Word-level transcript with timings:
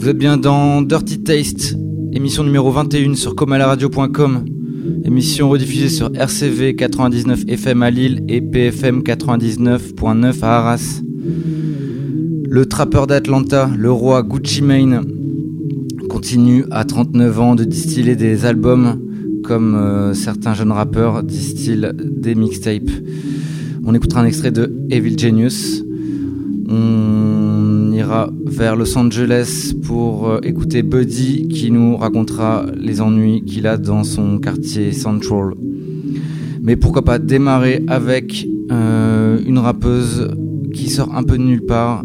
Vous 0.00 0.08
êtes 0.08 0.16
bien 0.16 0.38
dans 0.38 0.80
Dirty 0.80 1.22
Taste, 1.22 1.76
émission 2.14 2.42
numéro 2.42 2.70
21 2.70 3.16
sur 3.16 3.34
comalaradio.com, 3.34 4.46
émission 5.04 5.50
rediffusée 5.50 5.90
sur 5.90 6.10
RCV 6.14 6.74
99 6.74 7.44
FM 7.46 7.82
à 7.82 7.90
Lille 7.90 8.24
et 8.26 8.40
PFM 8.40 9.02
99.9 9.02 10.42
à 10.42 10.56
Arras. 10.56 11.02
Le 12.48 12.64
trappeur 12.64 13.06
d'Atlanta, 13.06 13.70
le 13.76 13.92
roi 13.92 14.22
Gucci 14.22 14.62
Mane, 14.62 15.04
continue 16.08 16.64
à 16.70 16.86
39 16.86 17.38
ans 17.38 17.54
de 17.54 17.64
distiller 17.64 18.16
des 18.16 18.46
albums 18.46 18.98
comme 19.44 19.74
euh, 19.74 20.14
certains 20.14 20.54
jeunes 20.54 20.72
rappeurs 20.72 21.22
distillent 21.22 21.90
des 21.94 22.34
mixtapes. 22.34 22.90
On 23.84 23.94
écoutera 23.94 24.22
un 24.22 24.24
extrait 24.24 24.50
de 24.50 24.72
Evil 24.88 25.18
Genius. 25.18 25.84
Ira 28.00 28.30
vers 28.46 28.76
Los 28.76 28.96
Angeles 28.96 29.74
pour 29.82 30.28
euh, 30.28 30.40
écouter 30.42 30.82
Buddy 30.82 31.48
qui 31.48 31.70
nous 31.70 31.96
racontera 31.96 32.64
les 32.76 33.00
ennuis 33.00 33.44
qu'il 33.44 33.66
a 33.66 33.76
dans 33.76 34.04
son 34.04 34.38
quartier 34.38 34.92
Central. 34.92 35.52
Mais 36.62 36.76
pourquoi 36.76 37.04
pas 37.04 37.18
démarrer 37.18 37.82
avec 37.88 38.46
euh, 38.70 39.38
une 39.46 39.58
rappeuse 39.58 40.30
qui 40.72 40.88
sort 40.88 41.14
un 41.14 41.22
peu 41.22 41.36
de 41.36 41.42
nulle 41.42 41.66
part. 41.66 42.04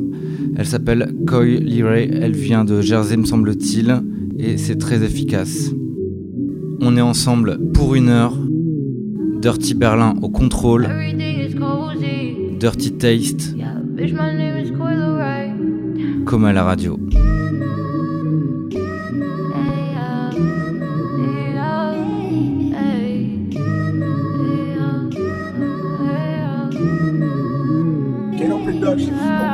Elle 0.57 0.65
s'appelle 0.65 1.13
Coy 1.27 1.59
Leray, 1.59 2.09
elle 2.21 2.35
vient 2.35 2.65
de 2.65 2.81
Jersey 2.81 3.17
me 3.17 3.25
semble-t-il, 3.25 4.01
et 4.37 4.57
c'est 4.57 4.77
très 4.77 5.03
efficace. 5.03 5.71
On 6.81 6.97
est 6.97 7.01
ensemble 7.01 7.57
pour 7.73 7.95
une 7.95 8.09
heure. 8.09 8.37
Dirty 9.41 9.75
Berlin 9.75 10.15
au 10.21 10.29
contrôle. 10.29 10.87
Dirty 12.59 12.91
Taste. 12.93 13.55
Comme 16.35 16.43
à 16.43 16.51
la 16.51 16.65
radio. 16.65 16.99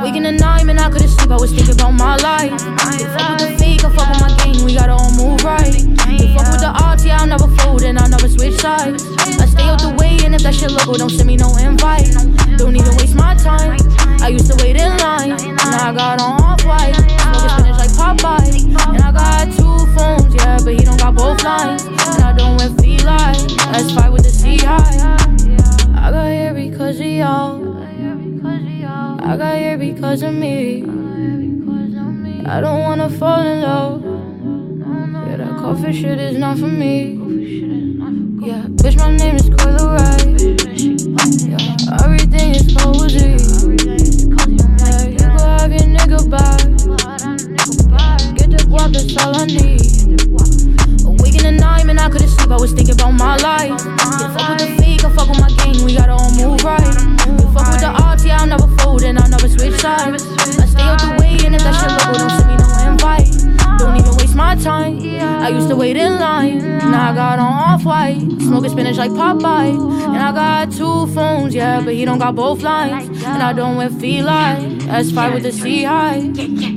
Waking 0.02 0.26
at 0.26 0.40
night, 0.40 0.64
man, 0.64 0.80
I 0.80 0.90
couldn't 0.90 1.06
sleep. 1.06 1.30
I 1.30 1.36
was 1.36 1.52
thinking 1.52 1.70
about 1.70 1.92
my 1.92 2.16
life. 2.16 2.50
Fuck 2.50 3.30
with 3.30 3.38
the 3.38 3.54
fake, 3.60 3.84
I 3.84 3.94
fuck 3.94 4.08
with 4.08 4.20
my 4.20 4.36
game. 4.42 4.64
We 4.64 4.74
gotta 4.74 4.94
all 4.94 5.12
move 5.12 5.44
right. 5.44 5.86
Fuck 6.34 6.50
with 6.50 6.62
the 6.62 6.72
odds, 6.82 7.06
yeah, 7.06 7.20
I'll 7.20 7.28
never 7.28 7.46
fold 7.58 7.82
and 7.82 7.96
I'll 7.96 8.08
never 8.08 8.28
switch 8.28 8.54
sides. 8.60 9.04
I 9.18 9.46
stay 9.46 9.68
out 9.68 9.80
the 9.80 9.94
way, 10.00 10.18
and 10.24 10.34
if 10.34 10.42
that 10.42 10.52
shit 10.52 10.72
local, 10.72 10.94
don't 10.94 11.10
send 11.10 11.28
me 11.28 11.36
no 11.36 11.54
invite. 11.58 12.10
Don't 12.58 12.74
even 12.74 12.96
waste 12.96 13.14
my 13.14 13.36
time. 13.36 13.78
I 14.20 14.28
used 14.28 14.50
to 14.50 14.56
wait 14.64 14.76
in 14.76 14.96
line, 14.98 15.38
now 15.72 15.88
I 15.88 15.94
got 15.94 16.20
on 16.20 16.40
off 16.42 16.64
white. 16.64 16.94
Smoking 16.94 17.48
spinach 17.48 17.78
like 17.78 17.94
Popeye, 18.00 18.64
and 18.94 19.02
I 19.02 19.12
got 19.12 19.44
two 19.56 19.78
phones, 19.96 20.34
yeah, 20.34 20.58
but 20.62 20.74
he 20.74 20.84
don't 20.84 20.98
got 20.98 21.14
both 21.14 21.42
lines. 21.42 21.84
And 21.84 21.98
I 22.22 22.32
don't 22.36 22.56
wear 22.58 22.70
feline. 22.80 23.40
Let's 23.72 23.92
fight 23.92 24.12
with 24.12 24.24
the 24.24 24.30
CI. 24.30 24.66
I 24.66 26.10
got 26.10 26.28
here 26.30 26.54
because 26.54 27.00
of 27.00 27.06
y'all. 27.06 27.72
I 29.24 29.36
got 29.36 29.56
here 29.56 29.78
because 29.78 30.22
of 30.22 30.34
me. 30.34 30.82
I 32.44 32.60
don't 32.60 32.80
wanna 32.80 33.08
fall 33.08 33.40
in 33.40 33.62
love. 33.62 34.02
Yeah, 35.28 35.36
that 35.38 35.56
coffee 35.58 35.92
shit 35.92 36.18
is 36.18 36.36
not 36.36 36.58
for 36.58 36.66
me. 36.66 37.14
Yeah, 38.46 38.62
bitch, 38.80 38.98
my 38.98 39.16
name 39.16 39.36
is 39.36 39.48
Coi 39.48 39.72
Leray. 39.78 40.20
Yeah, 41.48 42.04
everything 42.04 42.54
is 42.56 42.74
cozy. 42.76 43.41
Back. 46.32 46.64
Get 48.40 48.48
the 48.48 48.64
guap, 48.64 48.88
that's 48.96 49.12
all 49.20 49.36
I 49.36 49.44
need. 49.44 49.84
Awake 51.04 51.36
in 51.36 51.44
the 51.44 51.52
night, 51.60 51.84
man, 51.84 51.98
I 51.98 52.08
couldn't 52.08 52.28
sleep. 52.28 52.50
I 52.50 52.56
was 52.56 52.72
thinking 52.72 52.94
about 52.94 53.12
my 53.12 53.36
life. 53.36 53.76
Yeah, 53.76 54.32
fuck 54.32 54.48
with 54.48 54.64
the 54.64 54.68
fake, 54.80 55.04
I 55.04 55.12
fuck 55.12 55.28
with 55.28 55.40
my 55.44 55.52
game. 55.60 55.84
We 55.84 55.94
gotta 55.94 56.16
all 56.16 56.32
move 56.32 56.64
right. 56.64 56.80
Yeah, 56.80 57.52
fuck 57.52 57.68
with 57.68 57.84
the 57.84 57.92
yeah, 58.24 58.40
I'll 58.40 58.46
never 58.46 58.68
fold 58.78 59.02
and 59.02 59.18
I'll 59.18 59.28
never 59.28 59.48
switch 59.48 59.76
sides. 59.80 60.24
I 60.56 60.64
stay 60.64 60.82
out 60.82 61.00
the 61.04 61.20
way, 61.20 61.36
and 61.44 61.54
if 61.54 61.62
that 61.64 61.76
shit 61.76 61.92
local, 62.00 62.16
don't 62.16 62.32
send 62.32 62.48
me 62.48 62.56
no 62.56 62.68
invite. 62.88 63.28
Don't 63.78 63.96
even 64.00 64.16
waste 64.16 64.34
my 64.34 64.54
time. 64.56 64.96
I 65.42 65.48
used 65.48 65.68
to 65.68 65.76
wait 65.76 65.96
in 65.96 66.18
line, 66.18 66.60
now 66.62 67.10
I 67.10 67.14
got 67.14 67.38
on 67.38 67.52
off 67.52 67.84
white. 67.84 68.20
Smoking 68.40 68.70
spinach 68.70 68.96
like 68.96 69.10
Popeye. 69.10 69.76
And 70.14 70.22
I 70.22 70.32
got 70.32 70.72
two 70.72 71.06
phones, 71.12 71.54
yeah, 71.54 71.80
but 71.80 71.94
he 71.94 72.04
don't 72.04 72.18
got 72.18 72.34
both 72.36 72.62
lines. 72.62 73.08
And 73.24 73.42
I 73.42 73.52
don't 73.52 73.76
wear 73.76 73.90
feline. 73.90 74.71
That's 74.92 75.10
fight 75.10 75.32
with 75.32 75.44
the 75.44 75.52
C 75.52 75.84
high. 75.84 76.71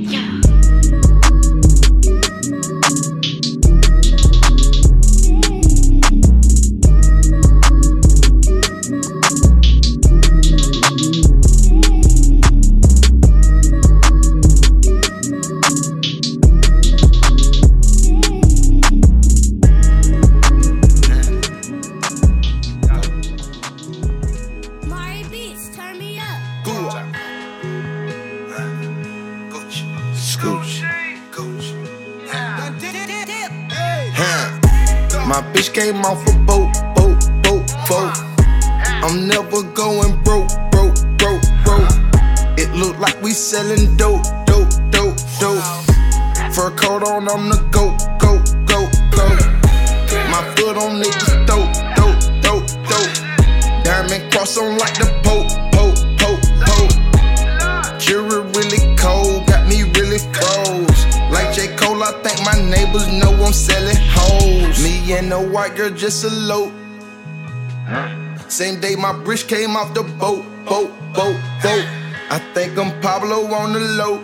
Boat, 70.64 70.90
boat, 71.14 71.36
boat. 71.62 71.86
I 72.28 72.40
think 72.54 72.76
I'm 72.78 73.00
Pablo 73.00 73.46
on 73.54 73.72
the 73.72 73.80
low. 73.80 74.22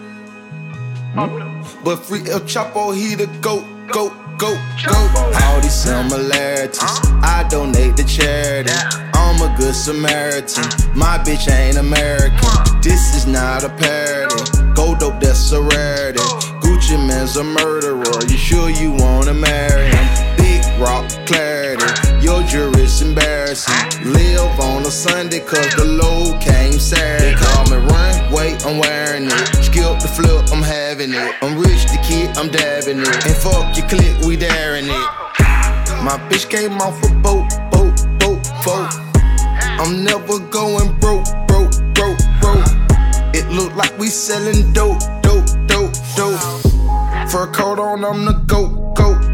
But 1.85 1.97
free 1.97 2.21
El 2.31 2.41
Chapo, 2.41 2.95
he 2.95 3.15
the 3.15 3.27
goat, 3.41 3.65
goat, 3.89 4.13
goat, 4.39 4.59
goat. 4.87 5.35
All 5.43 5.61
these 5.61 5.75
similarities, 5.75 6.81
I 7.23 7.47
donate 7.51 7.97
to 7.97 8.05
charity. 8.05 8.73
I'm 9.15 9.41
a 9.41 9.57
good 9.57 9.75
Samaritan. 9.75 10.65
Mm. 10.65 10.97
My 10.97 11.19
bitch 11.19 11.51
ain't 11.51 11.79
American. 11.79 12.39
This 12.83 13.15
is 13.15 13.27
not 13.27 13.65
a 13.65 13.69
parody. 13.69 14.75
Go 14.75 14.95
dope, 14.95 15.21
that's 15.21 15.53
a 15.53 15.61
rarity. 15.61 16.21
Gucci 16.61 16.99
Mane's 17.07 17.37
a 17.37 17.45
murderer. 17.45 18.23
You 18.29 18.37
sure 18.37 18.71
you 18.71 18.93
wanna 18.93 19.35
marry 19.35 19.89
him? 19.89 20.37
Big 20.37 20.63
rock 20.81 21.09
clarity. 21.27 22.12
Jury's 22.41 23.03
embarrassing. 23.03 23.75
Live 24.13 24.61
on 24.61 24.83
a 24.83 24.91
Sunday 24.91 25.41
cause 25.41 25.75
the 25.75 25.85
load 25.85 26.41
came 26.41 26.79
Saturday. 26.79 27.33
They 27.33 27.37
call 27.37 27.65
me 27.71 27.77
run, 27.77 28.33
wait, 28.33 28.65
I'm 28.65 28.79
wearing 28.79 29.27
it. 29.27 29.47
Skip 29.65 30.01
the 30.01 30.09
flip, 30.09 30.47
I'm 30.53 30.63
having 30.63 31.13
it. 31.13 31.35
I'm 31.43 31.59
rich, 31.59 31.85
the 31.93 31.99
kid, 32.03 32.37
I'm 32.37 32.49
dabbing 32.49 33.01
it. 33.01 33.27
And 33.27 33.37
fuck 33.37 33.77
your 33.77 33.87
clique, 33.89 34.25
we 34.27 34.37
daring 34.37 34.87
it. 34.87 35.07
My 36.03 36.19
bitch 36.29 36.49
came 36.49 36.81
off 36.81 37.03
a 37.05 37.15
boat, 37.21 37.49
boat, 37.71 37.95
boat, 38.19 38.43
boat. 38.65 38.91
I'm 39.83 40.05
never 40.05 40.39
going 40.39 40.99
broke, 40.99 41.27
broke, 41.47 41.73
broke, 41.95 42.19
broke. 42.41 42.69
It 43.35 43.49
look 43.51 43.75
like 43.75 43.97
we 43.99 44.09
selling 44.09 44.73
dope, 44.73 45.01
dope, 45.23 45.47
dope, 45.67 45.93
dope. 46.17 46.41
Fur 47.31 47.47
coat 47.53 47.79
on, 47.79 48.05
I'm 48.05 48.25
the 48.25 48.33
goat, 48.47 48.95
goat. 48.95 49.32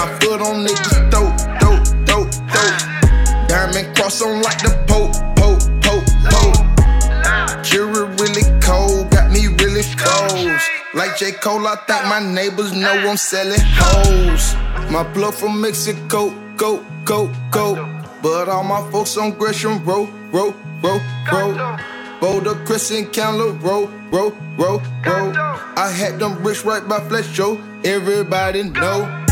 My 0.00 0.06
foot 0.20 0.40
on 0.40 0.64
niggas, 0.64 1.10
dope, 1.10 1.36
dope, 1.60 1.84
dope, 2.06 2.32
throat. 2.48 3.48
Diamond 3.48 3.94
cross 3.94 4.22
on 4.22 4.40
like 4.40 4.56
the 4.62 4.72
Pope, 4.88 5.12
Pope, 5.36 5.60
Pope, 5.84 6.08
Pope. 6.32 7.62
Jury 7.62 8.08
really 8.16 8.48
cold, 8.62 9.10
got 9.10 9.30
me 9.30 9.48
really 9.60 9.82
froze. 9.82 10.62
Like 10.94 11.18
J. 11.18 11.32
Cole, 11.32 11.66
I 11.66 11.76
think 11.86 12.06
my 12.06 12.18
neighbors 12.18 12.72
know 12.72 13.10
I'm 13.10 13.18
selling 13.18 13.60
hoes. 13.60 14.54
My 14.90 15.02
blood 15.02 15.34
from 15.34 15.60
Mexico, 15.60 16.30
go, 16.56 16.82
go, 17.04 17.30
go. 17.50 17.74
But 18.22 18.48
all 18.48 18.64
my 18.64 18.90
folks 18.90 19.18
on 19.18 19.32
Gresham 19.32 19.84
Road, 19.84 20.08
road, 20.32 20.54
road, 20.82 21.02
road. 21.30 21.78
Boulder, 22.22 22.54
Crescent, 22.64 23.12
Counter, 23.12 23.52
roll, 23.60 23.88
roll, 24.10 24.32
roll, 24.56 24.80
roll. 25.04 25.36
I 25.76 25.92
had 25.94 26.18
them 26.18 26.42
bricks 26.42 26.64
right 26.64 26.88
by 26.88 27.00
Flesh 27.00 27.30
Show, 27.34 27.60
everybody 27.84 28.62
know. 28.62 29.26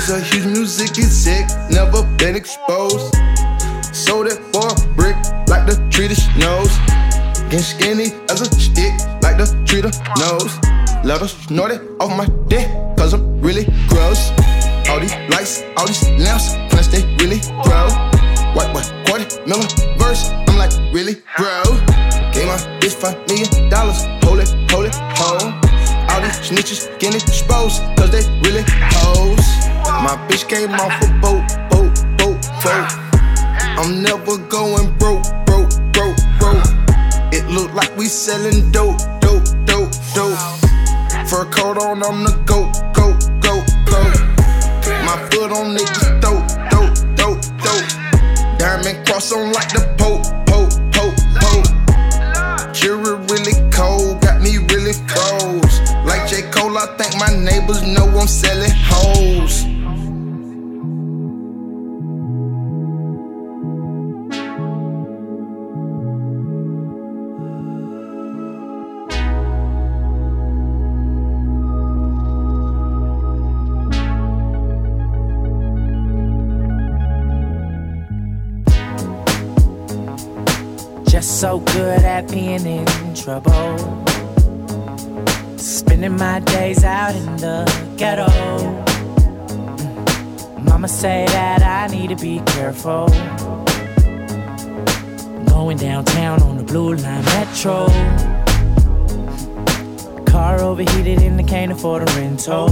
He's 0.00 0.08
a 0.08 0.18
huge 0.18 0.46
music 0.46 0.96
exec, 0.96 1.46
never 1.70 2.02
been 2.16 2.34
exposed. 2.34 3.14
Sold 3.94 4.28
it 4.28 4.40
for 4.50 4.64
a 4.64 4.94
brick, 4.96 5.14
like 5.46 5.66
the 5.68 5.76
treater 5.92 6.16
knows. 6.40 6.72
Getting 7.50 7.58
skinny 7.58 8.06
as 8.30 8.40
a 8.40 8.46
stick, 8.58 8.94
like 9.20 9.36
the 9.36 9.44
treater 9.68 9.92
knows. 10.16 10.56
Let 11.04 11.20
us 11.20 11.36
snort 11.44 11.72
it 11.72 11.82
off 12.00 12.16
my 12.16 12.24
dick, 12.48 12.66
cause 12.96 13.12
I'm 13.12 13.42
really 13.42 13.66
gross. 13.90 14.30
All 14.88 15.00
these 15.00 15.14
lights, 15.28 15.64
all 15.76 15.86
these 15.86 16.02
lamps, 16.18 16.54
plus 16.70 16.86
they 16.86 17.04
really 17.20 17.40
grow. 17.60 17.92
White 18.56 18.72
boy, 18.72 18.80
quarter 19.04 19.28
miller 19.46 19.68
verse, 19.98 20.30
I'm 20.48 20.56
like, 20.56 20.72
really, 20.94 21.16
bro? 21.36 21.60
Gave 22.32 22.48
my 22.48 22.56
bitch 22.80 22.94
five 22.94 23.18
million 23.28 23.68
dollars, 23.68 24.00
hold 24.24 24.40
it, 24.40 24.48
hold 24.70 24.86
it, 24.86 24.94
hold. 24.96 25.59
All 26.20 26.26
these 26.26 26.50
snitches 26.50 26.98
getting 26.98 27.18
exposed, 27.18 27.80
cause 27.96 28.10
they 28.10 28.20
really 28.42 28.62
hoes. 28.92 29.40
My 30.04 30.20
bitch 30.28 30.46
came 30.46 30.70
off 30.72 30.92
a 31.00 31.08
boat, 31.18 31.40
boat, 31.70 31.94
boat, 32.18 32.36
boat. 32.60 32.88
I'm 33.80 34.02
never 34.02 34.36
going 34.36 34.92
broke, 34.98 35.24
broke, 35.46 35.70
broke, 35.92 36.18
broke. 36.38 36.66
It 37.32 37.48
look 37.48 37.72
like 37.72 37.96
we 37.96 38.04
selling 38.04 38.70
dope, 38.70 38.98
dope, 39.22 39.44
dope, 39.64 39.92
dope. 40.14 40.36
Fur 41.26 41.46
coat 41.46 41.78
on, 41.78 42.02
I'm 42.04 42.24
the 42.24 42.36
goat, 42.44 42.68
goat, 42.92 43.16
goat, 43.40 43.64
goat. 43.88 44.20
My 45.06 45.16
foot 45.32 45.52
on 45.52 45.74
niggas, 45.74 46.20
dope, 46.20 46.44
dope, 46.68 47.16
dope, 47.16 47.40
dope. 47.64 48.58
Diamond 48.58 49.06
cross 49.06 49.32
on 49.32 49.52
like 49.54 49.72
the 49.72 49.88
Pope, 49.96 50.39
think 57.02 57.16
my 57.18 57.34
neighbors 57.34 57.80
know 57.80 58.06
I'm 58.08 58.26
selling 58.26 58.70
hoes. 58.74 59.64
Just 81.10 81.40
so 81.40 81.60
good 81.60 82.02
at 82.02 82.30
being 82.30 82.66
in 82.66 83.14
trouble. 83.14 84.09
Spending 85.60 86.16
my 86.16 86.40
days 86.40 86.84
out 86.84 87.14
in 87.14 87.36
the 87.36 87.66
ghetto. 87.98 88.26
Mama 90.62 90.88
say 90.88 91.26
that 91.26 91.62
I 91.62 91.86
need 91.94 92.08
to 92.08 92.16
be 92.16 92.40
careful. 92.46 93.08
Going 95.44 95.76
downtown 95.76 96.42
on 96.42 96.56
the 96.56 96.64
blue 96.64 96.94
line 96.94 97.24
metro. 97.26 97.88
Car 100.24 100.62
overheated 100.62 101.20
and 101.20 101.38
I 101.38 101.42
can't 101.42 101.72
afford 101.72 102.08
a 102.08 102.12
rental. 102.14 102.68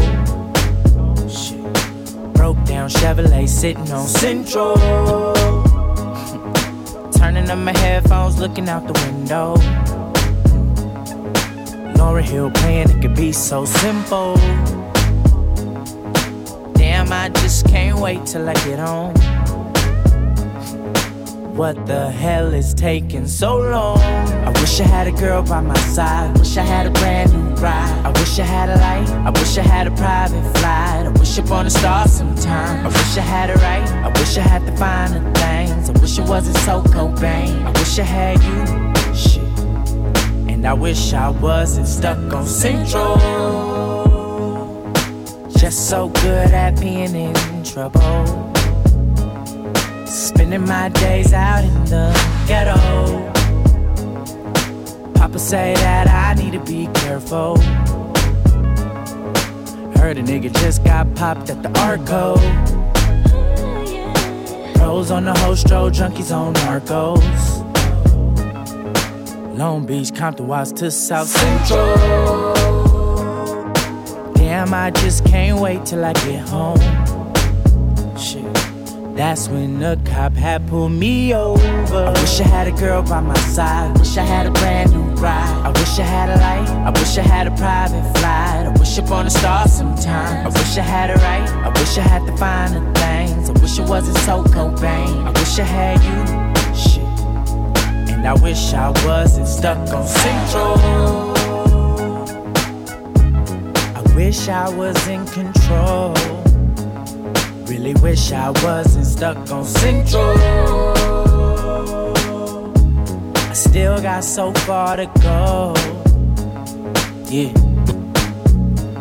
Broke 2.33 2.65
down 2.65 2.89
Chevrolet 2.89 3.47
sitting 3.47 3.93
on 3.93 4.07
Central. 4.07 4.77
Turning 7.13 7.51
up 7.51 7.59
my 7.59 7.77
headphones, 7.77 8.41
looking 8.41 8.67
out 8.67 8.87
the 8.87 8.95
window. 9.05 9.57
Lauryn 12.19 12.25
Hill 12.25 12.51
playing, 12.51 12.91
it 12.91 13.01
could 13.01 13.15
be 13.15 13.33
so 13.33 13.65
simple. 13.65 14.35
Damn, 16.75 17.13
I 17.13 17.31
just 17.35 17.69
can't 17.69 17.99
wait 17.99 18.27
till 18.27 18.49
I 18.49 18.55
get 18.55 18.79
home. 18.79 19.15
What 21.57 21.87
the 21.87 22.11
hell 22.11 22.55
is 22.55 22.75
taking 22.75 23.27
so 23.27 23.59
long? 23.59 24.01
I 24.01 24.51
wish 24.61 24.81
I 24.81 24.85
had 24.85 25.07
a 25.07 25.13
girl 25.13 25.43
by 25.43 25.61
my 25.61 25.79
side. 25.79 26.37
I 26.37 26.39
wish 26.39 26.57
I 26.57 26.63
had 26.63 26.87
a 26.87 26.91
brand 26.91 27.33
new 27.33 27.55
ride. 27.57 28.03
I 28.05 28.11
wish 28.11 28.39
I 28.39 28.45
had 28.45 28.69
a 28.69 28.77
light. 28.77 29.09
I 29.27 29.31
wish 29.31 29.59
I 29.59 29.63
had 29.63 29.87
a 29.87 29.91
private 29.93 30.43
flight. 30.59 31.07
I 31.07 31.11
wish 31.19 31.39
upon 31.39 31.67
a 31.67 31.71
star 31.71 32.07
sometime. 32.09 32.87
I 32.87 32.89
wish 32.89 33.17
I 33.17 33.21
had 33.21 33.51
it 33.51 33.57
right. 33.57 33.89
I 34.05 34.09
wish 34.09 34.37
I 34.37 34.43
had 34.43 34.67
the 34.67 34.77
finer 34.77 35.21
things. 35.35 35.91
I 35.91 35.93
wish 36.01 36.19
it 36.19 36.29
wasn't 36.29 36.57
so 36.59 36.83
Cobain. 36.83 37.65
I 37.65 37.71
wish 37.73 37.99
I 37.99 38.03
had 38.03 38.43
you. 38.43 38.88
And 40.59 40.67
I 40.67 40.73
wish 40.73 41.13
I 41.13 41.29
wasn't 41.29 41.87
stuck 41.87 42.19
on 42.35 42.45
Central. 42.45 43.15
Just 45.57 45.89
so 45.89 46.09
good 46.09 46.51
at 46.51 46.81
being 46.81 47.15
in 47.15 47.63
trouble. 47.63 48.03
Spending 50.05 50.67
my 50.67 50.89
days 50.89 51.33
out 51.33 51.63
in 51.63 51.85
the 51.85 52.11
ghetto. 52.49 52.75
Papa 55.15 55.39
say 55.39 55.75
that 55.75 56.09
I 56.09 56.35
need 56.35 56.55
to 56.55 56.65
be 56.65 56.89
careful. 56.93 57.57
Heard 59.97 60.19
a 60.19 60.25
nigga 60.25 60.53
just 60.55 60.83
got 60.83 61.15
popped 61.15 61.51
at 61.51 61.63
the 61.63 61.71
Arco. 61.79 62.35
Pros 64.75 65.13
on 65.13 65.25
the 65.25 65.35
hostro, 65.35 65.89
junkies 65.89 66.37
on 66.37 66.53
narcos. 66.55 67.58
Long 69.59 69.87
Beach, 69.87 70.15
Compton, 70.15 70.47
Watts 70.47 70.71
to 70.71 70.89
South 70.89 71.27
Central. 71.27 71.97
Damn, 74.35 74.73
I 74.73 74.93
just 74.93 75.25
can't 75.25 75.59
wait 75.59 75.85
till 75.85 76.05
I 76.05 76.13
get 76.13 76.49
home. 76.49 76.79
Shit. 78.17 78.45
That's 79.17 79.49
when 79.49 79.81
the 79.81 79.99
cop 80.05 80.35
had 80.35 80.69
pulled 80.69 80.93
me 80.93 81.35
over. 81.35 82.05
I 82.07 82.11
wish 82.13 82.41
I 82.41 82.45
had 82.45 82.69
a 82.69 82.71
girl 82.71 83.03
by 83.03 83.21
my 83.21 83.35
side. 83.35 83.99
Wish 83.99 84.17
I 84.17 84.23
had 84.23 84.47
a 84.47 84.53
brand 84.53 84.93
new 84.93 85.03
ride. 85.21 85.67
I 85.67 85.71
wish 85.71 85.99
I 85.99 86.05
had 86.05 86.29
a 86.31 86.37
light. 86.37 86.69
I 86.87 86.91
wish 86.91 87.19
I 87.19 87.23
had 87.23 87.49
a 87.49 87.57
private 87.57 88.05
flight. 88.17 88.65
I 88.65 88.73
wish 88.79 88.97
up 88.97 89.11
on 89.11 89.27
a 89.27 89.31
star 89.31 89.67
sometime. 89.67 90.47
I 90.47 90.51
wish 90.51 90.79
I 90.79 90.83
had 90.83 91.11
it 91.11 91.17
right. 91.17 91.49
I 91.67 91.69
wish 91.71 91.99
I 91.99 92.03
had 92.03 92.25
the 92.29 92.37
finer 92.37 92.79
things. 92.95 93.51
I 93.51 93.55
wish 93.55 93.77
it 93.77 93.89
wasn't 93.89 94.19
so 94.19 94.45
Cobain. 94.45 95.27
I 95.27 95.31
wish 95.33 95.59
I 95.59 95.65
had 95.65 96.01
you. 96.05 96.38
And 98.19 98.27
I 98.27 98.35
wish 98.43 98.75
I 98.75 98.91
wasn't 99.07 99.47
stuck 99.47 99.79
on 99.95 100.05
Central. 100.05 100.75
I 103.95 104.03
wish 104.17 104.49
I 104.49 104.69
was 104.75 105.07
in 105.07 105.25
control. 105.27 106.15
Really 107.69 107.95
wish 108.03 108.33
I 108.33 108.51
wasn't 108.65 109.07
stuck 109.07 109.37
on 109.53 109.65
Central. 109.65 110.37
I 113.37 113.53
still 113.53 114.03
got 114.03 114.25
so 114.25 114.53
far 114.67 114.97
to 114.97 115.07
go. 115.23 115.75
Yeah. 117.31 117.53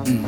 Mm. 0.05 0.21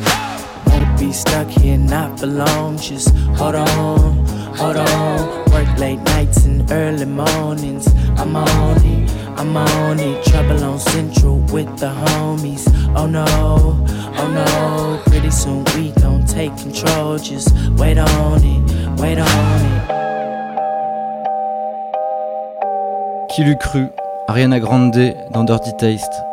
Won't 0.65 0.99
be 0.99 1.11
stuck 1.11 1.47
here 1.47 1.77
not 1.77 2.19
for 2.19 2.25
long. 2.25 2.79
Just 2.79 3.15
hold 3.37 3.53
on, 3.53 4.25
hold 4.55 4.77
on. 4.77 5.38
Work 5.59 5.77
late 5.77 5.99
nights 6.15 6.45
and 6.45 6.71
early 6.71 7.05
mornings. 7.05 7.85
I'm 8.17 8.33
on 8.33 8.77
it, 8.77 9.11
I'm 9.35 9.57
on 9.57 9.99
it. 9.99 10.23
Trouble 10.23 10.63
on 10.63 10.79
Central 10.79 11.39
with 11.51 11.67
the 11.79 11.89
homies. 11.89 12.65
Oh 12.95 13.07
no, 13.07 13.25
oh 13.27 14.27
no. 14.31 15.01
Pretty 15.11 15.29
soon 15.29 15.65
we 15.75 15.91
gon' 16.01 16.25
take 16.25 16.55
control. 16.55 17.17
Just 17.17 17.51
wait 17.77 17.97
on 17.97 18.41
it, 18.41 18.61
wait 19.01 19.19
on 19.19 19.61
it. 19.65 19.83
Qui 23.35 23.43
l'eût 23.43 23.57
cru? 23.57 23.89
Ariana 24.29 24.61
Grande 24.61 25.13
dans 25.33 25.43
Dirty 25.43 25.75
Taste. 25.77 26.23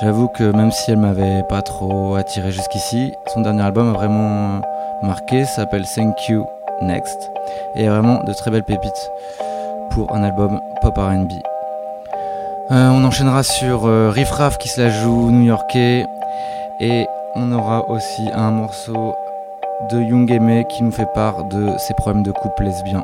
J'avoue 0.00 0.26
que 0.26 0.50
même 0.50 0.72
si 0.72 0.90
elle 0.90 0.98
m'avait 0.98 1.44
pas 1.48 1.62
trop 1.62 2.16
attiré 2.16 2.50
jusqu'ici, 2.50 3.12
son 3.32 3.42
dernier 3.42 3.62
album 3.62 3.90
a 3.90 3.92
vraiment 3.92 4.62
marqué, 5.04 5.44
s'appelle 5.44 5.84
Thank 5.94 6.28
You 6.28 6.44
Next, 6.82 7.30
et 7.76 7.88
vraiment 7.88 8.22
de 8.24 8.32
très 8.32 8.50
belles 8.50 8.64
pépites 8.64 9.10
pour 9.90 10.14
un 10.14 10.22
album 10.22 10.60
pop 10.82 10.96
RB. 10.96 11.32
Euh, 12.70 12.88
on 12.90 13.04
enchaînera 13.04 13.42
sur 13.42 13.86
euh, 13.86 14.10
Riff 14.10 14.30
qui 14.58 14.68
se 14.68 14.80
la 14.80 14.90
joue 14.90 15.30
new-yorkais, 15.30 16.06
et 16.80 17.06
on 17.36 17.52
aura 17.52 17.88
aussi 17.90 18.28
un 18.34 18.50
morceau 18.50 19.14
de 19.90 20.00
Young 20.00 20.30
Aimé 20.30 20.66
qui 20.68 20.82
nous 20.82 20.92
fait 20.92 21.08
part 21.14 21.44
de 21.44 21.76
ses 21.78 21.94
problèmes 21.94 22.22
de 22.22 22.32
couple 22.32 22.64
lesbien. 22.64 23.02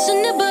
Passionate, 0.00 0.49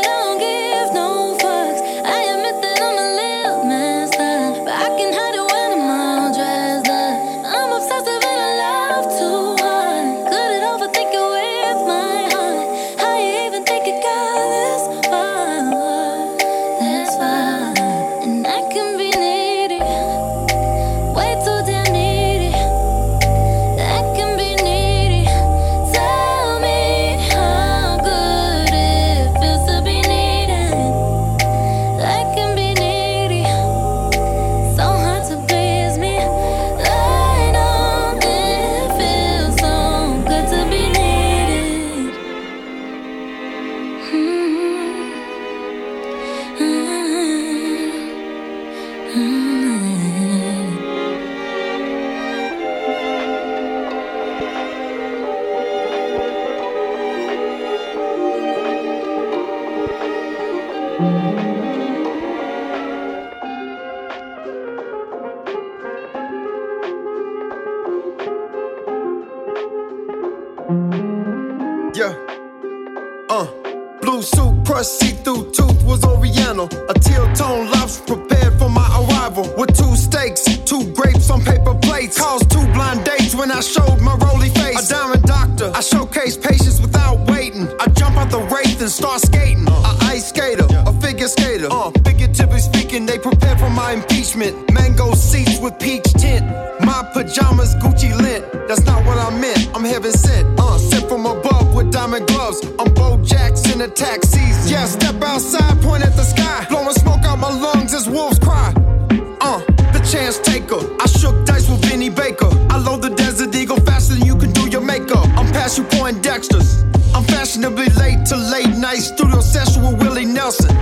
taker. 110.49 110.81
I 110.99 111.05
shook 111.05 111.45
dice 111.45 111.69
with 111.69 111.85
Vinny 111.85 112.09
Baker. 112.09 112.49
I 112.73 112.77
load 112.77 113.01
the 113.01 113.09
Desert 113.09 113.55
Eagle 113.55 113.79
faster 113.81 114.15
than 114.15 114.25
you 114.25 114.35
can 114.35 114.51
do 114.51 114.67
your 114.69 114.81
makeup. 114.81 115.25
I'm 115.37 115.49
past 115.51 115.77
you 115.77 115.83
point 115.83 116.23
Dexter's. 116.23 116.83
I'm 117.13 117.23
fashionably 117.23 117.89
late 118.03 118.25
to 118.27 118.35
late 118.35 118.73
night 118.75 119.01
studio 119.11 119.41
session 119.41 119.83
with 119.83 120.01
Willie 120.01 120.25
Nelson. 120.25 120.73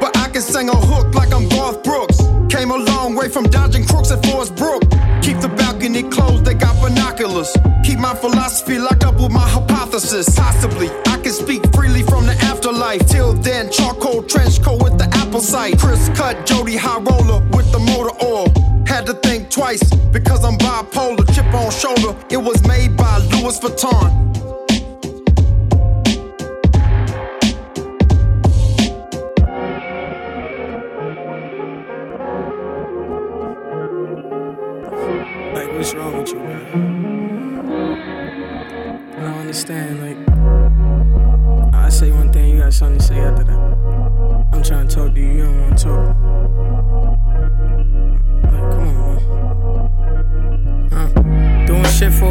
But 0.00 0.16
I 0.16 0.28
can 0.32 0.42
sing 0.42 0.68
a 0.68 0.76
hook 0.76 1.14
like 1.14 1.32
I'm 1.34 1.48
Garth 1.48 1.82
Brooks. 1.82 2.18
Came 2.54 2.70
a 2.70 2.76
long 2.76 3.14
way 3.14 3.28
from 3.28 3.44
dodging 3.44 3.84
crooks 3.84 4.10
at 4.10 4.24
Forest 4.26 4.54
Brook. 4.56 4.82
Keep 5.22 5.38
the 5.40 5.52
balcony 5.56 6.02
closed, 6.04 6.44
they 6.44 6.54
got 6.54 6.80
binoculars. 6.80 7.50
Keep 7.84 7.98
my 7.98 8.14
philosophy 8.14 8.78
locked 8.78 9.04
up 9.04 9.16
with 9.16 9.32
my 9.32 9.46
hypothesis. 9.56 10.26
Possibly, 10.36 10.88
I 11.06 11.16
can 11.22 11.32
speak 11.32 11.62
freely 11.74 12.02
from 12.02 12.26
the 12.26 12.36
afterlife. 12.50 13.06
Till 13.08 13.32
then, 13.32 13.70
charcoal 13.70 14.22
trench 14.22 14.62
coat 14.62 14.82
with 14.82 14.98
the 14.98 15.08
apple 15.22 15.40
sight. 15.40 15.78
Chris 15.78 16.08
cut, 16.14 16.46
Jody 16.46 16.76
high 16.76 17.00
roller 17.00 17.40
with 17.54 17.70
the 17.72 17.80
twice 19.56 19.82
because 20.12 20.44
I'm 20.44 20.58
bipolar. 20.58 21.24
Chip 21.34 21.46
on 21.54 21.70
shoulder, 21.70 22.14
it 22.28 22.36
was 22.36 22.62
made 22.68 22.94
by 22.94 23.16
Louis 23.32 23.58
Vuitton. 23.58 24.26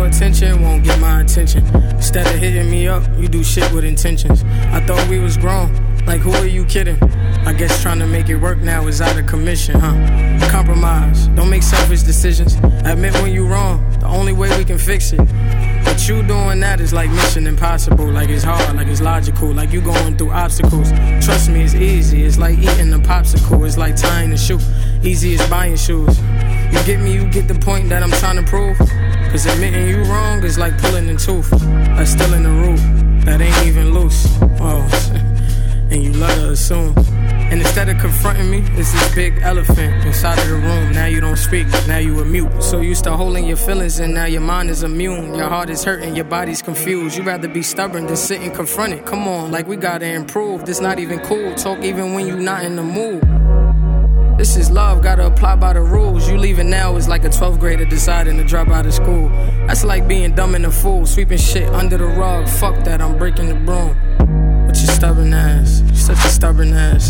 Attention 0.06 0.62
won't 0.62 0.84
get 0.84 1.00
my 1.00 1.22
attention. 1.22 1.66
Instead 1.96 2.28
of 2.28 2.40
hitting 2.40 2.70
me 2.70 2.88
up, 2.88 3.04
you 3.18 3.28
do 3.28 3.44
shit 3.44 3.72
with 3.72 3.84
intentions. 3.84 4.44
I 4.72 4.86
thought 4.86 5.08
we 5.10 5.20
was 5.20 5.38
grown. 5.38 5.74
Like, 6.06 6.22
who 6.22 6.32
are 6.34 6.46
you 6.46 6.66
kidding? 6.66 7.02
I 7.46 7.54
guess 7.54 7.82
trying 7.82 8.00
to 8.00 8.08
make 8.08 8.30
it 8.30 8.38
work 8.38 8.60
now 8.60 8.88
is 8.88 9.02
out 9.02 9.18
of 9.18 9.26
commission, 9.26 9.80
huh? 9.80 10.50
Compromise. 10.52 11.28
Don't 11.30 11.50
make 11.50 11.64
selfish 11.64 12.04
decisions. 12.04 12.56
Admit 12.86 13.14
when 13.16 13.32
you 13.32 13.48
wrong. 13.48 13.84
The 14.00 14.08
only 14.08 14.34
way 14.34 14.56
we 14.58 14.64
can 14.64 14.78
fix 14.78 15.14
it. 15.14 15.22
But 15.84 16.08
you 16.08 16.22
doing 16.24 16.60
that 16.60 16.80
is 16.80 16.94
like 16.94 17.10
mission 17.10 17.48
impossible. 17.48 18.12
Like 18.12 18.30
it's 18.30 18.44
hard, 18.44 18.76
like 18.76 18.88
it's 18.88 19.02
logical, 19.02 19.54
like 19.54 19.72
you 19.72 19.82
going 19.82 20.18
through 20.18 20.32
obstacles. 20.32 20.92
Trust 21.24 21.50
me, 21.50 21.64
it's 21.64 21.74
easy. 21.74 22.24
It's 22.24 22.38
like 22.38 22.58
eating 22.58 22.94
a 22.94 23.00
popsicle. 23.00 23.66
It's 23.66 23.78
like 23.78 23.96
tying 23.96 24.32
a 24.34 24.38
shoe. 24.38 24.60
Easy 25.04 25.36
as 25.36 25.50
buying 25.50 25.76
shoes. 25.76 26.20
You 26.20 26.84
get 26.84 27.00
me, 27.00 27.14
you 27.14 27.28
get 27.30 27.48
the 27.48 27.56
point 27.56 27.90
that 27.90 28.04
I'm 28.04 28.12
trying 28.12 28.38
to 28.38 28.44
prove. 28.44 28.78
Cause 29.36 29.48
admitting 29.48 29.90
you 29.90 30.02
wrong 30.04 30.42
is 30.46 30.58
like 30.58 30.78
pulling 30.78 31.10
a 31.10 31.18
tooth. 31.18 31.52
Like 31.52 32.08
in 32.32 32.44
the 32.44 32.50
root 32.50 33.26
that 33.26 33.42
ain't 33.42 33.68
even 33.68 33.94
loose. 33.94 34.26
Oh, 34.62 34.80
and 35.92 36.02
you 36.02 36.14
love 36.14 36.34
to 36.36 36.52
assume. 36.52 36.94
And 37.52 37.60
instead 37.60 37.90
of 37.90 37.98
confronting 38.00 38.50
me, 38.50 38.60
it's 38.80 38.94
this 38.94 39.14
big 39.14 39.40
elephant 39.42 40.06
inside 40.06 40.40
of 40.40 40.48
the 40.48 40.54
room. 40.54 40.94
Now 40.94 41.08
you 41.08 41.20
don't 41.20 41.36
speak, 41.36 41.68
now 41.86 41.98
you 41.98 42.18
a 42.22 42.24
mute. 42.24 42.64
So 42.64 42.80
used 42.80 43.04
to 43.04 43.18
holding 43.18 43.46
your 43.46 43.58
feelings, 43.58 44.00
and 44.00 44.14
now 44.14 44.24
your 44.24 44.40
mind 44.40 44.70
is 44.70 44.84
immune. 44.84 45.36
Your 45.36 45.50
heart 45.50 45.70
is 45.70 45.84
hurting, 45.84 46.16
your 46.16 46.24
body's 46.24 46.62
confused. 46.62 47.18
You'd 47.18 47.28
rather 47.28 47.50
be 47.50 47.62
stubborn 47.62 48.06
than 48.06 48.16
sit 48.16 48.40
and 48.40 48.56
confront 48.56 48.94
it. 48.94 49.06
Come 49.06 49.28
on, 49.28 49.52
like 49.52 49.68
we 49.68 49.76
gotta 49.76 50.08
improve. 50.08 50.66
This 50.66 50.80
not 50.80 50.98
even 50.98 51.20
cool. 51.20 51.54
Talk 51.56 51.84
even 51.84 52.14
when 52.14 52.26
you 52.26 52.38
not 52.38 52.64
in 52.64 52.78
the 52.78 52.84
mood. 52.84 53.45
This 54.38 54.58
is 54.58 54.70
love, 54.70 55.02
gotta 55.02 55.28
apply 55.28 55.56
by 55.56 55.72
the 55.72 55.82
rules. 55.82 56.30
You 56.30 56.38
leaving 56.38 56.70
now 56.70 56.98
is 56.98 57.08
like 57.08 57.24
a 57.24 57.30
12th 57.30 57.58
grader 57.58 57.86
deciding 57.86 58.36
to 58.36 58.44
drop 58.44 58.68
out 58.68 58.86
of 58.86 58.94
school. 58.94 59.30
That's 59.66 59.86
like 59.86 60.10
being 60.10 60.36
dumb 60.36 60.56
and 60.56 60.66
a 60.66 60.72
fool, 60.72 61.06
sweeping 61.06 61.38
shit 61.38 61.70
under 61.70 61.98
the 61.98 62.06
rug. 62.06 62.50
Fuck 62.50 62.84
that, 62.84 63.02
I'm 63.02 63.18
breaking 63.18 63.48
the 63.48 63.56
broom. 63.56 63.96
With 64.68 64.78
your 64.78 64.92
stubborn 64.92 65.34
ass, 65.34 65.82
you 65.88 65.96
such 65.96 66.18
a 66.18 66.28
stubborn 66.28 66.74
ass. 66.74 67.10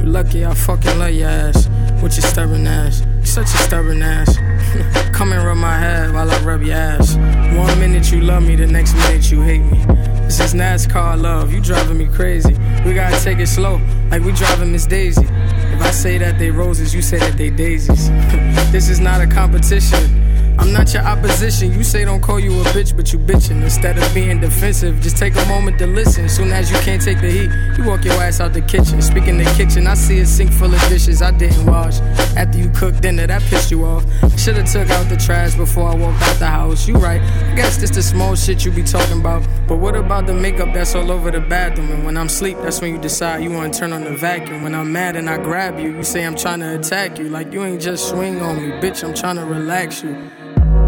you 0.00 0.06
lucky 0.06 0.44
I 0.44 0.52
fucking 0.52 0.98
love 0.98 1.12
your 1.12 1.28
ass. 1.28 1.68
With 2.02 2.16
your 2.16 2.26
stubborn 2.26 2.66
ass, 2.66 3.02
you 3.20 3.26
such 3.26 3.46
a 3.46 3.58
stubborn 3.58 4.02
ass. 4.02 4.36
Come 5.16 5.32
and 5.32 5.44
rub 5.44 5.58
my 5.58 5.78
head 5.78 6.12
while 6.12 6.28
I 6.28 6.40
rub 6.40 6.60
your 6.60 6.74
ass. 6.74 7.14
One 7.56 7.78
minute 7.78 8.10
you 8.10 8.20
love 8.20 8.42
me, 8.42 8.56
the 8.56 8.66
next 8.66 8.94
minute 8.94 9.30
you 9.30 9.42
hate 9.42 9.62
me. 9.62 9.84
This 10.24 10.40
is 10.40 10.54
NASCAR 10.54 11.22
love, 11.22 11.52
you 11.52 11.60
driving 11.60 11.98
me 11.98 12.06
crazy. 12.06 12.54
We 12.84 12.94
gotta 12.94 13.22
take 13.22 13.38
it 13.38 13.46
slow, 13.46 13.80
like 14.10 14.22
we 14.22 14.32
driving 14.32 14.72
Miss 14.72 14.86
Daisy. 14.86 15.24
If 15.72 15.80
I 15.80 15.90
say 15.90 16.18
that 16.18 16.38
they 16.38 16.50
roses, 16.50 16.94
you 16.94 17.02
say 17.02 17.18
that 17.18 17.36
they 17.36 17.50
daisies. 17.50 18.10
this 18.72 18.88
is 18.88 19.00
not 19.00 19.20
a 19.20 19.26
competition. 19.26 20.25
I'm 20.58 20.72
not 20.72 20.92
your 20.92 21.02
opposition. 21.02 21.72
You 21.72 21.84
say 21.84 22.04
don't 22.04 22.20
call 22.20 22.40
you 22.40 22.60
a 22.60 22.64
bitch, 22.64 22.96
but 22.96 23.12
you 23.12 23.18
bitching. 23.18 23.62
Instead 23.62 23.98
of 23.98 24.14
being 24.14 24.40
defensive, 24.40 25.00
just 25.00 25.16
take 25.16 25.36
a 25.36 25.44
moment 25.46 25.78
to 25.78 25.86
listen. 25.86 26.28
Soon 26.28 26.52
as 26.52 26.70
you 26.70 26.78
can't 26.78 27.02
take 27.02 27.20
the 27.20 27.30
heat, 27.30 27.50
you 27.76 27.84
walk 27.84 28.04
your 28.04 28.14
ass 28.14 28.40
out 28.40 28.52
the 28.52 28.62
kitchen. 28.62 29.02
Speaking 29.02 29.38
the 29.38 29.44
kitchen, 29.56 29.86
I 29.86 29.94
see 29.94 30.20
a 30.20 30.26
sink 30.26 30.52
full 30.52 30.72
of 30.72 30.80
dishes 30.88 31.22
I 31.22 31.30
didn't 31.30 31.66
wash. 31.66 32.00
After 32.36 32.58
you 32.58 32.70
cooked 32.70 33.02
dinner, 33.02 33.26
that 33.26 33.42
pissed 33.42 33.70
you 33.70 33.84
off. 33.84 34.04
Should've 34.38 34.70
took 34.70 34.88
out 34.90 35.08
the 35.08 35.16
trash 35.16 35.54
before 35.54 35.90
I 35.90 35.94
walked 35.94 36.22
out 36.22 36.38
the 36.38 36.46
house. 36.46 36.88
You 36.88 36.94
right. 36.94 37.20
I 37.20 37.54
guess 37.54 37.76
this 37.76 37.90
the 37.90 38.02
small 38.02 38.34
shit 38.34 38.64
you 38.64 38.70
be 38.70 38.82
talking 38.82 39.20
about. 39.20 39.46
But 39.68 39.76
what 39.76 39.96
about 39.96 40.26
the 40.26 40.34
makeup 40.34 40.72
that's 40.72 40.94
all 40.94 41.10
over 41.10 41.30
the 41.30 41.40
bathroom? 41.40 41.90
And 41.90 42.04
when 42.04 42.16
I'm 42.16 42.28
sleep, 42.28 42.56
that's 42.62 42.80
when 42.80 42.94
you 42.94 43.00
decide 43.00 43.42
you 43.42 43.50
wanna 43.50 43.72
turn 43.72 43.92
on 43.92 44.04
the 44.04 44.16
vacuum. 44.16 44.62
When 44.62 44.74
I'm 44.74 44.92
mad 44.92 45.16
and 45.16 45.28
I 45.28 45.36
grab 45.36 45.78
you, 45.78 45.96
you 45.96 46.02
say 46.02 46.24
I'm 46.24 46.36
trying 46.36 46.60
to 46.60 46.78
attack 46.78 47.18
you. 47.18 47.28
Like 47.28 47.52
you 47.52 47.64
ain't 47.64 47.82
just 47.82 48.08
swing 48.08 48.40
on 48.40 48.56
me, 48.56 48.70
bitch. 48.80 49.04
I'm 49.04 49.14
trying 49.14 49.36
to 49.36 49.44
relax 49.44 50.02
you. 50.02 50.16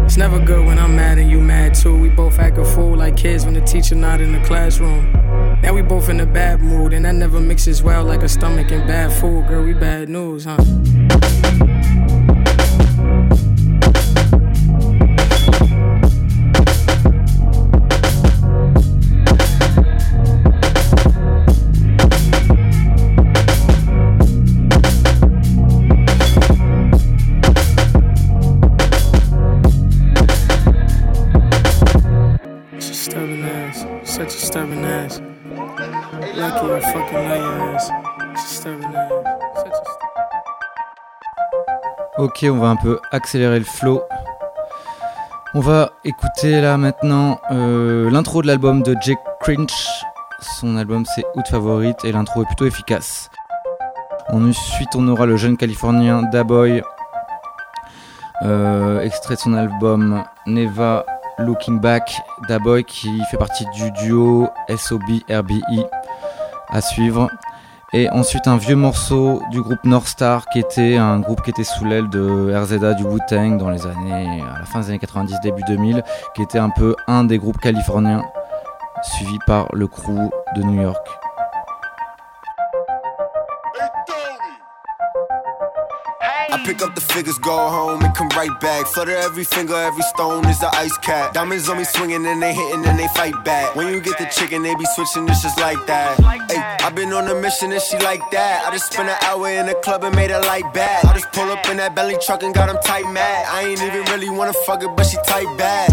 It's 0.09 0.17
never 0.17 0.39
good 0.39 0.65
when 0.65 0.79
I'm 0.79 0.95
mad 0.95 1.19
and 1.19 1.29
you 1.29 1.39
mad 1.39 1.75
too. 1.75 1.95
We 1.95 2.09
both 2.09 2.39
act 2.39 2.57
a 2.57 2.65
fool 2.65 2.97
like 2.97 3.15
kids 3.15 3.45
when 3.45 3.53
the 3.53 3.61
teacher 3.61 3.93
not 3.93 4.21
in 4.21 4.31
the 4.31 4.39
classroom. 4.39 5.11
Now 5.61 5.75
we 5.75 5.83
both 5.83 6.09
in 6.09 6.19
a 6.19 6.25
bad 6.25 6.61
mood, 6.61 6.93
and 6.93 7.05
that 7.05 7.13
never 7.13 7.39
mixes 7.39 7.83
well 7.83 8.03
like 8.03 8.23
a 8.23 8.27
stomach 8.27 8.71
and 8.71 8.87
bad 8.87 9.13
food. 9.13 9.47
Girl, 9.47 9.63
we 9.63 9.73
bad 9.73 10.09
news, 10.09 10.45
huh? 10.45 11.68
Ok, 42.17 42.45
on 42.49 42.57
va 42.57 42.67
un 42.67 42.75
peu 42.75 42.99
accélérer 43.11 43.59
le 43.59 43.65
flow. 43.65 44.01
On 45.53 45.61
va 45.61 45.91
écouter 46.03 46.59
là 46.59 46.77
maintenant 46.77 47.39
euh, 47.51 48.11
l'intro 48.11 48.41
de 48.41 48.47
l'album 48.47 48.83
de 48.83 48.93
Jake 49.01 49.19
Cringe. 49.39 49.71
Son 50.41 50.75
album 50.75 51.05
c'est 51.05 51.23
Out 51.35 51.47
Favorite 51.47 52.03
et 52.03 52.11
l'intro 52.11 52.43
est 52.43 52.45
plutôt 52.45 52.65
efficace. 52.65 53.29
Ensuite, 54.31 54.95
on 54.95 55.07
aura 55.07 55.25
le 55.25 55.37
jeune 55.37 55.55
californien 55.55 56.23
Daboy, 56.23 56.83
euh, 58.43 59.01
extrait 59.01 59.35
de 59.35 59.39
son 59.39 59.53
album 59.53 60.23
Neva 60.45 61.05
Looking 61.39 61.79
Back. 61.79 62.11
Daboy 62.47 62.83
qui 62.83 63.21
fait 63.31 63.37
partie 63.37 63.65
du 63.73 63.91
duo 63.91 64.49
SOB 64.69 65.03
RBI 65.31 65.85
à 66.69 66.81
suivre. 66.81 67.29
Et 67.91 68.09
ensuite 68.11 68.47
un 68.47 68.57
vieux 68.57 68.75
morceau 68.75 69.41
du 69.49 69.61
groupe 69.61 69.83
North 69.83 70.07
Star 70.07 70.45
qui 70.47 70.59
était 70.59 70.95
un 70.95 71.19
groupe 71.19 71.41
qui 71.41 71.49
était 71.49 71.63
sous 71.63 71.85
l'aile 71.85 72.07
de 72.09 72.53
RZA 72.55 72.93
du 72.93 73.03
Wu-Tang 73.03 73.57
dans 73.57 73.71
les 73.71 73.87
années 73.87 74.43
à 74.43 74.59
la 74.59 74.65
fin 74.65 74.81
des 74.81 74.89
années 74.89 74.99
90 74.99 75.39
début 75.41 75.63
2000 75.67 76.03
qui 76.35 76.43
était 76.43 76.59
un 76.59 76.69
peu 76.69 76.95
un 77.07 77.23
des 77.23 77.39
groupes 77.39 77.57
californiens 77.57 78.23
suivi 79.01 79.39
par 79.47 79.69
le 79.73 79.87
crew 79.87 80.29
de 80.55 80.61
New 80.61 80.81
York. 80.81 81.18
Pick 86.69 86.83
up 86.83 86.93
the 86.93 87.01
figures, 87.01 87.39
go 87.39 87.57
home, 87.57 88.03
and 88.03 88.13
come 88.13 88.29
right 88.37 88.53
back. 88.61 88.85
Flutter 88.85 89.15
every 89.15 89.43
finger, 89.43 89.73
every 89.73 90.03
stone 90.13 90.45
is 90.45 90.59
the 90.59 90.69
ice 90.75 90.95
cap. 90.99 91.33
Diamonds 91.33 91.67
on 91.67 91.77
me 91.77 91.83
swinging, 91.83 92.23
and 92.27 92.39
they 92.41 92.53
hitting, 92.53 92.85
and 92.85 92.97
they 92.99 93.07
fight 93.19 93.33
back. 93.43 93.75
When 93.75 93.87
you 93.91 93.99
get 93.99 94.19
the 94.19 94.25
chicken, 94.25 94.61
they 94.61 94.75
be 94.75 94.85
switching, 94.93 95.27
it's 95.27 95.41
just 95.41 95.59
like 95.59 95.81
that. 95.87 96.19
Hey, 96.51 96.61
I 96.85 96.91
been 96.91 97.11
on 97.11 97.27
a 97.27 97.33
mission, 97.33 97.71
and 97.71 97.81
she 97.81 97.97
like 97.97 98.21
that. 98.31 98.67
I 98.67 98.71
just 98.71 98.93
spent 98.93 99.09
an 99.09 99.17
hour 99.25 99.49
in 99.49 99.65
the 99.65 99.73
club 99.85 100.03
and 100.03 100.15
made 100.15 100.29
her 100.29 100.41
light 100.41 100.71
back. 100.71 101.03
I 101.05 101.13
just 101.13 101.31
pull 101.31 101.49
up 101.49 101.67
in 101.69 101.77
that 101.77 101.95
belly 101.95 102.17
truck 102.21 102.43
and 102.43 102.53
got 102.53 102.67
them 102.67 102.77
tight 102.85 103.09
mad. 103.09 103.47
I 103.49 103.63
ain't 103.65 103.81
even 103.81 104.05
really 104.13 104.29
wanna 104.29 104.53
fuck 104.67 104.83
it, 104.83 104.91
but 104.95 105.05
she 105.07 105.17
tight 105.25 105.49
bad. 105.57 105.89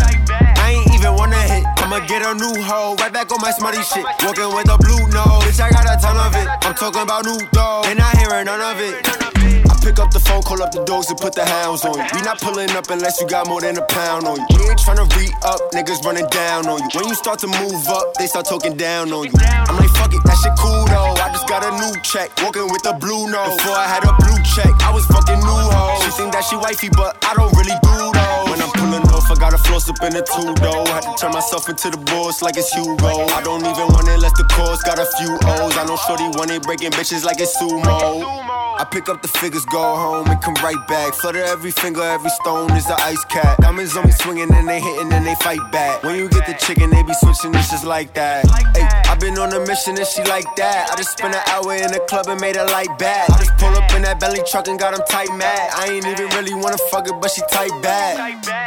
I 0.60 0.76
ain't 0.76 0.92
even 0.92 1.14
wanna 1.14 1.40
hit. 1.40 1.64
I'ma 1.80 2.04
get 2.06 2.20
a 2.20 2.34
new 2.34 2.60
hoe, 2.60 2.96
right 2.96 3.12
back 3.12 3.32
on 3.32 3.40
my 3.40 3.52
smutty 3.52 3.80
shit. 3.80 4.04
Walking 4.28 4.52
with 4.52 4.68
a 4.68 4.76
blue 4.76 5.08
nose, 5.08 5.40
bitch, 5.48 5.60
I 5.60 5.70
got 5.70 5.88
a 5.88 5.96
ton 5.96 6.20
of 6.20 6.36
it. 6.36 6.46
I'm 6.66 6.74
talking 6.74 7.00
about 7.00 7.24
new 7.24 7.40
dough, 7.52 7.82
and 7.86 7.98
I 7.98 8.10
hearing 8.20 8.44
none 8.44 8.60
of 8.60 8.76
it. 8.76 9.55
Pick 9.86 10.02
up 10.02 10.10
the 10.10 10.18
phone, 10.18 10.42
call 10.42 10.58
up 10.66 10.74
the 10.74 10.82
dogs 10.82 11.14
and 11.14 11.18
put 11.22 11.38
the 11.38 11.46
hounds 11.46 11.86
on 11.86 11.94
you. 11.94 12.10
We 12.10 12.18
not 12.26 12.42
pulling 12.42 12.74
up 12.74 12.90
unless 12.90 13.22
you 13.22 13.26
got 13.30 13.46
more 13.46 13.62
than 13.62 13.78
a 13.78 13.86
pound 13.86 14.26
on 14.26 14.34
you. 14.34 14.58
We 14.58 14.66
ain't 14.66 14.82
tryna 14.82 15.06
re 15.14 15.30
up, 15.46 15.62
niggas 15.70 16.02
running 16.02 16.26
down 16.34 16.66
on 16.66 16.82
you. 16.82 16.90
When 16.98 17.06
you 17.06 17.14
start 17.14 17.38
to 17.46 17.46
move 17.46 17.86
up, 17.86 18.18
they 18.18 18.26
start 18.26 18.50
talking 18.50 18.74
down 18.74 19.14
on 19.14 19.30
you. 19.30 19.38
I'm 19.38 19.78
like, 19.78 19.94
fuck 19.94 20.10
it, 20.10 20.18
that 20.26 20.42
shit 20.42 20.58
cool 20.58 20.90
though. 20.90 21.14
I 21.22 21.30
just 21.30 21.46
got 21.46 21.62
a 21.62 21.70
new 21.70 21.94
check, 22.02 22.34
walking 22.42 22.66
with 22.66 22.82
a 22.82 22.98
blue 22.98 23.30
nose. 23.30 23.54
Before 23.62 23.78
I 23.78 23.86
had 23.86 24.02
a 24.02 24.10
blue 24.18 24.34
check, 24.58 24.74
I 24.82 24.90
was 24.90 25.06
fucking 25.06 25.38
new 25.38 25.62
hoe. 25.70 26.02
She 26.02 26.10
think 26.18 26.34
that 26.34 26.42
she 26.42 26.58
wifey, 26.58 26.90
but 26.90 27.22
I 27.22 27.38
don't 27.38 27.54
really 27.54 27.78
do 27.86 27.94
though. 28.10 28.50
When 28.50 28.58
I'm 28.58 28.74
pulling 28.74 29.06
off, 29.14 29.30
I 29.30 29.38
got 29.38 29.54
a 29.54 29.60
floss 29.70 29.86
up 29.86 30.02
in 30.02 30.18
the 30.18 30.26
two 30.26 30.50
though. 30.66 30.82
Had 30.90 31.06
to 31.06 31.14
turn 31.14 31.30
myself 31.30 31.70
into 31.70 31.94
the 31.94 32.02
boss 32.10 32.42
like 32.42 32.58
it's 32.58 32.74
Hugo. 32.74 33.30
I 33.30 33.38
don't 33.38 33.62
even 33.62 33.86
want 33.94 34.10
it 34.10 34.18
unless 34.18 34.34
the 34.34 34.50
cause 34.50 34.82
got 34.82 34.98
a 34.98 35.06
few 35.14 35.30
O's. 35.62 35.78
I 35.78 35.86
know 35.86 35.94
Shorty 35.94 36.26
want 36.34 36.50
it 36.50 36.66
breaking 36.66 36.90
bitches 36.90 37.22
like 37.22 37.38
it's 37.38 37.54
sumo. 37.54 38.65
I 38.78 38.84
pick 38.84 39.08
up 39.08 39.22
the 39.22 39.28
figures, 39.28 39.64
go 39.64 39.80
home, 39.80 40.28
and 40.28 40.40
come 40.42 40.52
right 40.62 40.76
back. 40.86 41.14
Flutter 41.14 41.42
every 41.42 41.70
finger, 41.70 42.02
every 42.02 42.28
stone 42.28 42.70
is 42.72 42.84
the 42.84 42.96
ice 43.00 43.24
cap. 43.24 43.56
Diamonds 43.58 43.96
on 43.96 44.04
me 44.04 44.12
swinging, 44.12 44.52
and 44.52 44.68
they 44.68 44.80
hitting, 44.80 45.10
and 45.12 45.24
they 45.24 45.34
fight 45.36 45.64
back. 45.72 46.02
When 46.02 46.16
you 46.16 46.28
get 46.28 46.46
the 46.46 46.52
chicken, 46.54 46.90
they 46.90 47.02
be 47.02 47.14
switching, 47.14 47.54
it's 47.54 47.70
just 47.70 47.86
like 47.86 48.12
that. 48.14 48.44
Ay, 48.52 49.02
I 49.08 49.14
been 49.16 49.38
on 49.38 49.52
a 49.54 49.60
mission, 49.66 49.96
and 49.96 50.06
she 50.06 50.22
like 50.24 50.44
that. 50.56 50.90
I 50.92 50.96
just 50.96 51.16
spent 51.16 51.34
an 51.34 51.40
hour 51.48 51.72
in 51.72 51.90
the 51.90 52.00
club 52.08 52.28
and 52.28 52.38
made 52.38 52.56
her 52.56 52.66
light 52.66 52.92
back. 52.98 53.30
I 53.30 53.38
just 53.38 53.56
pull 53.56 53.72
up 53.72 53.90
in 53.94 54.02
that 54.02 54.20
belly 54.20 54.42
truck 54.50 54.68
and 54.68 54.78
got 54.78 54.92
them 54.94 55.04
tight 55.08 55.32
mad. 55.32 55.70
I 55.72 55.96
ain't 55.96 56.04
even 56.04 56.28
really 56.36 56.52
wanna 56.52 56.78
fuck 56.92 57.08
it, 57.08 57.16
but 57.18 57.30
she 57.30 57.40
tight 57.50 57.72
bad. 57.80 58.20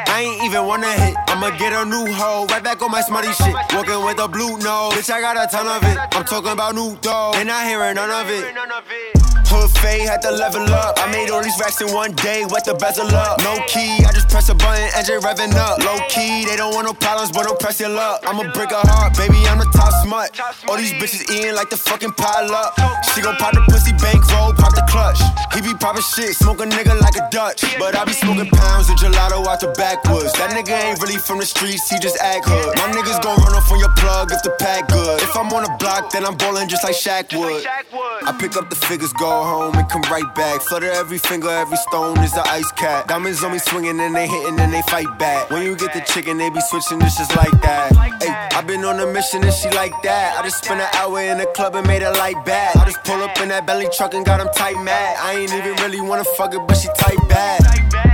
I 0.09 0.21
ain't 0.21 0.43
even 0.43 0.65
wanna 0.65 0.91
hit. 0.91 1.15
I'ma 1.27 1.51
get 1.57 1.71
a 1.71 1.85
new 1.85 2.11
hoe, 2.11 2.47
right 2.47 2.63
back 2.63 2.81
on 2.81 2.89
my 2.89 3.01
smutty 3.01 3.31
shit. 3.33 3.53
Walking 3.77 4.03
with 4.03 4.17
a 4.17 4.27
blue 4.27 4.57
nose, 4.57 4.93
bitch, 4.97 5.13
I 5.13 5.21
got 5.21 5.37
a 5.37 5.45
ton 5.45 5.67
of 5.67 5.83
it. 5.85 5.97
I'm 6.17 6.25
talking 6.25 6.51
about 6.51 6.73
new 6.73 6.97
dough, 6.97 7.33
and 7.35 7.51
I 7.51 7.69
hearing 7.69 7.93
none 7.93 8.09
of 8.09 8.25
it. 8.31 9.28
Hood 9.49 9.69
fade, 9.81 10.05
had 10.05 10.21
to 10.21 10.31
level 10.31 10.61
up. 10.69 11.01
I 11.01 11.09
made 11.11 11.33
all 11.33 11.41
these 11.41 11.57
racks 11.59 11.81
in 11.81 11.89
one 11.89 12.13
day, 12.21 12.45
wet 12.45 12.65
the 12.65 12.77
bezel 12.77 13.09
up. 13.09 13.41
No 13.41 13.57
key, 13.65 14.05
I 14.05 14.13
just 14.13 14.29
press 14.29 14.47
a 14.49 14.53
button, 14.53 14.85
engine 14.93 15.17
revving 15.25 15.57
up. 15.57 15.81
Low 15.81 15.97
key, 16.05 16.45
they 16.45 16.55
don't 16.55 16.73
want 16.73 16.85
no 16.85 16.93
problems, 16.93 17.33
but 17.33 17.49
don't 17.49 17.57
press 17.59 17.79
your 17.79 17.89
luck. 17.89 18.21
I'ma 18.29 18.53
break 18.53 18.69
a 18.69 18.77
heart, 18.85 19.17
baby, 19.17 19.41
I'm 19.49 19.57
the 19.57 19.65
top 19.73 19.89
smut. 20.05 20.37
All 20.69 20.77
these 20.77 20.93
bitches 21.01 21.25
eating 21.33 21.55
like 21.57 21.73
the 21.73 21.77
fucking 21.77 22.13
pile 22.13 22.53
up. 22.53 22.77
She 23.09 23.25
gon' 23.25 23.35
pop 23.41 23.57
the 23.57 23.65
pussy 23.73 23.93
bankroll, 23.97 24.53
pop 24.53 24.77
the 24.77 24.85
clutch. 24.85 25.17
He 25.57 25.65
be 25.65 25.73
popping 25.73 26.05
shit, 26.05 26.37
smoke 26.37 26.61
a 26.61 26.69
nigga 26.69 26.93
like 27.01 27.17
a 27.17 27.25
Dutch. 27.33 27.65
But 27.81 27.97
I 27.97 28.05
be 28.05 28.13
smoking 28.13 28.53
pounds 28.53 28.89
of 28.89 29.01
gelato 29.01 29.41
out 29.49 29.59
the 29.59 29.73
backwoods. 29.73 30.33
That 30.37 30.53
nigga 30.53 30.77
ain't 30.77 31.01
really 31.01 31.17
from 31.17 31.39
the 31.41 31.45
streets, 31.49 31.89
he 31.89 31.97
just 31.97 32.21
act 32.21 32.45
hood. 32.45 32.77
My 32.77 32.93
niggas 32.93 33.17
gon' 33.25 33.41
run 33.41 33.57
off 33.57 33.71
on 33.71 33.79
your 33.79 33.93
plug 33.97 34.29
if 34.31 34.43
the 34.43 34.53
pack 34.61 34.89
good. 34.89 35.21
If 35.25 35.35
I'm 35.35 35.49
on 35.49 35.65
a 35.65 35.73
block, 35.81 36.11
then 36.13 36.23
I'm 36.23 36.37
ballin' 36.37 36.69
just 36.69 36.83
like 36.85 36.93
Shaq 36.93 37.33
would. 37.33 37.65
I 37.65 38.31
pick 38.37 38.55
up 38.55 38.69
the 38.69 38.75
figures, 38.77 39.11
go 39.13 39.38
home, 39.43 39.75
and 39.75 39.89
come 39.89 40.01
right 40.03 40.33
back. 40.35 40.61
Flutter 40.61 40.91
every 40.91 41.17
finger, 41.17 41.49
every 41.49 41.77
stone 41.77 42.17
is 42.19 42.33
the 42.33 42.45
ice 42.47 42.71
cap. 42.73 43.07
Diamonds 43.07 43.43
on 43.43 43.51
me 43.51 43.59
swinging, 43.59 43.99
and 43.99 44.15
they 44.15 44.27
hitting, 44.27 44.59
and 44.59 44.73
they 44.73 44.81
fight 44.83 45.07
back. 45.17 45.49
When 45.49 45.63
you 45.63 45.75
get 45.75 45.93
the 45.93 46.01
chicken, 46.01 46.37
they 46.37 46.49
be 46.49 46.61
switching, 46.61 46.99
just 46.99 47.35
like 47.35 47.51
that. 47.61 47.95
Ay, 47.97 48.49
I 48.53 48.61
been 48.61 48.83
on 48.83 48.99
a 48.99 49.07
mission, 49.11 49.43
and 49.43 49.53
she 49.53 49.69
like 49.71 49.93
that. 50.03 50.39
I 50.39 50.43
just 50.43 50.63
spent 50.63 50.81
an 50.81 50.89
hour 50.95 51.19
in 51.21 51.37
the 51.37 51.45
club 51.47 51.75
and 51.75 51.85
made 51.87 52.01
her 52.01 52.11
light 52.11 52.43
back. 52.45 52.75
I 52.75 52.85
just 52.85 53.03
pull 53.03 53.21
up 53.21 53.39
in 53.41 53.49
that 53.49 53.65
belly 53.65 53.87
truck 53.95 54.13
and 54.13 54.25
got 54.25 54.37
them 54.37 54.49
tight 54.55 54.77
mad. 54.83 55.17
I 55.19 55.39
ain't 55.39 55.53
even 55.53 55.75
really 55.83 56.01
wanna 56.01 56.25
fuck 56.37 56.53
it, 56.53 56.61
but 56.67 56.77
she 56.77 56.87
tight 56.97 57.21
bad. 57.27 57.61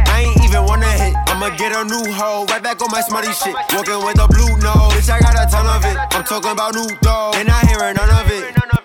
I 0.07 0.21
ain't 0.21 0.43
even 0.45 0.63
wanna 0.65 0.87
hit. 0.87 1.13
I'ma 1.27 1.49
get 1.57 1.75
a 1.75 1.83
new 1.83 2.11
hoe, 2.13 2.45
right 2.45 2.63
back 2.63 2.81
on 2.81 2.89
my 2.91 3.01
smutty 3.01 3.33
shit. 3.33 3.55
Walking 3.73 3.99
with 4.05 4.19
a 4.19 4.27
blue 4.27 4.55
nose, 4.63 4.93
bitch, 4.95 5.09
I 5.09 5.19
got 5.19 5.35
a 5.35 5.45
ton 5.51 5.67
of 5.67 5.83
it. 5.85 5.97
I'm 6.15 6.23
talking 6.23 6.51
about 6.51 6.73
new 6.73 6.87
dough, 7.01 7.33
and 7.35 7.49
I 7.49 7.59
hearing 7.67 7.95
none 7.95 8.09
of 8.09 8.31
it. 8.31 8.84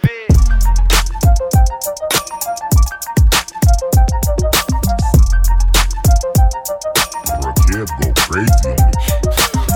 go 7.86 8.12
crazy 8.16 8.50
on. 8.66 8.76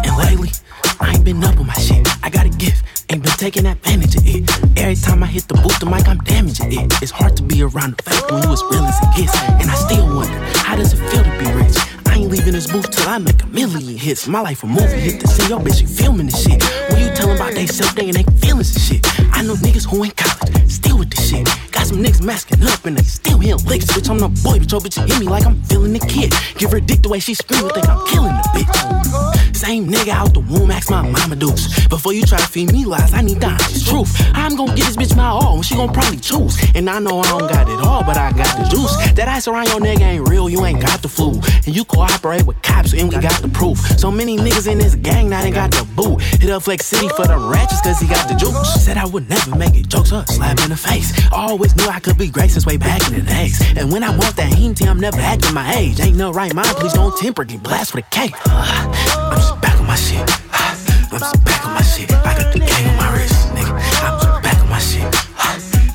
And 0.05 0.17
lately, 0.17 0.51
I 1.01 1.15
ain't 1.15 1.25
been 1.25 1.43
up 1.45 1.59
on 1.59 1.67
my 1.67 1.75
shit. 1.75 2.07
I 2.23 2.31
got 2.31 2.47
a 2.47 2.51
gift, 2.51 2.85
ain't 3.11 3.23
been 3.23 3.33
taking 3.33 3.67
advantage 3.67 4.17
of 4.17 4.27
it. 4.27 4.51
Every 4.79 4.97
time 4.97 5.23
I 5.23 5.27
hit 5.27 5.49
the 5.49 5.55
booth, 5.55 5.79
the 5.81 5.87
mic, 5.87 6.09
I'm 6.09 6.19
damaging 6.19 6.73
it. 6.73 6.93
It's 7.03 7.11
hard 7.11 7.37
to 7.37 7.43
be 7.43 7.63
around 7.63 7.97
the 7.97 8.03
fact 8.03 8.31
when 8.31 8.43
you 8.43 8.53
as 8.53 8.63
real 8.71 8.85
as 8.85 8.99
it 9.03 9.11
gets. 9.17 9.35
And 9.61 9.71
I 9.71 9.75
still 9.75 10.07
wonder, 10.15 10.39
how 10.65 10.77
does 10.77 10.93
it 10.93 11.01
feel 11.11 11.23
to 11.23 11.31
be 11.39 11.51
rich? 11.53 11.77
I 12.07 12.19
ain't 12.19 12.31
leaving 12.31 12.53
this 12.53 12.71
booth 12.71 12.91
till 12.91 13.09
I 13.09 13.19
make 13.19 13.43
a 13.43 13.47
million 13.47 13.97
hits. 13.99 14.29
My 14.29 14.41
life 14.41 14.63
a 14.63 14.67
movie 14.67 15.01
hit 15.01 15.21
the 15.21 15.29
scene, 15.29 15.51
yo 15.51 15.59
bitch, 15.59 15.81
you 15.81 15.89
filming 15.89 16.27
this 16.27 16.45
shit. 16.45 16.63
When 16.91 17.01
you 17.01 17.11
tellin' 17.15 17.37
about 17.37 17.55
they 17.55 17.67
self, 17.67 17.95
they 17.95 18.07
ain't 18.07 18.31
feelings 18.41 18.75
and 18.75 18.83
shit. 18.83 19.03
I 19.35 19.43
know 19.43 19.55
niggas 19.55 19.87
who 19.91 20.05
ain't 20.05 20.17
college, 20.17 20.71
still 20.71 20.99
with 20.99 21.11
this 21.11 21.31
shit. 21.31 21.49
Got 21.85 21.93
some 21.93 22.03
niggas 22.03 22.25
masking 22.25 22.63
up 22.63 22.87
and 22.87 22.97
they 22.97 23.03
still 23.03 23.39
hitting 23.39 23.63
licks. 23.67 23.85
Bitch, 23.85 24.09
I'm 24.09 24.17
the 24.19 24.29
boy, 24.41 24.57
bitch, 24.57 24.73
your 24.73 24.81
bitch 24.81 25.07
hit 25.07 25.21
me 25.21 25.27
like 25.27 25.45
I'm 25.45 25.63
feeling 25.65 25.93
the 25.93 25.99
kid. 25.99 26.33
Give 26.57 26.71
her 26.71 26.81
dick 26.81 27.03
the 27.03 27.11
way 27.11 27.19
she 27.19 27.35
scream, 27.35 27.69
think 27.69 27.87
I'm 27.87 28.07
killing 28.07 28.33
the 28.33 28.49
bitch. 28.57 29.55
Same 29.55 29.87
nigga 29.87 30.09
out 30.09 30.33
the 30.33 30.41
womb, 30.41 30.71
ask 30.71 30.91
my 30.91 31.03
mama 31.03 31.37
dukes. 31.37 31.87
Before 31.89 32.15
you 32.15 32.25
try 32.25 32.39
to 32.39 32.47
feed 32.47 32.73
me 32.73 32.85
lies, 32.87 33.13
I 33.13 33.21
need 33.21 33.41
the 33.41 33.49
honest 33.49 33.87
truth. 33.87 34.11
I'm 34.35 34.57
gonna 34.57 34.75
get 34.75 34.87
this 34.87 34.97
bitch 34.97 35.17
my 35.17 35.29
all 35.29 35.55
when 35.55 35.63
she 35.63 35.75
gon' 35.75 35.93
probably 35.93 36.19
choose. 36.19 36.57
And 36.75 36.89
I 36.89 36.99
know 37.01 37.21
I 37.21 37.29
don't 37.29 37.49
got 37.49 37.69
it 37.69 37.81
all, 37.87 38.03
but 38.03 38.17
I 38.17 38.33
got 38.33 38.57
the 38.57 38.65
juice. 38.65 38.95
That 39.13 39.29
ice 39.29 39.47
around 39.47 39.69
your 39.69 39.81
nigga 39.81 40.01
ain't 40.01 40.29
real, 40.29 40.49
you 40.49 40.65
ain't 40.65 40.81
got 40.81 41.03
the 41.03 41.09
flu. 41.09 41.41
And 41.67 41.77
you 41.77 41.85
cooperate 41.85 42.47
with 42.47 42.61
cops, 42.63 42.95
and 42.95 43.13
we 43.13 43.19
got 43.21 43.41
the 43.43 43.49
proof. 43.49 43.79
So 43.99 44.11
many 44.11 44.37
niggas 44.37 44.71
in 44.71 44.79
this 44.79 44.95
gang, 44.95 45.29
now 45.29 45.43
they 45.43 45.51
got 45.51 45.71
the 45.71 45.85
boot. 45.95 46.21
Hit 46.23 46.51
up 46.51 46.63
Flex 46.63 46.87
City 46.87 47.09
for 47.11 47.27
the 47.27 47.39
ratchets, 47.39 47.83
cause 47.83 48.01
he 48.01 48.09
got 48.09 48.29
the 48.29 48.35
juice. 48.35 48.85
Said 48.85 48.97
I 48.97 49.05
would 49.07 49.29
never 49.29 49.55
make 49.55 49.75
it, 49.77 49.89
jokes 49.89 50.13
up, 50.13 50.29
slap 50.29 50.59
in 50.61 50.71
the 50.71 50.77
face. 50.77 51.13
Always 51.31 51.74
knew 51.77 51.87
I 51.89 52.01
could 52.01 52.19
be 52.19 52.29
great 52.29 52.51
since 52.51 52.67
way 52.67 52.77
back 52.77 53.07
in 53.09 53.15
the 53.15 53.23
days. 53.23 53.61
And 53.77 53.93
when 53.93 54.03
I 54.03 54.11
want 54.11 54.37
that 54.37 54.53
heat, 54.53 54.83
I'm 54.87 55.01
never 55.01 55.21
acting 55.21 55.55
my 55.55 55.75
age. 55.75 56.01
Ain't 56.01 56.17
no 56.17 56.33
right 56.33 56.55
mind, 56.55 56.69
please 56.77 56.93
don't 56.93 57.17
temper, 57.17 57.45
get 57.45 57.63
blast 57.63 57.95
with 57.95 58.05
a 58.05 58.09
cake. 58.11 58.35
I'm 58.47 59.37
just 59.37 59.61
back 59.61 59.79
on 59.81 59.87
my 59.87 59.97
shit. 59.97 60.21
I'm 60.53 61.21
just 61.21 61.45
back 61.45 61.67
on 61.67 61.75
my 61.75 61.83
shit. 61.83 62.11
I 62.13 62.39
got 62.39 62.53
the 62.53 62.59
gang 62.59 62.89
on 62.89 62.97
my 62.97 63.17
wrist, 63.17 63.53
nigga. 63.55 63.73
I'm 64.03 64.21
just 64.21 64.43
back 64.43 64.59
on 64.61 64.69
my 64.69 64.79
shit. 64.79 65.05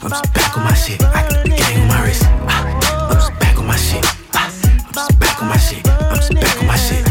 I'm 0.04 0.10
just 0.10 0.34
back 0.34 0.58
on 0.58 0.63
my 0.63 0.74
shit. 0.74 1.04
I 1.04 1.30
got 1.30 1.44
the 1.44 1.50
gang 1.50 1.82
on 1.82 1.88
my 1.88 2.04
wrist. 2.06 2.24
I'm 2.26 3.13
just 3.15 3.39
back 3.39 3.58
on 3.58 3.68
my 3.68 3.76
shit. 3.76 4.06
I'm 4.34 4.94
just 4.94 5.20
back 5.20 5.42
on 5.42 5.50
my 5.50 5.58
shit. 5.58 5.88
I'm 5.88 6.15
just 6.15 6.34
back 6.34 6.62
on 6.62 6.68
my 6.68 6.78
shit. 6.78 7.09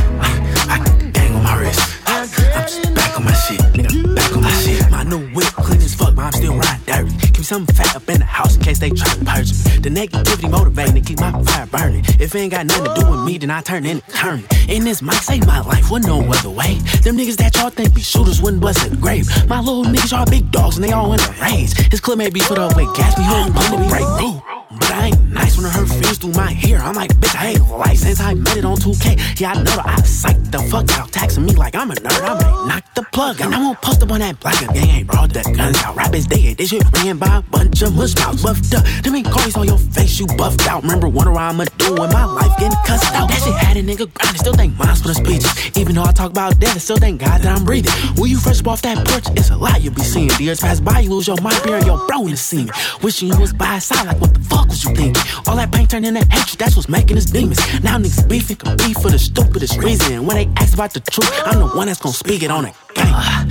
Something 7.48 7.74
fat 7.74 7.96
up 7.96 8.06
in 8.11 8.18
the 8.18 8.26
house 8.26 8.56
in 8.56 8.62
case 8.62 8.78
they 8.78 8.90
try 8.90 9.08
to 9.08 9.24
purge 9.24 9.50
me. 9.52 9.80
The 9.80 9.88
negativity 9.88 10.50
motivating 10.50 10.96
to 10.96 11.00
keep 11.00 11.18
my 11.18 11.32
fire 11.44 11.64
burning. 11.66 12.04
If 12.20 12.34
it 12.34 12.38
ain't 12.38 12.52
got 12.52 12.66
nothing 12.66 12.84
to 12.84 13.00
do 13.00 13.11
with 13.11 13.24
me, 13.24 13.38
then 13.38 13.50
I 13.50 13.62
turn 13.62 13.87
into 13.87 14.04
current. 14.11 14.44
And 14.68 14.84
this 14.84 15.00
mic 15.00 15.14
save 15.14 15.46
my 15.46 15.61
life, 15.61 15.90
would 15.90 16.04
no 16.04 16.20
other 16.20 16.50
way. 16.50 16.74
Them 17.02 17.16
niggas 17.16 17.37
that 17.37 17.56
y'all 17.56 17.70
think 17.70 17.94
be 17.94 18.02
shooters 18.02 18.42
wouldn't 18.42 18.61
bust 18.61 18.84
at 18.84 18.90
the 18.90 18.98
grave. 18.98 19.26
My 19.48 19.61
little 19.61 19.84
niggas 19.84 20.12
are 20.16 20.26
big 20.26 20.50
dogs 20.52 20.76
and 20.76 20.84
they 20.84 20.92
all 20.92 21.11
in 21.14 21.18
the 21.20 21.34
range. 21.40 21.72
His 21.90 22.00
clip 22.00 22.18
may 22.18 22.28
be 22.28 22.40
put 22.40 22.58
up 22.58 22.76
with 22.76 22.94
gas, 22.94 23.16
me 23.16 23.24
home, 23.24 23.54
wanna 23.54 23.82
be 23.82 23.88
break 23.88 24.06
rule. 24.20 24.42
But 24.70 24.90
I 24.90 25.06
ain't 25.06 25.32
nice 25.32 25.56
when 25.56 25.64
I 25.64 25.70
heard 25.70 25.88
feels 25.88 26.18
through 26.18 26.32
my 26.32 26.52
hair. 26.52 26.78
I'm 26.78 26.94
like, 26.94 27.14
bitch, 27.14 27.34
I 27.34 27.52
ain't 27.52 27.98
since 27.98 28.20
I 28.20 28.34
met 28.34 28.56
it 28.56 28.64
on 28.64 28.76
2K. 28.76 29.40
Yeah, 29.40 29.52
I 29.52 29.54
know 29.54 29.64
that 29.64 29.87
I 29.87 29.96
psyched 30.02 30.50
the 30.50 30.58
fuck 30.70 30.90
out, 30.98 31.11
taxing 31.12 31.44
me 31.44 31.54
like 31.54 31.74
I'm 31.74 31.90
a 31.90 31.94
nerd. 31.94 32.22
I 32.22 32.34
might 32.34 32.68
knock 32.68 32.94
the 32.94 33.02
plug 33.12 33.40
out. 33.40 33.52
I 33.52 33.58
won't 33.58 33.80
post 33.82 34.02
up 34.02 34.12
on 34.12 34.20
that 34.20 34.38
black 34.40 34.61
gang 34.72 34.88
ain't 34.88 35.06
brought 35.06 35.32
the 35.32 35.42
guns 35.56 35.76
out. 35.82 35.96
Rappers 35.96 36.26
dead, 36.26 36.56
this 36.58 36.70
shit 36.70 36.82
ran 36.96 37.18
by 37.18 37.38
bunch 37.42 37.83
of 37.83 37.94
mush 37.94 38.14
mouths 38.16 38.42
buffed 38.42 38.74
up. 38.74 38.85
Them 39.03 39.14
ain't 39.16 39.31
cards 39.31 39.57
on 39.57 39.66
your 39.66 39.79
face, 39.79 40.18
you 40.18 40.27
buffed 40.27 40.66
out. 40.68 40.83
Remember, 40.83 41.09
wonder 41.09 41.33
what 41.33 41.42
I'ma 41.42 41.64
do 41.77 41.94
when 41.94 42.12
my 42.12 42.24
life 42.24 42.57
getting 42.59 42.79
cussed 42.87 43.12
out. 43.14 43.29
That 43.29 43.40
shit 43.42 43.55
had 43.55 43.77
a 43.77 43.83
nigga 43.83 44.12
grinding, 44.12 44.40
still 44.40 44.55
think 44.55 44.77
mine's 44.79 45.03
for 45.03 45.09
the 45.09 45.14
speeches. 45.14 45.77
Even 45.77 45.94
though 45.94 46.05
I 46.05 46.12
talk 46.12 46.31
about 46.31 46.59
death, 46.59 46.77
I 46.77 46.79
still 46.79 46.96
thank 46.96 47.20
God 47.20 47.40
that 47.42 47.59
I'm 47.59 47.64
breathing. 47.64 47.92
When 48.16 48.31
you 48.31 48.38
first 48.38 48.66
off 48.66 48.83
that 48.83 49.07
porch, 49.07 49.24
it's 49.37 49.51
a 49.51 49.57
lot 49.57 49.83
you'll 49.83 49.94
be 49.94 50.03
seeing. 50.03 50.29
The 50.29 50.44
years 50.44 50.61
pass 50.61 50.81
by, 50.81 51.01
you 51.01 51.11
lose 51.11 51.27
your 51.27 51.40
mind, 51.40 51.61
bury 51.64 51.83
your 51.85 52.07
bro 52.07 52.22
in 52.22 52.33
the 52.33 52.37
scene. 52.37 52.70
Wishing 53.03 53.29
you 53.29 53.38
was 53.38 53.53
by 53.53 53.74
his 53.74 53.85
side, 53.85 54.07
like 54.07 54.20
what 54.20 54.35
the 54.35 54.40
fuck 54.40 54.68
was 54.68 54.85
you 54.85 54.94
thinking? 54.94 55.22
All 55.46 55.57
that 55.57 55.72
pain 55.72 55.87
turned 55.87 56.07
into 56.07 56.24
hatred, 56.27 56.59
that's 56.59 56.77
what's 56.77 56.88
making 56.88 57.16
us 57.16 57.27
demons. 57.27 57.59
Now 57.83 57.98
niggas 57.98 58.29
beefing, 58.29 58.59
beef 58.77 58.96
for 58.98 59.11
the 59.11 59.18
stupidest 59.18 59.79
reason. 59.79 60.27
When 60.27 60.37
they 60.37 60.48
ask 60.57 60.74
about 60.74 60.92
the 60.92 61.01
truth, 61.01 61.31
I'm 61.46 61.61
the 61.61 61.68
one 61.68 61.87
that's 61.87 62.01
gonna 62.01 62.14
speak 62.14 62.42
it 62.42 62.51
on 62.51 62.66
it. 62.66 62.74
Gang. 62.94 63.48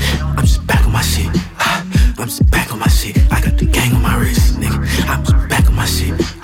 I'm 5.10 5.24
back 5.48 5.66
on 5.68 5.76
my 5.76 5.86
shit. 5.86 6.37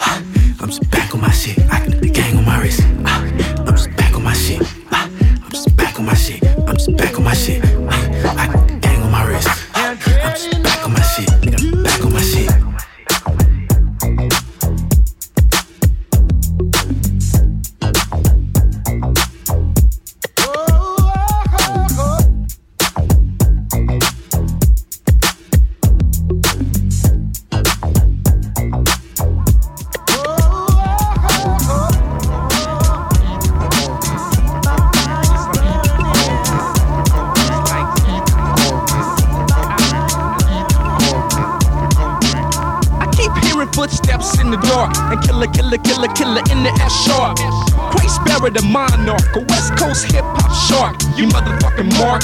The 48.53 48.61
monarch, 48.61 49.35
a 49.35 49.41
West 49.49 49.75
Coast 49.75 50.11
hip 50.13 50.23
hop 50.37 50.53
shark. 50.69 50.93
You 51.17 51.25
motherfucking 51.25 51.89
mark. 51.97 52.21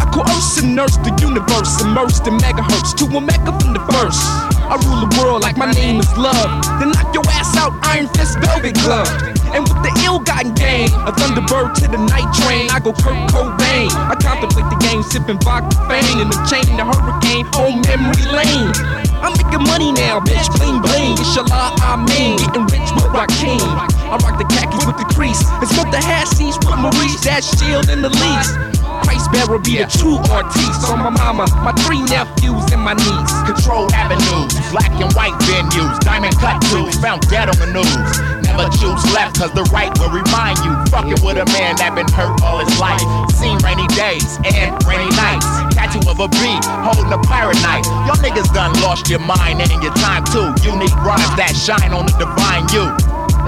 I 0.00 0.04
coerce 0.08 0.58
and 0.64 0.74
nurse 0.74 0.96
the 1.04 1.12
universe, 1.20 1.80
immersed 1.84 2.26
in 2.26 2.40
megahertz 2.40 2.96
to 2.96 3.04
a 3.16 3.20
mecca 3.20 3.52
from 3.60 3.76
the 3.76 3.84
first. 3.92 4.24
I 4.64 4.80
rule 4.80 5.04
the 5.04 5.12
world 5.20 5.42
like 5.42 5.56
my 5.56 5.70
name 5.72 6.00
is 6.00 6.08
love. 6.16 6.64
Then 6.80 6.92
knock 6.92 7.12
your 7.12 7.24
ass 7.36 7.56
out, 7.56 7.76
iron 7.84 8.08
fist, 8.16 8.40
velvet 8.40 8.74
glove. 8.80 9.08
And 9.52 9.64
with 9.64 9.80
the 9.84 9.92
ill-gotten 10.04 10.52
game, 10.56 10.92
a 11.04 11.12
thunderbird 11.12 11.76
to 11.80 11.88
the 11.88 12.00
night 12.00 12.28
train, 12.36 12.68
I 12.72 12.80
go 12.80 12.92
Kurt 12.92 13.16
Cobain. 13.32 13.88
I 13.92 14.16
contemplate 14.20 14.68
the 14.72 14.80
game, 14.80 15.02
sipping 15.04 15.40
vodka 15.40 15.76
fame, 15.88 16.20
and 16.24 16.32
the 16.32 16.40
chain, 16.48 16.64
the 16.76 16.84
hurricane 16.84 17.44
on 17.60 17.80
memory 17.84 18.24
lane. 18.32 18.72
I'm 19.20 19.32
making 19.36 19.64
money 19.68 19.92
now, 19.92 20.20
bitch, 20.20 20.48
bling 20.56 20.80
bling. 20.80 21.16
Inshallah, 21.16 21.76
I 21.80 21.96
mean, 22.08 22.36
getting 22.36 22.68
rich 22.68 22.88
with 22.92 23.08
Rakim. 23.12 23.97
I 24.08 24.16
rock 24.24 24.40
the 24.40 24.48
khakis 24.48 24.88
with 24.88 24.96
the 24.96 25.04
crease, 25.12 25.44
and 25.60 25.68
smoke 25.68 25.92
the 25.92 26.00
hashish 26.00 26.56
with 26.64 26.80
Maurice, 26.80 27.20
that 27.28 27.44
shield 27.44 27.92
in 27.92 28.00
the 28.00 28.08
least. 28.08 28.56
Christ 29.04 29.28
bearer 29.32 29.60
be 29.60 29.84
a 29.84 29.86
true 29.86 30.16
artiste. 30.32 30.88
On 30.88 30.98
my 30.98 31.12
mama, 31.12 31.44
my 31.60 31.72
three 31.84 32.00
nephews 32.08 32.64
and 32.72 32.80
my 32.80 32.96
niece. 32.96 33.32
Control 33.44 33.84
avenues, 33.92 34.52
black 34.72 34.90
and 34.96 35.12
white 35.12 35.36
venues, 35.44 36.00
diamond 36.00 36.34
cut 36.40 36.56
tubes, 36.72 36.96
found 36.98 37.20
dead 37.28 37.52
on 37.52 37.58
the 37.60 37.68
news. 37.68 38.10
Never 38.48 38.68
choose 38.80 39.04
left, 39.12 39.38
cause 39.38 39.52
the 39.52 39.68
right 39.70 39.92
will 40.00 40.10
remind 40.10 40.56
you. 40.64 40.72
Fucking 40.88 41.20
with 41.20 41.36
a 41.36 41.46
man 41.52 41.76
that 41.76 41.92
been 41.94 42.08
hurt 42.08 42.40
all 42.42 42.58
his 42.64 42.72
life. 42.80 43.04
Seen 43.36 43.60
rainy 43.60 43.86
days 43.92 44.40
and 44.56 44.72
rainy 44.88 45.12
nights. 45.14 45.46
Tattoo 45.76 46.02
of 46.08 46.18
a 46.18 46.28
bee, 46.40 46.58
holding 46.82 47.12
a 47.12 47.20
pirate 47.28 47.60
knife. 47.60 47.84
Y'all 48.08 48.18
niggas 48.18 48.48
done 48.56 48.72
lost 48.80 49.08
your 49.12 49.20
mind 49.20 49.60
and 49.60 49.70
your 49.84 49.94
time 50.00 50.24
too. 50.32 50.48
Unique 50.64 50.96
rhymes 51.04 51.28
that 51.36 51.52
shine 51.54 51.92
on 51.92 52.08
the 52.08 52.16
divine 52.16 52.64
you. 52.72 52.88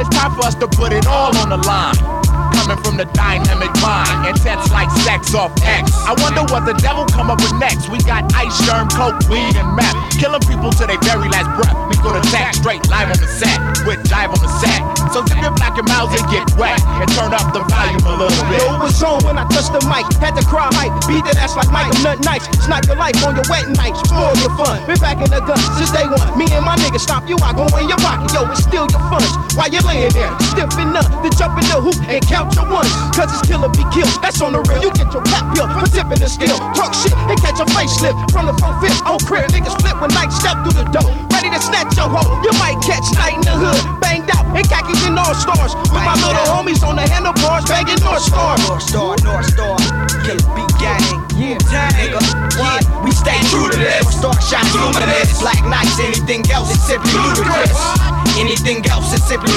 It's 0.00 0.08
time 0.08 0.34
for 0.34 0.46
us 0.46 0.54
to 0.54 0.66
put 0.66 0.94
it 0.94 1.06
all 1.06 1.36
on 1.36 1.50
the 1.50 1.58
line. 1.58 2.19
Coming 2.54 2.80
from 2.82 2.96
the 2.96 3.06
dynamic 3.12 3.70
mind, 3.80 4.28
intense 4.28 4.70
like 4.70 4.90
sex 5.06 5.34
off 5.34 5.52
X. 5.62 5.92
I 6.06 6.14
wonder 6.18 6.42
what 6.52 6.66
the 6.66 6.74
devil 6.82 7.06
come 7.06 7.30
up 7.30 7.40
with 7.40 7.54
next. 7.58 7.88
We 7.88 7.98
got 8.02 8.26
ice, 8.34 8.54
germ, 8.66 8.88
coke, 8.90 9.18
weed, 9.28 9.56
and 9.56 9.70
meth. 9.76 9.96
Killing 10.18 10.42
people 10.44 10.70
to 10.78 10.84
their 10.86 11.00
very 11.06 11.28
last 11.30 11.48
breath. 11.56 11.76
We 11.88 11.96
go 12.02 12.12
to 12.14 12.22
tech 12.30 12.54
straight 12.54 12.82
live 12.90 13.10
on 13.10 13.18
the 13.18 13.30
set, 13.30 13.58
with 13.86 14.02
dive 14.08 14.30
on 14.30 14.40
the 14.40 14.50
set. 14.60 14.80
So 15.12 15.26
zip 15.26 15.42
your 15.42 15.54
black 15.58 15.76
and 15.76 15.86
mouths 15.88 16.14
and 16.14 16.26
get 16.30 16.46
wet, 16.56 16.78
and 17.02 17.08
turn 17.12 17.34
up 17.34 17.52
the 17.52 17.62
volume 17.66 18.04
a 18.06 18.14
little 18.16 18.44
bit. 18.50 18.62
Know 18.62 18.78
it 18.78 18.82
was 18.88 19.02
on 19.02 19.22
when 19.26 19.36
I 19.38 19.44
touched 19.50 19.74
the 19.74 19.82
mic. 19.90 20.06
Had 20.22 20.38
to 20.38 20.44
cry 20.46 20.70
hype. 20.72 20.94
Beat 21.10 21.26
that 21.26 21.36
ass 21.36 21.56
like 21.56 21.70
Michael 21.74 21.98
Nut 22.00 22.20
Nights. 22.24 22.46
Snipe 22.64 22.86
your 22.86 22.96
life 22.96 23.18
on 23.26 23.36
your 23.36 23.46
wet 23.50 23.66
nights. 23.76 24.00
Spoil 24.06 24.36
your 24.40 24.54
fun. 24.56 24.78
Been 24.86 25.00
back 25.02 25.18
in 25.20 25.28
the 25.28 25.40
gun 25.42 25.58
since 25.76 25.92
day 25.92 26.06
one. 26.06 26.24
Me 26.38 26.46
and 26.54 26.64
my 26.64 26.78
niggas 26.80 27.04
stop 27.04 27.28
you 27.28 27.36
I 27.42 27.52
Go 27.52 27.66
in 27.76 27.88
your 27.90 28.00
pocket. 28.00 28.32
Yo, 28.32 28.48
it's 28.48 28.64
still 28.64 28.86
your 28.88 29.04
funds. 29.12 29.28
While 29.52 29.68
you're 29.68 29.84
laying 29.84 30.14
there, 30.16 30.32
stiffing 30.54 30.96
up. 30.96 31.04
Then 31.20 31.32
jump 31.36 31.58
in 31.60 31.66
the 31.68 31.76
hoop 31.82 31.98
and 32.08 32.22
count 32.24 32.39
your 32.56 32.64
ones. 32.70 32.88
Cause 33.12 33.28
it's 33.28 33.44
killer 33.44 33.68
be 33.68 33.84
killed. 33.92 34.08
That's 34.24 34.40
on 34.40 34.56
the 34.56 34.62
real. 34.64 34.80
You 34.80 34.90
get 34.96 35.12
your 35.12 35.24
rap 35.28 35.44
pill 35.52 35.68
for 35.68 35.84
tipping 35.90 36.20
the 36.20 36.30
skill. 36.30 36.56
Talk 36.72 36.96
shit 36.96 37.12
and 37.12 37.36
catch 37.44 37.60
a 37.60 37.66
facelift 37.68 38.16
from 38.32 38.48
the 38.48 38.56
phone 38.56 38.76
fifth. 38.80 39.04
On 39.04 39.20
crib, 39.28 39.52
niggas 39.52 39.76
flip 39.80 40.00
when 40.00 40.08
night 40.16 40.32
step 40.32 40.56
through 40.64 40.80
the 40.80 40.86
door. 40.88 41.08
Ready 41.34 41.52
to 41.52 41.60
snatch 41.60 41.92
your 41.96 42.08
hoe. 42.08 42.40
You 42.40 42.52
might 42.56 42.80
catch 42.80 43.04
night 43.12 43.36
in 43.36 43.44
the 43.44 43.56
hood. 43.56 43.80
Banged 44.00 44.30
out 44.32 44.48
and 44.56 44.64
khakis 44.64 45.04
and 45.04 45.18
all 45.20 45.34
stars. 45.36 45.76
With 45.92 46.00
my 46.00 46.16
little 46.16 46.46
homies 46.48 46.80
on 46.80 46.96
the 46.96 47.04
handlebars, 47.04 47.68
banging 47.68 48.00
North 48.00 48.24
Star. 48.24 48.56
North 48.64 48.84
Star, 48.84 49.16
North 49.20 49.46
Star, 49.52 49.76
Killer 50.24 50.48
Beat 50.56 50.72
Gang. 50.80 51.04
Yeah, 51.36 51.56
nigga. 51.96 52.20
Yeah, 52.56 53.04
we 53.04 53.10
stay 53.12 53.40
true 53.48 53.68
to 53.68 53.76
this. 53.76 54.04
Star 54.16 54.36
shines 54.40 54.72
luminous. 54.76 55.40
Black 55.40 55.60
nights, 55.64 55.98
anything 56.00 56.44
else 56.50 56.70
is 56.70 56.80
simply 56.84 57.12
ludicrous. 57.12 58.19
Anything 58.40 58.84
else 58.86 59.12
is 59.12 59.22
simply. 59.28 59.52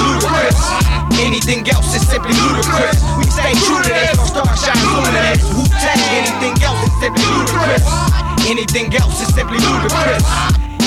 Anything 1.19 1.67
else 1.69 1.95
is 1.95 2.07
simply 2.07 2.33
anything 8.53 8.93
else 8.95 9.21
is 9.21 9.33
simply. 9.33 9.57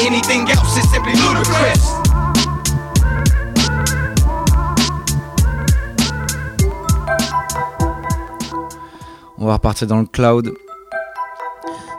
Anything 0.04 0.50
else 0.50 0.76
simply. 0.90 1.12
On 9.38 9.46
va 9.46 9.54
repartir 9.54 9.86
dans 9.86 10.00
le 10.00 10.06
cloud. 10.06 10.52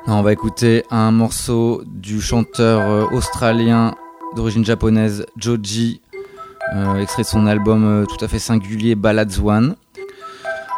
On 0.07 0.21
va 0.21 0.31
écouter 0.31 0.86
un 0.89 1.12
morceau 1.12 1.81
du 1.86 2.21
chanteur 2.21 2.79
euh, 2.81 3.05
australien 3.12 3.93
d'origine 4.35 4.65
japonaise 4.65 5.25
Joji, 5.37 6.01
euh, 6.75 6.95
extrait 6.95 7.23
de 7.23 7.27
son 7.27 7.47
album 7.47 7.85
euh, 7.85 8.05
tout 8.05 8.23
à 8.23 8.27
fait 8.27 8.39
singulier 8.39 8.95
Ballads 8.95 9.39
One. 9.43 9.75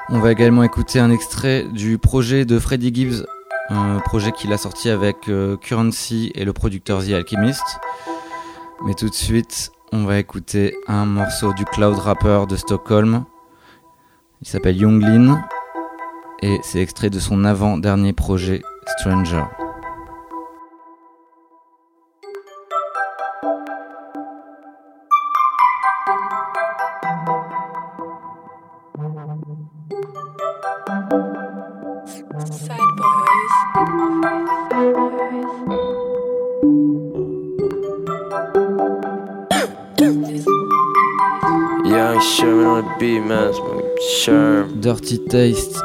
On 0.10 0.20
va 0.20 0.32
également 0.32 0.64
écouter 0.64 1.00
un 1.00 1.12
extrait 1.12 1.66
du 1.72 1.98
projet 1.98 2.46
de 2.46 2.60
Freddie 2.60 2.94
Gibbs, 2.94 3.26
un 3.70 4.00
projet 4.00 4.32
qu'il 4.32 4.54
a 4.54 4.58
sorti 4.58 4.90
avec 4.90 5.28
euh, 5.30 5.58
Currency 5.58 6.32
et 6.36 6.46
le 6.46 6.54
producteur 6.54 7.04
The 7.04 7.12
Alchemist. 7.12 7.64
Mais 8.86 8.94
tout 8.94 9.10
de 9.10 9.14
suite, 9.14 9.72
on 9.92 10.06
va 10.06 10.20
écouter 10.20 10.76
un 10.88 11.06
morceau 11.06 11.54
du 11.54 11.66
cloud 11.66 11.98
rapper 11.98 12.46
de 12.48 12.56
Stockholm. 12.56 13.26
Il 14.42 14.48
s'appelle 14.48 14.78
Younglin 14.78 15.42
et 16.42 16.60
c'est 16.64 16.82
extrait 16.82 17.10
de 17.10 17.20
son 17.20 17.44
avant-dernier 17.44 18.14
projet 18.14 18.62
Stranger. 18.98 19.44
Taste, 45.30 45.80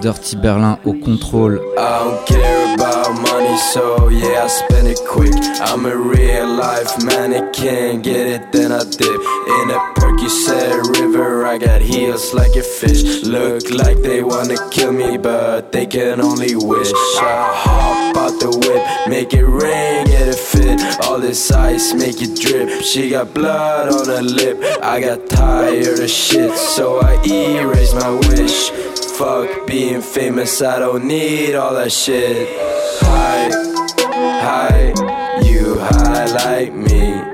Dirty 0.00 0.36
Berlin 0.36 0.78
au 0.86 0.94
contrôle. 0.94 1.60
I 1.76 2.04
don't 2.04 2.26
care 2.26 2.74
about 2.74 3.12
money, 3.20 3.58
so 3.58 4.08
yeah, 4.08 4.44
I 4.44 4.48
spend 4.48 4.88
it 4.88 4.98
quick. 5.06 5.34
I'm 5.60 5.84
a 5.84 5.94
real 5.94 6.48
life 6.56 6.96
mannequin, 7.04 8.00
get 8.00 8.26
it, 8.26 8.50
then 8.50 8.72
I 8.72 8.84
dip. 8.84 9.20
In 9.60 9.70
a 9.70 9.97
said 10.28 10.86
river, 10.98 11.46
I 11.46 11.58
got 11.58 11.80
heels 11.80 12.34
like 12.34 12.54
a 12.56 12.62
fish. 12.62 13.24
Look 13.24 13.70
like 13.70 13.98
they 13.98 14.22
wanna 14.22 14.56
kill 14.70 14.92
me, 14.92 15.16
but 15.16 15.72
they 15.72 15.86
can 15.86 16.20
only 16.20 16.54
wish. 16.54 16.92
I 17.16 17.50
hop 17.54 18.16
out 18.16 18.40
the 18.40 18.50
whip, 18.50 19.08
make 19.08 19.32
it 19.32 19.44
rain, 19.44 20.06
get 20.06 20.28
it 20.28 20.34
fit. 20.36 20.80
All 21.06 21.18
this 21.18 21.50
ice, 21.50 21.94
make 21.94 22.20
it 22.20 22.38
drip. 22.38 22.82
She 22.82 23.10
got 23.10 23.32
blood 23.32 23.88
on 23.88 24.06
her 24.06 24.22
lip. 24.22 24.58
I 24.82 25.00
got 25.00 25.28
tired 25.28 25.98
of 25.98 26.10
shit, 26.10 26.56
so 26.56 27.00
I 27.00 27.14
erase 27.26 27.94
my 27.94 28.10
wish. 28.10 28.70
Fuck 29.18 29.66
being 29.66 30.02
famous, 30.02 30.62
I 30.62 30.78
don't 30.78 31.04
need 31.06 31.54
all 31.54 31.74
that 31.74 31.90
shit. 31.90 32.48
Hi, 33.02 33.48
hi, 34.44 35.40
you 35.42 35.78
high 35.78 36.26
like 36.26 36.72
me. 36.72 37.27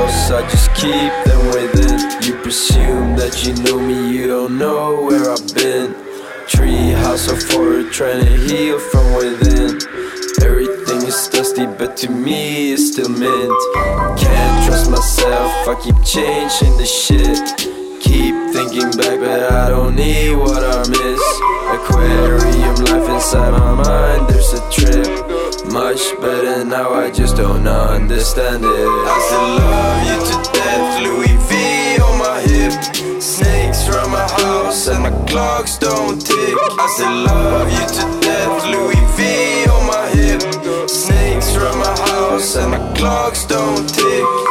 House, 0.00 0.30
I 0.30 0.42
just 0.48 0.74
keep 0.74 1.12
them 1.26 1.46
within. 1.48 1.98
You 2.22 2.34
presume 2.42 3.16
that 3.16 3.44
you 3.44 3.54
know 3.64 3.78
me, 3.78 4.16
you 4.16 4.26
don't 4.26 4.58
know 4.58 5.02
where 5.02 5.30
I've 5.30 5.54
been. 5.54 5.94
Tree 6.48 6.90
house 7.04 7.30
of 7.30 7.42
horror, 7.50 7.84
trying 7.90 8.24
to 8.24 8.36
heal 8.46 8.78
from 8.78 9.14
within. 9.14 9.78
Everything 10.42 11.06
is 11.06 11.28
dusty, 11.28 11.66
but 11.66 11.96
to 11.98 12.08
me 12.10 12.72
it's 12.72 12.92
still 12.92 13.08
mint. 13.08 13.52
Can't 14.18 14.66
trust 14.66 14.90
myself, 14.90 15.52
I 15.68 15.74
keep 15.82 15.98
changing 16.04 16.76
the 16.76 16.86
shit. 16.86 17.44
Keep 18.00 18.34
thinking 18.54 18.90
back, 18.98 19.20
but 19.20 19.52
I 19.52 19.68
don't 19.68 19.94
need 19.94 20.34
what 20.34 20.64
I 20.64 20.80
miss. 20.88 21.22
Aquarium 21.76 22.76
life 22.86 23.08
inside 23.08 23.52
my 23.52 23.74
mind, 23.74 24.28
there's 24.28 24.52
a 24.54 24.70
trip. 24.70 25.39
Much 25.70 26.20
better 26.20 26.64
now, 26.64 26.92
I 26.92 27.12
just 27.12 27.36
don't 27.36 27.66
understand 27.66 28.64
it. 28.64 28.70
I 28.70 29.18
still 29.26 29.48
love 29.62 30.02
you 30.08 30.18
to 30.26 30.52
death, 30.52 31.02
Louis 31.04 31.36
V 31.46 32.02
on 32.02 32.18
my 32.18 32.40
hip. 32.40 33.22
Snakes 33.22 33.86
from 33.86 34.10
my 34.10 34.26
house, 34.42 34.88
and 34.88 35.04
my 35.04 35.10
clocks 35.26 35.78
don't 35.78 36.18
tick. 36.20 36.56
I 36.76 36.86
still 36.96 37.22
love 37.22 37.70
you 37.70 37.86
to 37.86 38.20
death, 38.20 38.66
Louis 38.66 39.04
V 39.14 39.70
on 39.70 39.86
my 39.86 40.08
hip. 40.10 40.42
Snakes 40.90 41.54
from 41.54 41.78
my 41.78 41.96
house, 42.10 42.56
and 42.56 42.72
my 42.72 42.92
clocks 42.94 43.46
don't 43.46 43.88
tick. 43.88 44.49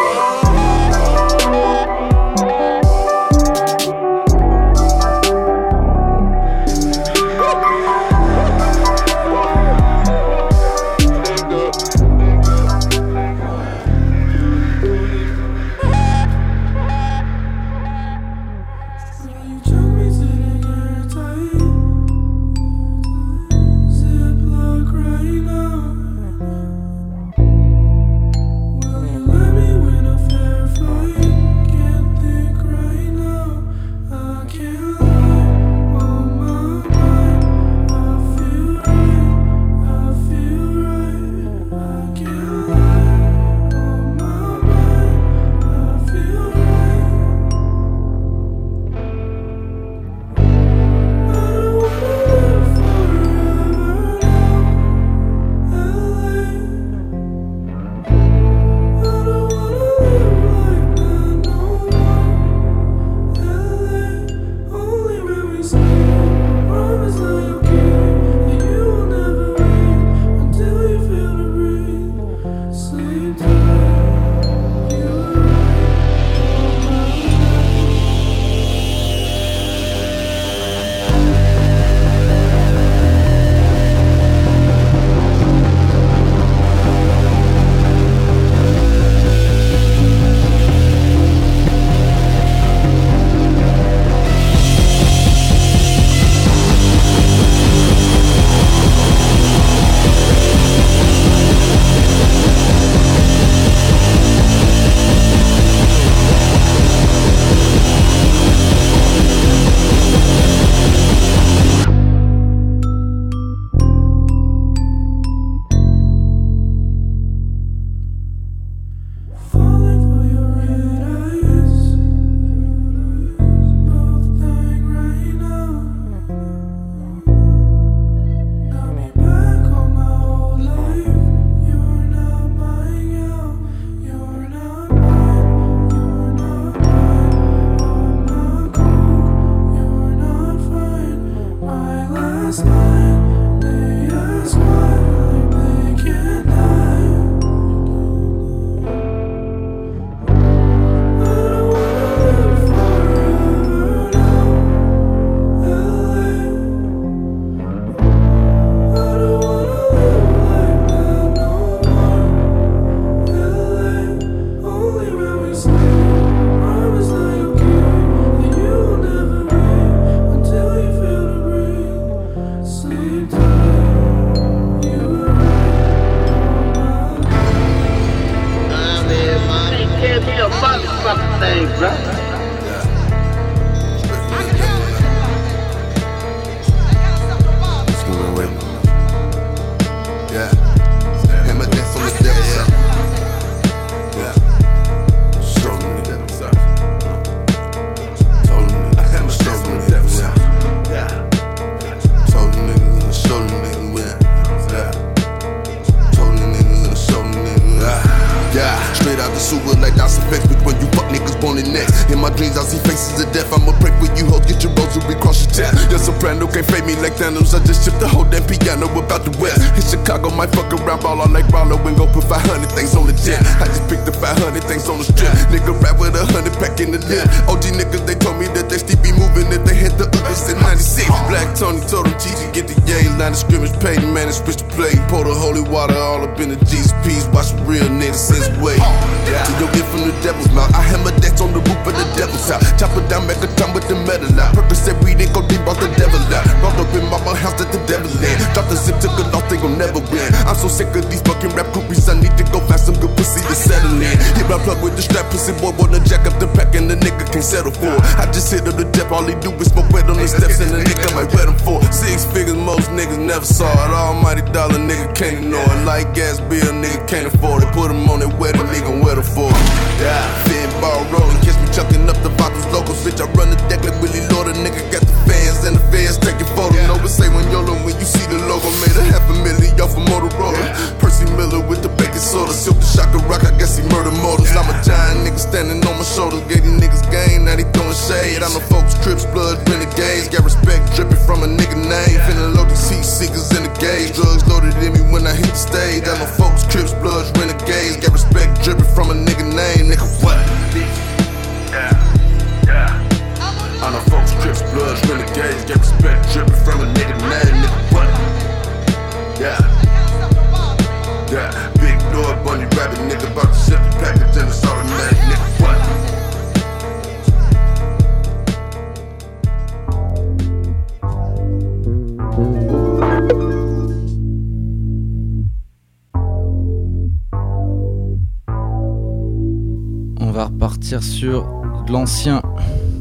ancien, 332.09 332.41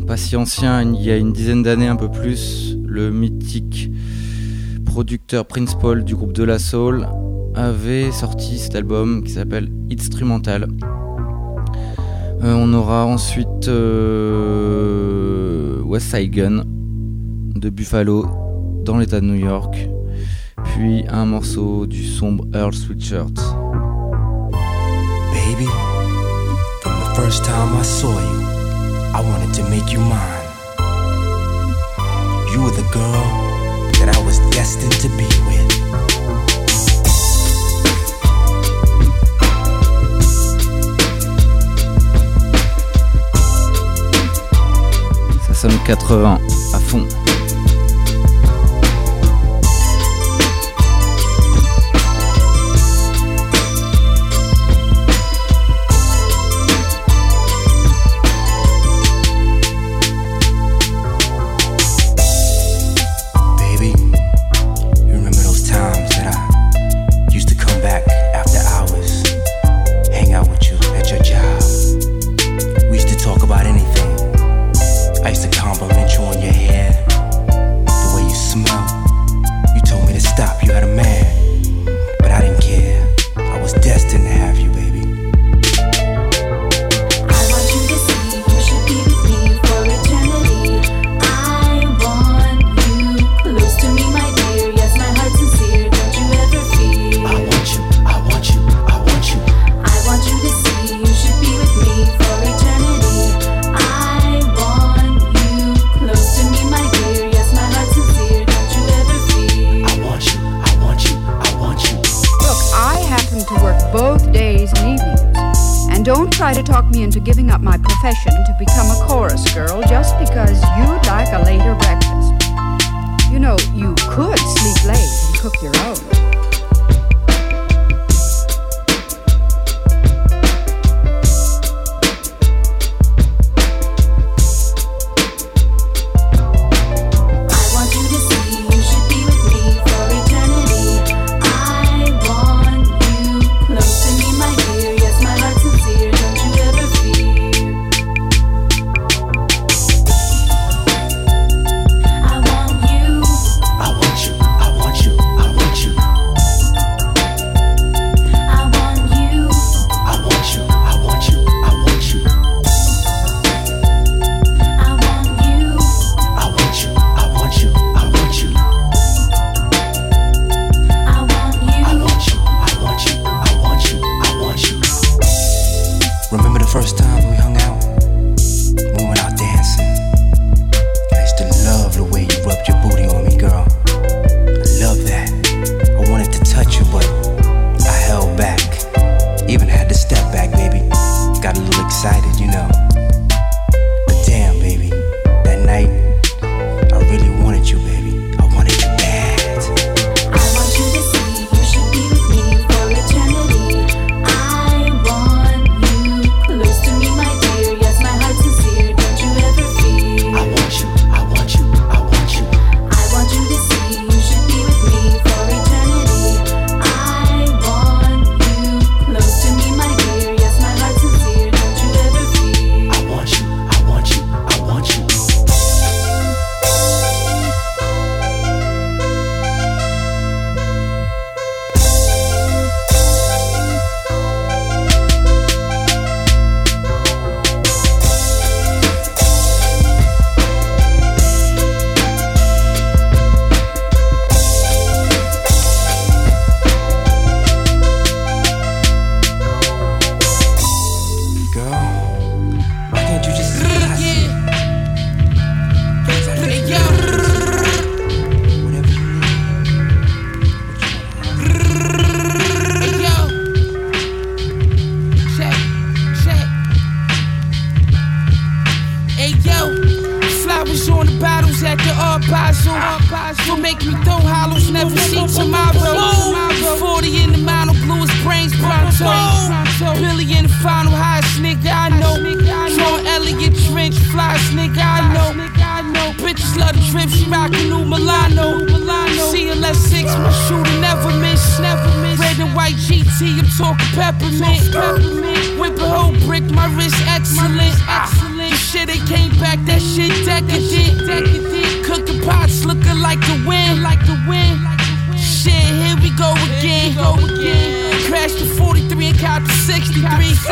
pas 0.07 0.19
si 0.19 0.37
ancien, 0.37 0.83
il 0.83 1.01
y 1.01 1.11
a 1.11 1.17
une 1.17 1.33
dizaine 1.33 1.63
d'années 1.63 1.87
un 1.87 1.97
peu 1.97 2.11
plus, 2.11 2.77
le 2.85 3.11
mythique 3.11 3.91
producteur 4.85 5.47
Prince 5.47 5.75
Paul 5.75 6.05
du 6.05 6.15
groupe 6.15 6.35
De 6.35 6.45
La 6.45 6.59
Soul 6.59 7.09
avait 7.55 8.13
sorti 8.13 8.59
cet 8.59 8.75
album 8.75 9.25
qui 9.25 9.33
s'appelle 9.33 9.71
Instrumental. 9.91 10.69
Euh, 12.45 12.55
on 12.55 12.75
aura 12.75 13.07
ensuite 13.07 13.69
euh, 13.69 15.01
West 15.85 16.15
Side 16.15 16.31
Gun 16.31 16.65
de 17.55 17.71
Buffalo 17.71 18.27
dans 18.85 18.99
l'état 18.99 19.21
de 19.21 19.25
New 19.25 19.43
York, 19.43 19.89
puis 20.65 21.05
un 21.09 21.25
morceau 21.25 21.87
du 21.87 22.05
sombre 22.05 22.45
Earl 22.53 22.75
Sweatshirt. 22.75 23.39
Baby, 25.33 25.65
from 26.83 26.93
the 26.93 27.17
first 27.17 27.43
time 27.47 27.75
I 27.75 27.83
saw 27.83 28.11
you. 28.11 28.48
I 29.19 29.21
wanted 29.21 29.53
to 29.55 29.69
make 29.69 29.91
you 29.91 29.99
mine. 29.99 30.49
You 32.53 32.63
were 32.63 32.71
the 32.71 32.89
girl 32.93 33.27
that 33.99 34.15
I 34.15 34.25
was 34.25 34.39
destined 34.55 34.93
to 35.03 35.09
be 35.19 35.27
with. 35.49 35.73
Somme 45.53 45.81
80 45.89 46.39
à 46.73 46.79
fond. 46.79 47.18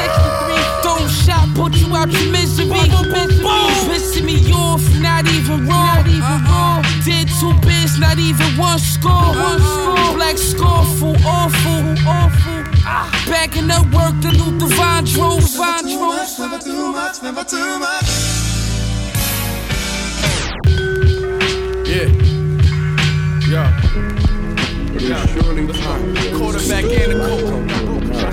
63. 0.07 0.83
Don't 0.83 1.11
shot, 1.11 1.49
put 1.55 1.75
you 1.77 1.95
out 1.97 2.11
your 2.11 2.31
misery. 2.31 2.67
Boom, 2.69 3.73
pissing 3.91 4.25
me 4.25 4.53
off, 4.53 4.83
not 5.01 5.27
even 5.27 5.67
raw. 5.67 6.03
Uh-uh. 6.07 6.83
Did 7.05 7.29
two 7.41 7.53
bits, 7.67 7.99
not 7.99 8.19
even 8.19 8.57
one 8.57 8.79
score. 8.79 9.13
One 9.13 9.61
uh-huh. 9.61 9.97
score. 9.97 10.15
Black 10.17 10.39
scoreful, 10.39 11.17
awful, 11.27 11.83
awful. 12.07 12.63
Ah. 12.89 13.11
Backing 13.29 13.71
up 13.71 13.87
work, 13.93 14.15
the 14.23 14.31
Luther 14.39 14.73
Vandross. 14.75 15.57
Vandross. 15.59 16.39
Never 16.39 16.59
too 16.59 16.93
much, 16.93 17.23
never 17.23 17.45
too 17.45 17.79
much. 17.79 18.07
Yeah. 21.87 22.09
Yeah. 23.49 23.71
It 24.95 25.03
is 25.03 25.31
surely 25.31 25.67
time. 25.73 26.15
Quarterback 26.39 26.85
and 26.85 27.76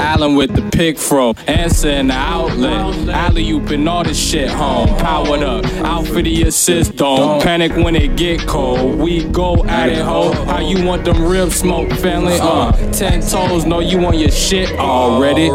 Allen 0.00 0.34
with 0.34 0.54
the 0.54 0.62
pick 0.70 0.98
fro, 0.98 1.34
answer 1.46 1.90
in 1.90 2.08
the 2.08 2.14
outlet. 2.14 3.08
Alley 3.08 3.50
oop 3.50 3.70
and 3.70 3.88
all 3.88 4.04
this 4.04 4.18
shit 4.18 4.48
home. 4.50 4.88
Powered 4.98 5.42
up, 5.42 5.64
out 5.84 6.06
for 6.06 6.22
the 6.22 6.42
assist. 6.44 6.96
Don't 6.96 7.42
panic 7.42 7.72
when 7.76 7.94
it 7.94 8.16
get 8.16 8.46
cold. 8.46 8.98
We 8.98 9.24
go 9.24 9.64
at 9.66 9.90
it, 9.90 9.98
ho. 9.98 10.32
How 10.44 10.60
you 10.60 10.84
want 10.84 11.04
them 11.04 11.22
ribs 11.22 11.56
smoke, 11.56 11.90
family? 11.92 12.38
Uh, 12.40 12.72
ten 12.92 13.20
toes, 13.20 13.64
know 13.64 13.80
you 13.80 13.98
want 13.98 14.18
your 14.18 14.30
shit 14.30 14.70
already. 14.78 15.50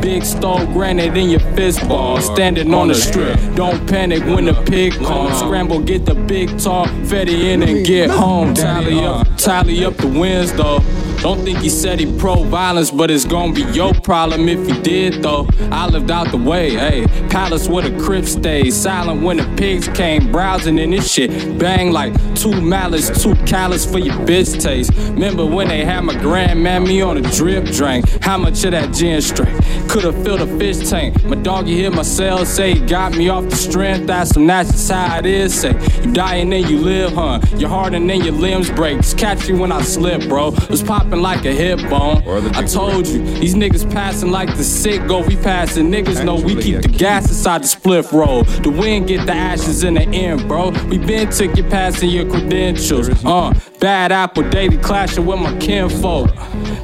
Big 0.00 0.24
stove 0.24 0.72
granite 0.72 1.16
in 1.16 1.30
your 1.30 1.40
fist 1.54 1.86
ball, 1.88 2.20
standing 2.20 2.72
on 2.72 2.88
the 2.88 2.94
strip. 2.94 3.38
Don't 3.54 3.86
panic 3.88 4.24
when 4.24 4.44
the 4.46 4.54
pig 4.64 4.92
comes. 4.94 5.38
Scramble, 5.38 5.80
get 5.80 6.06
the 6.06 6.14
big 6.14 6.58
tall, 6.58 6.86
fetty 6.86 7.44
in 7.44 7.62
and 7.62 7.84
get 7.86 8.10
home. 8.10 8.54
Tally 8.54 9.00
up, 9.00 9.26
tally 9.36 9.84
up 9.84 9.96
the 9.96 10.06
wins 10.06 10.52
though. 10.52 10.80
Don't 11.20 11.44
think 11.44 11.58
he 11.58 11.68
said 11.68 12.00
he 12.00 12.18
pro 12.18 12.44
violence, 12.44 12.90
but 12.90 13.10
it's 13.10 13.26
gonna 13.26 13.52
be 13.52 13.62
your 13.72 13.92
problem 13.92 14.48
if 14.48 14.66
he 14.66 14.80
did 14.80 15.22
though. 15.22 15.46
I 15.70 15.86
lived 15.86 16.10
out 16.10 16.30
the 16.30 16.38
way, 16.38 16.70
hey. 16.70 17.06
Palace 17.28 17.68
where 17.68 17.88
the 17.88 18.02
crib 18.02 18.24
stays, 18.24 18.74
silent 18.74 19.22
when 19.22 19.36
the 19.36 19.54
pigs 19.56 19.86
came 19.88 20.32
browsing 20.32 20.78
in 20.78 20.90
this 20.90 21.12
shit. 21.12 21.58
Bang 21.58 21.92
like 21.92 22.14
two 22.34 22.58
malice, 22.60 23.10
too 23.22 23.34
callous 23.44 23.84
for 23.84 23.98
your 23.98 24.14
bitch 24.26 24.60
taste. 24.62 24.92
Remember 25.10 25.44
when 25.44 25.68
they 25.68 25.84
had 25.84 26.04
my 26.04 26.14
grandmammy 26.14 27.06
on 27.06 27.18
a 27.18 27.22
drip 27.32 27.66
drink? 27.66 28.08
How 28.22 28.38
much 28.38 28.64
of 28.64 28.70
that 28.70 28.94
gin 28.94 29.20
straight? 29.20 29.54
Could've 29.88 30.24
filled 30.24 30.40
a 30.40 30.58
fish 30.58 30.88
tank. 30.88 31.22
My 31.24 31.36
doggy 31.36 31.76
hit 31.76 31.92
my 31.92 32.02
cell, 32.02 32.46
say 32.46 32.74
he 32.74 32.86
got 32.86 33.14
me 33.14 33.28
off 33.28 33.44
the 33.48 33.56
strength. 33.56 34.06
That's 34.06 34.30
some 34.30 34.46
that's 34.46 34.88
how 34.88 35.18
it 35.18 35.26
is. 35.26 35.60
Say 35.60 35.72
you 36.02 36.12
die 36.12 36.36
and 36.36 36.50
then 36.50 36.66
you 36.66 36.78
live, 36.78 37.12
huh? 37.12 37.40
Your 37.56 37.68
heart 37.68 37.92
and 37.92 38.08
then 38.08 38.22
your 38.22 38.34
limbs 38.34 38.70
break. 38.70 38.98
Just 38.98 39.18
catch 39.18 39.48
you 39.48 39.58
when 39.58 39.70
I 39.70 39.82
slip, 39.82 40.28
bro. 40.28 40.50
Was 40.70 40.82
popping 41.10 41.22
like 41.22 41.44
a 41.44 41.52
hip 41.52 41.78
bone. 41.88 42.22
I 42.54 42.64
told 42.64 43.06
you, 43.06 43.22
these 43.22 43.54
niggas 43.54 43.90
passing 43.92 44.30
like 44.30 44.56
the 44.56 44.64
sick 44.64 45.06
go. 45.06 45.20
We 45.26 45.36
passing 45.36 45.90
niggas 45.90 46.24
know 46.24 46.36
we 46.36 46.54
keep 46.54 46.82
the 46.82 46.88
gas 46.88 47.28
inside 47.28 47.64
the 47.64 47.68
split 47.68 48.10
roll. 48.12 48.44
The 48.44 48.70
wind 48.70 49.08
get 49.08 49.26
the 49.26 49.32
ashes 49.32 49.82
in 49.82 49.94
the 49.94 50.02
end, 50.02 50.46
bro. 50.46 50.70
We 50.88 50.98
been 50.98 51.30
took 51.30 51.56
you 51.56 51.64
passing 51.64 52.10
your 52.10 52.28
credentials. 52.30 53.08
Uh, 53.24 53.52
bad 53.80 54.12
apple 54.12 54.48
daily 54.50 54.78
clashing 54.78 55.26
with 55.26 55.40
my 55.40 55.56
kinfolk. 55.58 56.30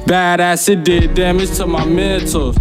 Badass, 0.07 0.69
it 0.69 0.83
did 0.83 1.13
damage 1.13 1.55
to 1.57 1.67
my 1.67 1.85
mental. 1.85 2.53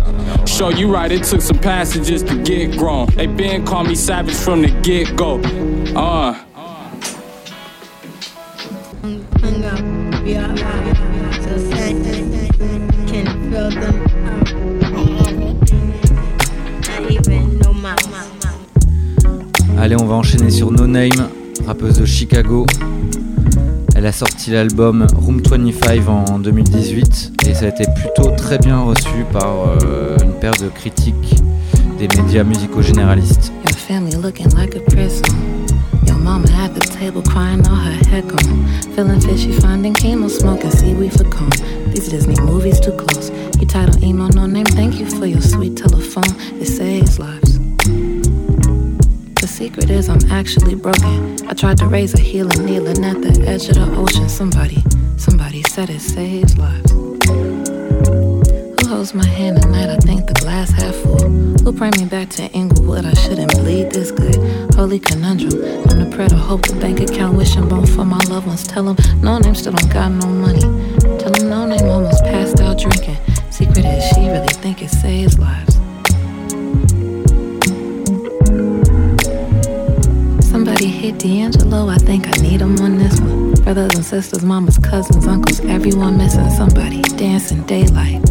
Show 0.47 0.71
you 0.71 0.93
right, 0.93 1.11
it 1.11 1.25
took 1.25 1.41
some 1.41 1.59
passages 1.59 2.23
to 2.25 2.43
get 2.43 2.77
grown. 2.77 3.07
They 3.15 3.27
been 3.27 3.65
call 3.65 3.85
me 3.85 3.95
savage 3.95 4.37
from 4.37 4.63
the 4.63 4.69
get 4.83 5.17
go. 5.17 5.41
Uh. 5.97 6.43
hung 9.47 9.65
up, 9.65 9.86
so 10.27 11.59
sad, 11.71 11.95
can 13.07 13.27
feel 13.51 13.71
them? 13.71 14.17
Allez, 19.79 19.95
on 19.95 20.07
va 20.07 20.15
enchaîner 20.15 20.51
sur 20.51 20.73
No 20.73 20.87
Name, 20.87 21.29
rappeuse 21.67 21.99
de 22.01 22.05
Chicago. 22.05 22.67
Elle 23.95 24.07
a 24.07 24.13
sorti 24.13 24.51
l'album 24.51 25.07
Room 25.15 25.41
25 25.49 26.09
en 26.09 26.39
2018 26.41 27.45
et 27.47 27.55
ça 27.55 27.67
a 27.67 27.69
été 27.69 27.85
plutôt 27.95 28.31
très 28.37 28.59
bien 28.59 28.81
reçu 28.81 29.25
par 29.33 29.77
euh, 29.83 30.17
une 30.25 30.33
paire 30.33 30.55
de 30.61 30.69
critiques 30.69 31.37
des 31.99 32.09
médias 32.21 32.43
musicaux 32.43 32.83
généralistes. 32.83 33.53
Your 33.65 33.77
family 33.77 34.17
looking 34.17 34.53
like 34.57 34.75
a 34.75 34.81
prison. 34.81 35.56
Table 37.07 37.23
crying 37.23 37.65
all 37.69 37.77
her 37.77 38.05
head 38.11 38.29
gone. 38.29 38.67
Feeling 38.95 39.21
fishy, 39.21 39.53
finding 39.53 39.95
chemo, 39.95 40.29
smoking 40.29 40.73
seaweed 40.73 41.13
for 41.13 41.23
cone. 41.31 41.51
These 41.93 42.09
Disney 42.09 42.35
movies 42.41 42.81
too 42.81 42.97
close. 42.97 43.31
You 43.61 43.67
title 43.67 44.03
emo, 44.03 44.27
no 44.29 44.47
name. 44.47 44.65
Thank 44.65 44.99
you 44.99 45.09
for 45.09 45.25
your 45.25 45.41
sweet 45.41 45.77
telephone. 45.77 46.35
It 46.61 46.67
saves 46.67 47.21
lives. 47.21 47.61
The 49.41 49.47
secret 49.47 49.89
is 49.89 50.09
I'm 50.09 50.19
actually 50.33 50.75
broken. 50.75 51.49
I 51.49 51.53
tried 51.53 51.79
to 51.79 51.87
raise 51.87 52.13
a 52.15 52.21
healing, 52.21 52.65
kneeling 52.67 53.05
at 53.05 53.23
the 53.23 53.45
edge 53.47 53.69
of 53.69 53.77
the 53.77 53.89
ocean. 53.97 54.29
Somebody, 54.29 54.83
somebody 55.17 55.63
said 55.63 55.91
it 55.91 56.01
saves 56.01 56.59
lives. 56.59 57.06
Holds 58.97 59.13
my 59.13 59.27
hand 59.27 59.59
at 59.59 59.69
night? 59.69 59.91
I 59.91 59.99
think 59.99 60.27
the 60.27 60.33
glass 60.33 60.71
half 60.71 60.95
full. 60.95 61.19
Who 61.19 61.71
bring 61.71 61.93
me 61.99 62.07
back 62.07 62.31
to 62.31 62.51
Inglewood? 62.53 63.05
I 63.05 63.13
shouldn't 63.13 63.53
bleed 63.53 63.91
this 63.91 64.11
good. 64.11 64.37
Holy 64.75 64.99
conundrum. 64.99 65.53
I'm 65.91 66.09
the 66.09 66.11
prayer 66.17 66.31
to 66.31 66.37
hope 66.37 66.63
the 66.67 66.77
bank 66.77 67.01
account 67.01 67.37
wishing 67.37 67.69
bone 67.69 67.85
for 67.85 68.07
my 68.07 68.19
loved 68.31 68.47
ones. 68.47 68.67
Tell 68.67 68.85
them 68.85 68.97
Noname 69.21 69.55
still 69.55 69.73
don't 69.75 69.93
got 69.93 70.09
no 70.13 70.29
money. 70.29 70.63
Tell 71.19 71.31
them 71.31 71.51
Noname 71.53 71.83
almost 71.83 72.25
passed 72.25 72.59
out 72.61 72.79
drinking. 72.79 73.19
Secret 73.51 73.85
is 73.85 74.03
she 74.15 74.31
really 74.31 74.49
think 74.65 74.81
it 74.81 74.89
saves 74.89 75.39
lives. 75.39 75.75
Somebody 80.49 80.87
hit 80.87 81.19
D'Angelo, 81.19 81.91
I 81.91 81.99
think 81.99 82.29
I 82.29 82.41
need 82.41 82.63
him 82.63 82.79
on 82.79 82.97
this 82.97 83.21
one. 83.21 83.53
Brothers 83.63 83.95
and 83.95 84.05
sisters, 84.07 84.43
mamas, 84.43 84.79
cousins, 84.79 85.27
uncles, 85.27 85.61
everyone 85.61 86.17
missing 86.17 86.49
somebody. 86.53 87.03
Dancing 87.19 87.63
daylight. 87.65 88.23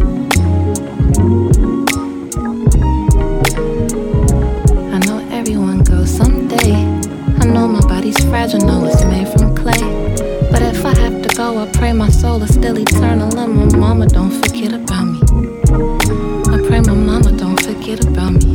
Fragile, 8.36 8.60
know 8.66 8.84
it's 8.84 9.02
made 9.04 9.26
from 9.28 9.56
clay. 9.56 9.80
But 10.52 10.60
if 10.60 10.84
I 10.84 10.94
have 11.00 11.22
to 11.22 11.36
go, 11.36 11.58
I 11.58 11.66
pray 11.72 11.94
my 11.94 12.10
soul 12.10 12.42
is 12.42 12.52
still 12.52 12.78
eternal 12.78 13.34
and 13.38 13.52
my 13.56 13.78
mama 13.78 14.06
don't 14.06 14.30
forget 14.30 14.74
about 14.74 15.04
me. 15.04 15.20
I 16.54 16.58
pray 16.68 16.80
my 16.80 16.92
mama 16.92 17.32
don't 17.32 17.58
forget 17.68 18.04
about 18.04 18.32
me. 18.34 18.45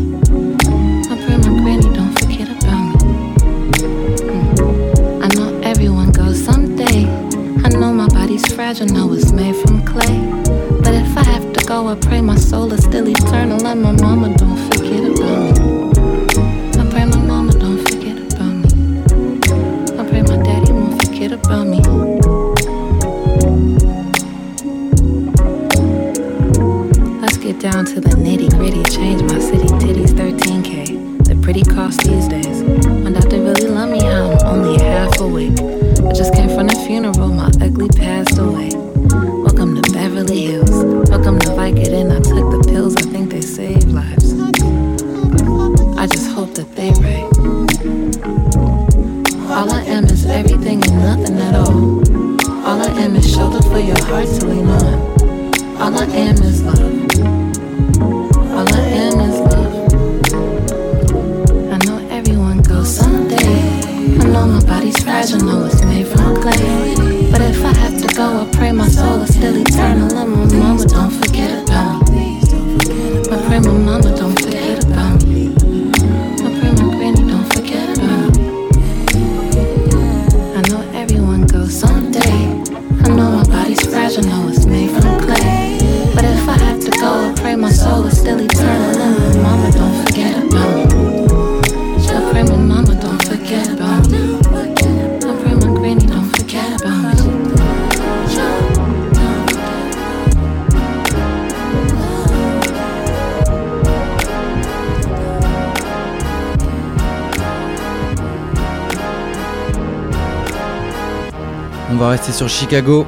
Chicago 112.47 113.05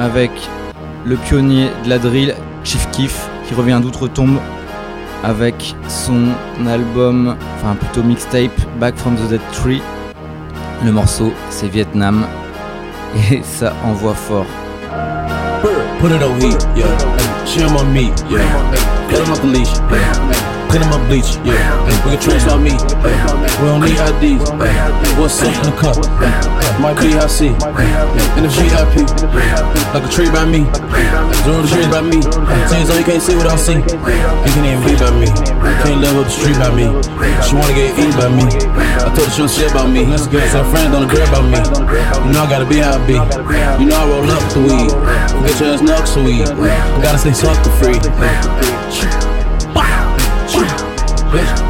avec 0.00 0.30
le 1.04 1.16
pionnier 1.16 1.68
de 1.84 1.90
la 1.90 1.98
drill, 1.98 2.34
Chief 2.64 2.88
Keef, 2.92 3.28
qui 3.46 3.54
revient 3.54 3.80
d'outre-tombe 3.82 4.38
avec 5.24 5.74
son 5.88 6.28
album, 6.66 7.36
enfin 7.56 7.74
plutôt 7.74 8.02
mixtape, 8.02 8.50
Back 8.78 8.96
from 8.96 9.16
the 9.16 9.28
Dead 9.28 9.40
Tree. 9.52 9.82
Le 10.84 10.92
morceau, 10.92 11.32
c'est 11.50 11.68
Vietnam 11.68 12.26
et 13.30 13.40
ça 13.42 13.72
envoie 13.84 14.14
fort. 14.14 14.46
Clean 20.72 20.88
my 20.88 20.96
bleach, 21.04 21.36
yeah. 21.44 21.84
We 21.84 22.16
can 22.16 22.20
trace 22.24 22.48
on 22.48 22.64
me. 22.64 22.72
We 22.72 23.64
don't 23.68 23.84
need 23.84 24.00
IDs. 24.00 24.48
What's 25.20 25.36
up 25.44 25.52
in 25.52 25.68
the 25.68 25.76
cup? 25.76 26.00
I 26.00 27.28
see. 27.28 27.52
In 27.52 28.42
the 28.42 28.48
VIP. 28.56 29.04
Like 29.92 30.00
a 30.00 30.08
tree 30.08 30.32
by 30.32 30.48
me. 30.48 30.64
Zero 31.44 31.60
degrees 31.60 31.92
by 31.92 32.00
me. 32.00 32.24
Seems 32.72 32.88
so 32.88 32.96
you 32.96 33.04
can't 33.04 33.20
see 33.20 33.36
what 33.36 33.52
I 33.52 33.56
see. 33.60 33.84
You 33.84 33.84
can't 33.84 34.64
even 34.64 34.80
be 34.80 34.96
by 34.96 35.12
me. 35.12 35.28
Can't 35.84 36.00
live 36.00 36.16
up 36.16 36.24
the 36.24 36.32
street 36.32 36.56
by 36.56 36.72
me. 36.72 36.88
She 37.44 37.52
wanna 37.52 37.76
get 37.76 37.92
eaten 37.92 38.16
by 38.16 38.32
me. 38.32 38.48
I 38.48 39.12
told 39.12 39.28
her 39.28 39.34
she 39.36 39.42
was 39.42 39.52
shit 39.52 39.70
about 39.70 39.92
me. 39.92 40.06
Let's 40.06 40.26
get 40.26 40.48
some 40.50 40.64
friends 40.72 40.96
on 40.96 41.04
the 41.04 41.08
grab 41.12 41.28
by 41.36 41.44
me. 41.52 41.60
You 42.24 42.32
know 42.32 42.42
I 42.42 42.48
gotta 42.48 42.64
be 42.64 42.80
how 42.80 42.96
I 42.96 43.04
be. 43.04 43.20
You 43.76 43.92
know 43.92 44.00
I 44.00 44.08
roll 44.08 44.24
up 44.24 44.40
the 44.56 44.64
weed. 44.64 44.88
Get 45.44 45.60
your 45.60 45.76
ass 45.76 45.82
nuts 45.84 46.16
to 46.16 46.24
weed. 46.24 46.48
Gotta 47.04 47.18
stay 47.20 47.36
sucker 47.36 47.68
free. 47.76 49.21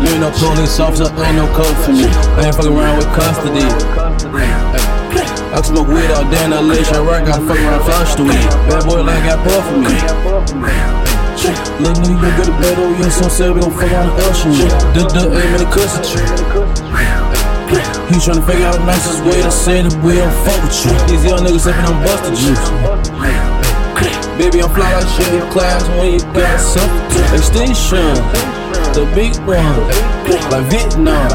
You 0.03 0.09
ain't 0.09 0.19
no 0.19 0.35
police 0.35 0.83
officer, 0.83 1.07
ain't 1.15 1.39
no 1.39 1.47
code 1.55 1.79
for 1.87 1.95
me. 1.95 2.11
I 2.35 2.51
ain't 2.51 2.57
fucking 2.59 2.75
around 2.75 2.99
with 2.99 3.07
custody. 3.15 3.63
I 3.63 5.55
can 5.55 5.63
smoke 5.63 5.87
weed 5.87 6.11
all 6.11 6.27
day 6.27 6.43
in 6.43 6.51
LA, 6.51 6.83
shit 6.83 6.99
right, 7.07 7.23
gotta 7.23 7.47
fuck 7.47 7.55
around, 7.55 7.87
flush 7.87 8.19
the 8.19 8.27
weed. 8.27 8.51
Bad 8.67 8.83
boy 8.83 8.99
like 9.07 9.23
got 9.23 9.39
pull 9.47 9.63
for 9.63 9.79
me. 9.79 9.95
Look, 11.87 12.03
nigga, 12.03 12.19
oh, 12.19 12.27
you 12.27 12.35
get 12.35 12.51
a 12.51 12.55
bed 12.59 12.79
over 12.83 12.99
you 12.99 13.11
so 13.15 13.31
sad 13.31 13.55
we 13.55 13.63
gon' 13.63 13.71
fuck 13.71 13.95
around 13.95 14.11
the 14.11 14.27
ocean. 14.27 14.51
Duck, 14.91 15.07
duck, 15.15 15.31
aim 15.39 15.55
in 15.55 15.63
the 15.63 15.71
custody. 15.71 16.19
He 18.11 18.19
tryna 18.19 18.43
figure 18.43 18.67
out 18.67 18.75
the 18.75 18.85
nicest 18.85 19.23
way 19.23 19.39
to 19.39 19.55
say 19.55 19.87
that 19.87 19.95
we 20.03 20.19
don't 20.19 20.35
fuck 20.43 20.59
with 20.67 20.83
you. 20.83 20.91
These 21.07 21.31
young 21.31 21.47
niggas 21.47 21.63
sippin' 21.63 21.87
on 21.87 22.03
busted 22.03 22.35
juice. 22.35 22.67
Baby, 24.35 24.67
I'm 24.67 24.71
fly 24.75 24.91
like 24.99 25.07
shit 25.15 25.31
in 25.31 25.47
class 25.55 25.87
when 25.95 26.19
you 26.19 26.23
got 26.35 26.59
something. 26.59 27.23
Extinction 27.39 28.62
the 28.95 29.05
big 29.15 29.35
one, 29.47 29.79
like 30.51 30.67
Vietnam. 30.71 31.31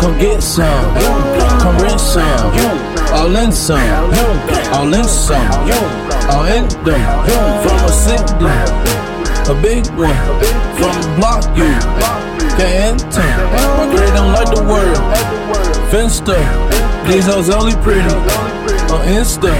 Come 0.00 0.18
get 0.18 0.42
some, 0.42 0.94
come 1.60 1.76
rent 1.78 2.00
some, 2.00 2.52
all 3.12 3.34
in 3.36 3.52
some, 3.52 3.80
all 4.72 4.92
in 4.94 5.04
some, 5.04 5.50
all 6.30 6.46
in 6.46 6.68
them. 6.84 7.06
From 7.62 7.78
a 7.84 7.92
city, 7.92 8.46
a 9.50 9.54
big 9.62 9.86
one, 9.98 10.14
from 10.78 10.94
the 11.02 11.14
block 11.18 11.44
you. 11.56 11.74
Can't 12.56 13.02
enter. 13.02 13.30
My 13.76 13.86
grade 13.90 14.14
don't 14.14 14.32
like 14.32 14.48
the 14.54 14.62
word, 14.64 14.96
up. 16.28 17.06
These 17.08 17.26
hoes 17.26 17.50
only 17.50 17.74
pretty. 17.82 18.14
On 18.92 19.02
Insta. 19.06 19.52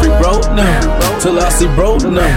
Free 0.00 0.12
broke 0.20 0.46
now, 0.54 0.93
till 1.24 1.40
I 1.40 1.48
see 1.48 1.66
broke 1.68 2.04
now. 2.04 2.36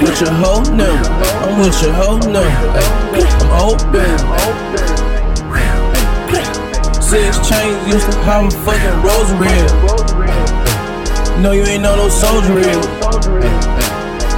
With 0.00 0.18
your 0.22 0.32
hoe 0.32 0.64
now, 0.72 0.96
I'm 1.44 1.60
with 1.60 1.76
your 1.82 1.92
hoe 1.92 2.16
now. 2.32 2.48
I'm 3.12 3.52
open. 3.60 4.16
Six 6.96 7.36
chains 7.46 7.76
used 7.92 8.10
to 8.10 8.16
have 8.24 8.48
a 8.48 8.50
fucking 8.64 8.96
rosary. 9.04 9.52
No, 11.42 11.52
you 11.52 11.62
ain't 11.64 11.82
know 11.82 11.94
no 11.94 12.08
soldier. 12.08 12.56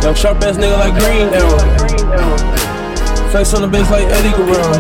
Young 0.03 0.17
sharp 0.17 0.43
ass 0.43 0.57
nigga 0.59 0.77
like 0.77 0.95
Green 0.99 1.31
Arrow. 1.31 1.63
Flex 3.31 3.55
on 3.55 3.63
the 3.63 3.69
base 3.69 3.89
like 3.93 4.09
Eddie 4.11 4.35
Guerrero. 4.35 4.75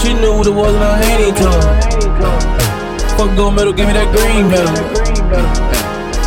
She 0.00 0.14
knew 0.14 0.32
what 0.38 0.46
it 0.46 0.54
was 0.54 0.74
and 0.74 0.84
I 0.84 1.02
ain't 1.04 1.20
even 1.20 1.52
Fuck 3.18 3.36
gold 3.36 3.56
medal, 3.56 3.74
give 3.74 3.86
me 3.86 3.92
that 3.92 4.08
green 4.16 4.48
medal. 4.48 5.67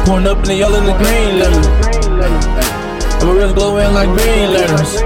Pouring 0.05 0.27
up 0.27 0.37
in 0.39 0.43
the 0.43 0.55
yellow 0.55 0.79
and 0.79 0.87
the 0.87 0.97
green 0.97 1.39
lemon. 1.39 1.63
And 3.21 3.27
my 3.27 3.33
wrist 3.35 3.55
glowing 3.55 3.93
like 3.93 4.09
green 4.09 4.51
letters. 4.51 5.01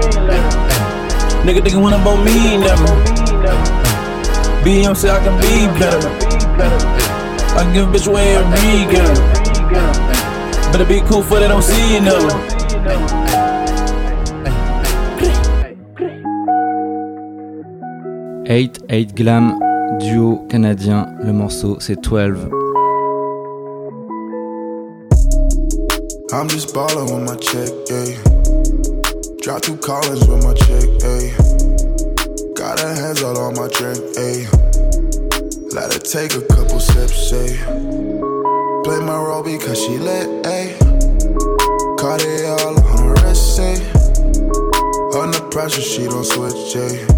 Nigga 1.44 1.62
thinking 1.62 1.82
when 1.82 1.94
I'm 1.94 2.06
on 2.06 2.24
me, 2.24 2.56
never. 2.56 2.86
BM 4.64 4.96
say 4.96 5.10
I 5.10 5.20
can 5.22 5.36
be 5.40 5.68
better. 5.78 6.08
I 7.56 7.62
can 7.62 7.72
give 7.72 7.88
a 7.88 7.92
bitch 7.92 8.08
away 8.08 8.34
and 8.36 8.46
re 8.52 8.86
Better 10.72 10.84
be 10.84 11.00
cool 11.08 11.22
for 11.22 11.38
they 11.40 11.48
don't 11.48 11.62
see 11.62 11.94
you 11.94 12.00
never. 12.00 12.56
Eight, 18.48 18.78
Eight 18.88 19.14
Glam, 19.14 19.58
duo 20.00 20.46
canadien, 20.48 21.06
le 21.22 21.32
morceau 21.32 21.78
c'est 21.80 22.00
12. 22.00 22.65
I'm 26.32 26.48
just 26.48 26.74
ballin' 26.74 27.04
with 27.06 27.22
my 27.22 27.36
check, 27.36 27.70
ayy. 27.86 28.18
Drop 29.42 29.62
two 29.62 29.76
collars 29.76 30.26
with 30.26 30.42
my 30.42 30.54
check, 30.54 30.82
ayy. 31.06 31.30
Got 32.56 32.80
her 32.80 32.94
hands 32.94 33.22
all 33.22 33.38
on 33.38 33.54
my 33.54 33.68
drink, 33.68 34.02
ayy. 34.18 34.42
Let 35.72 35.92
her 35.92 36.00
take 36.00 36.34
a 36.34 36.42
couple 36.52 36.80
sips, 36.80 37.30
ayy. 37.30 37.62
Play 38.82 39.00
my 39.04 39.16
role 39.16 39.44
because 39.44 39.80
she 39.80 39.98
lit, 39.98 40.26
ayy. 40.42 40.74
it 42.22 42.60
all 42.60 42.76
on 42.76 42.82
her 42.82 43.12
wrist, 43.22 43.60
ayy. 43.60 45.14
Under 45.14 45.40
pressure, 45.50 45.80
she 45.80 46.06
don't 46.06 46.24
switch, 46.24 46.74
ayy. 46.74 47.08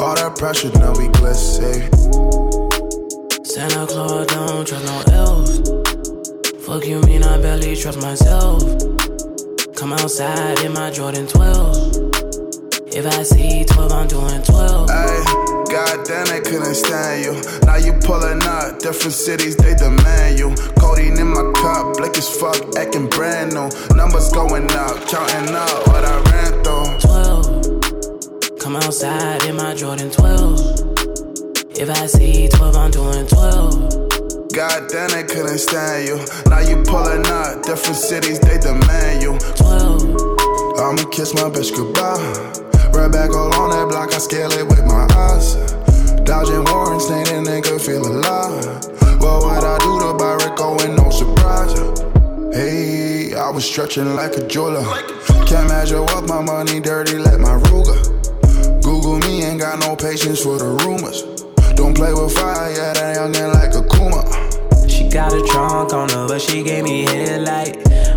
All 0.00 0.14
that 0.16 0.36
pressure, 0.36 0.70
now 0.72 0.92
we 0.92 1.08
gliss, 1.16 1.60
ayy. 1.60 1.86
Santa 3.46 3.86
Claus 3.86 4.26
don't 4.26 4.66
trust 4.66 4.84
no 4.84 5.14
elves. 5.14 5.85
Fuck 6.66 6.84
you 6.84 7.00
mean 7.02 7.22
I 7.22 7.38
barely 7.40 7.76
trust 7.76 8.02
myself. 8.02 8.60
Come 9.76 9.92
outside 9.92 10.58
in 10.64 10.72
my 10.72 10.90
Jordan 10.90 11.28
12. 11.28 11.94
If 12.90 13.06
I 13.06 13.22
see 13.22 13.64
12, 13.64 13.92
I'm 13.92 14.08
doing 14.08 14.42
12. 14.42 14.90
Ay, 14.90 15.24
God 15.70 16.04
damn, 16.04 16.26
they 16.26 16.40
couldn't 16.40 16.74
stand 16.74 17.24
you. 17.24 17.40
Now 17.66 17.76
you 17.76 17.92
pulling 18.02 18.42
up, 18.42 18.80
different 18.80 19.14
cities, 19.14 19.54
they 19.54 19.76
demand 19.76 20.40
you. 20.40 20.56
Codeine 20.80 21.16
in 21.16 21.28
my 21.28 21.52
cup, 21.54 21.98
blick 21.98 22.18
as 22.18 22.28
fuck, 22.28 22.58
acting 22.76 23.08
brand 23.10 23.54
new. 23.54 23.70
Numbers 23.94 24.32
going 24.32 24.68
up, 24.72 25.06
counting 25.06 25.54
up 25.54 25.86
what 25.86 26.04
I 26.04 26.18
ran 26.32 26.64
through. 26.64 26.98
12. 26.98 28.58
Come 28.58 28.74
outside 28.74 29.44
in 29.44 29.54
my 29.54 29.72
Jordan 29.72 30.10
12. 30.10 30.58
If 31.78 31.90
I 31.90 32.06
see 32.06 32.48
12, 32.48 32.76
I'm 32.76 32.90
doing 32.90 33.24
12. 33.28 34.05
God 34.56 34.88
damn, 34.88 35.10
they 35.10 35.22
couldn't 35.22 35.58
stand 35.58 36.08
you. 36.08 36.16
Now 36.48 36.60
you 36.60 36.82
pulling 36.82 37.26
up, 37.26 37.62
different 37.62 37.98
cities, 37.98 38.40
they 38.40 38.56
demand 38.56 39.22
you. 39.22 39.32
I'ma 40.80 41.04
kiss 41.10 41.34
my 41.34 41.52
bitch 41.52 41.76
goodbye. 41.76 42.16
Right 42.96 43.12
back 43.12 43.36
all 43.36 43.54
on 43.54 43.68
that 43.68 43.86
block, 43.90 44.14
I 44.14 44.16
scale 44.16 44.50
it 44.52 44.66
with 44.66 44.82
my 44.86 45.06
eyes. 45.12 45.56
Dodging 46.24 46.64
warrants, 46.72 47.10
ain't 47.10 47.28
a 47.28 47.44
nigga 47.44 47.78
feel 47.78 48.00
alive. 48.00 49.20
What 49.20 49.44
would 49.44 49.62
I 49.62 49.76
do 49.84 50.00
to 50.00 50.14
buy 50.16 50.40
Rico 50.40 50.72
with 50.76 50.96
no 50.96 51.10
surprise? 51.10 51.76
Hey, 52.56 53.34
I 53.34 53.50
was 53.50 53.62
stretching 53.62 54.14
like 54.14 54.38
a 54.38 54.46
jeweler. 54.48 54.80
Can't 55.44 55.68
measure 55.68 56.00
up 56.00 56.26
my 56.30 56.40
money 56.40 56.80
dirty, 56.80 57.18
like 57.18 57.40
my 57.40 57.60
Ruger. 57.68 58.82
Google 58.82 59.18
me, 59.18 59.42
ain't 59.44 59.60
got 59.60 59.80
no 59.80 59.94
patience 59.94 60.42
for 60.42 60.56
the 60.56 60.82
rumors. 60.86 61.24
Don't 61.76 61.94
play 61.94 62.14
with 62.14 62.34
fire, 62.34 62.72
yeah, 62.72 62.94
that 62.94 63.16
youngin' 63.18 63.52
like 63.52 63.74
a 63.74 63.86
Kuma. 63.94 64.35
She 65.06 65.12
got 65.12 65.32
a 65.32 65.40
trunk 65.40 65.92
on 65.92 66.08
her, 66.08 66.26
but 66.26 66.42
she 66.42 66.64
gave 66.64 66.82
me 66.82 67.02
headlight. 67.02 67.76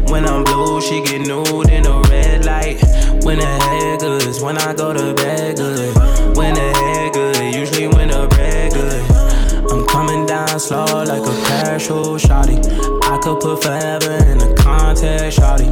When 0.09 0.25
I'm 0.25 0.43
blue, 0.43 0.81
she 0.81 1.03
get 1.03 1.21
nude 1.21 1.69
in 1.69 1.85
a 1.85 2.01
red 2.09 2.45
light. 2.45 2.81
When 3.23 3.37
the 3.37 3.45
head 3.45 3.99
good, 3.99 4.41
when 4.41 4.57
I 4.57 4.73
go 4.73 4.91
to 4.91 5.13
bed 5.13 5.57
good. 5.57 5.95
When 6.35 6.55
the 6.55 6.73
head 6.81 7.13
good, 7.13 7.53
usually 7.53 7.87
when 7.89 8.07
the 8.07 8.27
bread 8.29 8.73
good. 8.73 9.03
I'm 9.71 9.85
coming 9.85 10.25
down 10.25 10.59
slow 10.59 11.03
like 11.03 11.21
a 11.21 11.35
parachute, 11.45 12.21
shotty. 12.25 12.57
I 13.03 13.19
could 13.19 13.39
put 13.39 13.61
forever 13.61 14.13
in 14.25 14.41
a 14.41 14.55
contest, 14.55 15.37
shotty. 15.37 15.69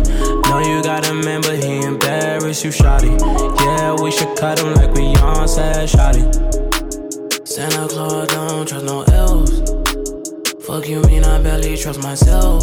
Know 0.48 0.60
you 0.60 0.84
gotta 0.84 1.16
remember 1.16 1.56
he 1.56 1.82
embarrassed 1.82 2.64
you, 2.64 2.70
shotty. 2.70 3.18
Yeah, 3.66 3.96
we 4.00 4.12
should 4.12 4.38
cut 4.38 4.60
him 4.60 4.76
like 4.76 4.92
Beyonce, 4.92 5.90
shotty. 5.90 7.48
Santa 7.48 7.88
Claus 7.88 8.28
don't 8.28 8.68
trust 8.68 8.86
no 8.86 9.02
elves. 9.02 9.77
Fuck 10.78 10.90
you 10.90 11.02
mean 11.10 11.24
I 11.24 11.42
barely 11.42 11.76
trust 11.76 12.04
myself. 12.04 12.62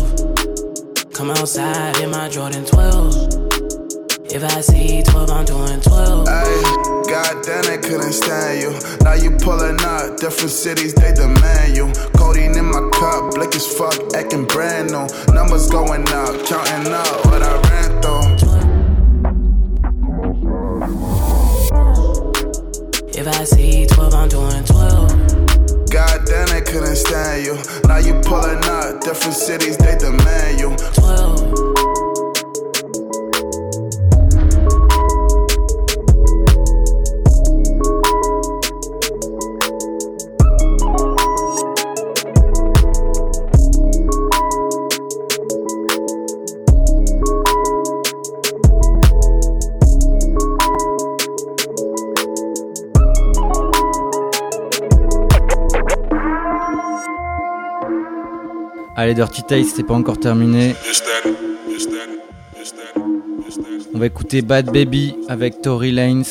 Come 1.13 1.33
outside 1.33 1.99
in 1.99 2.13
my 2.13 2.29
Jordan 2.29 2.65
12. 2.65 3.13
If 4.31 4.45
I 4.45 4.61
see 4.61 5.03
12, 5.03 5.31
I'm 5.31 5.45
doing 5.45 5.81
12. 5.81 6.29
Ay, 6.29 6.63
God 7.11 7.43
damn, 7.45 7.65
they 7.65 7.79
couldn't 7.79 8.13
stand 8.13 8.63
you. 8.63 8.71
Now 9.03 9.15
you 9.15 9.33
pulling 9.39 9.81
up, 9.81 10.17
different 10.19 10.53
cities, 10.53 10.95
they 10.95 11.13
demand 11.13 11.77
you. 11.77 11.91
Codeine 12.17 12.57
in 12.57 12.67
my 12.67 12.89
cup, 12.95 13.35
blick 13.35 13.53
as 13.57 13.67
fuck, 13.67 13.97
acting 14.15 14.45
brand 14.45 14.93
new. 14.93 15.09
Numbers 15.35 15.69
going 15.69 16.09
up, 16.11 16.47
counting 16.47 16.93
up 16.93 17.27
what 17.27 17.43
I 17.43 17.61
ran 17.67 18.01
through. 18.01 18.55
If 23.09 23.27
I 23.27 23.43
see 23.43 23.87
12, 23.87 24.15
I'm 24.15 24.29
doing 24.29 24.65
12. 24.67 25.14
God 25.95 26.25
damn, 26.27 26.49
they 26.49 26.61
couldn't 26.61 26.97
stand 26.97 27.47
you. 27.47 27.55
Now 27.87 27.99
you 27.99 28.15
pulling 28.23 28.65
up, 28.65 29.01
different 29.01 29.37
cities, 29.37 29.77
they 29.77 29.97
demand 29.97 30.59
you. 30.59 30.75
12. 30.95 31.64
Allez, 58.97 59.15
Dirty 59.15 59.43
Taste, 59.43 59.75
c'est 59.77 59.83
pas 59.83 59.95
encore 59.95 60.19
terminé. 60.19 60.77
On 63.93 63.99
va 63.99 64.07
écouter 64.07 64.41
Bad 64.43 64.73
Baby 64.73 65.17
avec 65.29 65.63
Tory 65.63 65.91
Lanez. 65.91 66.25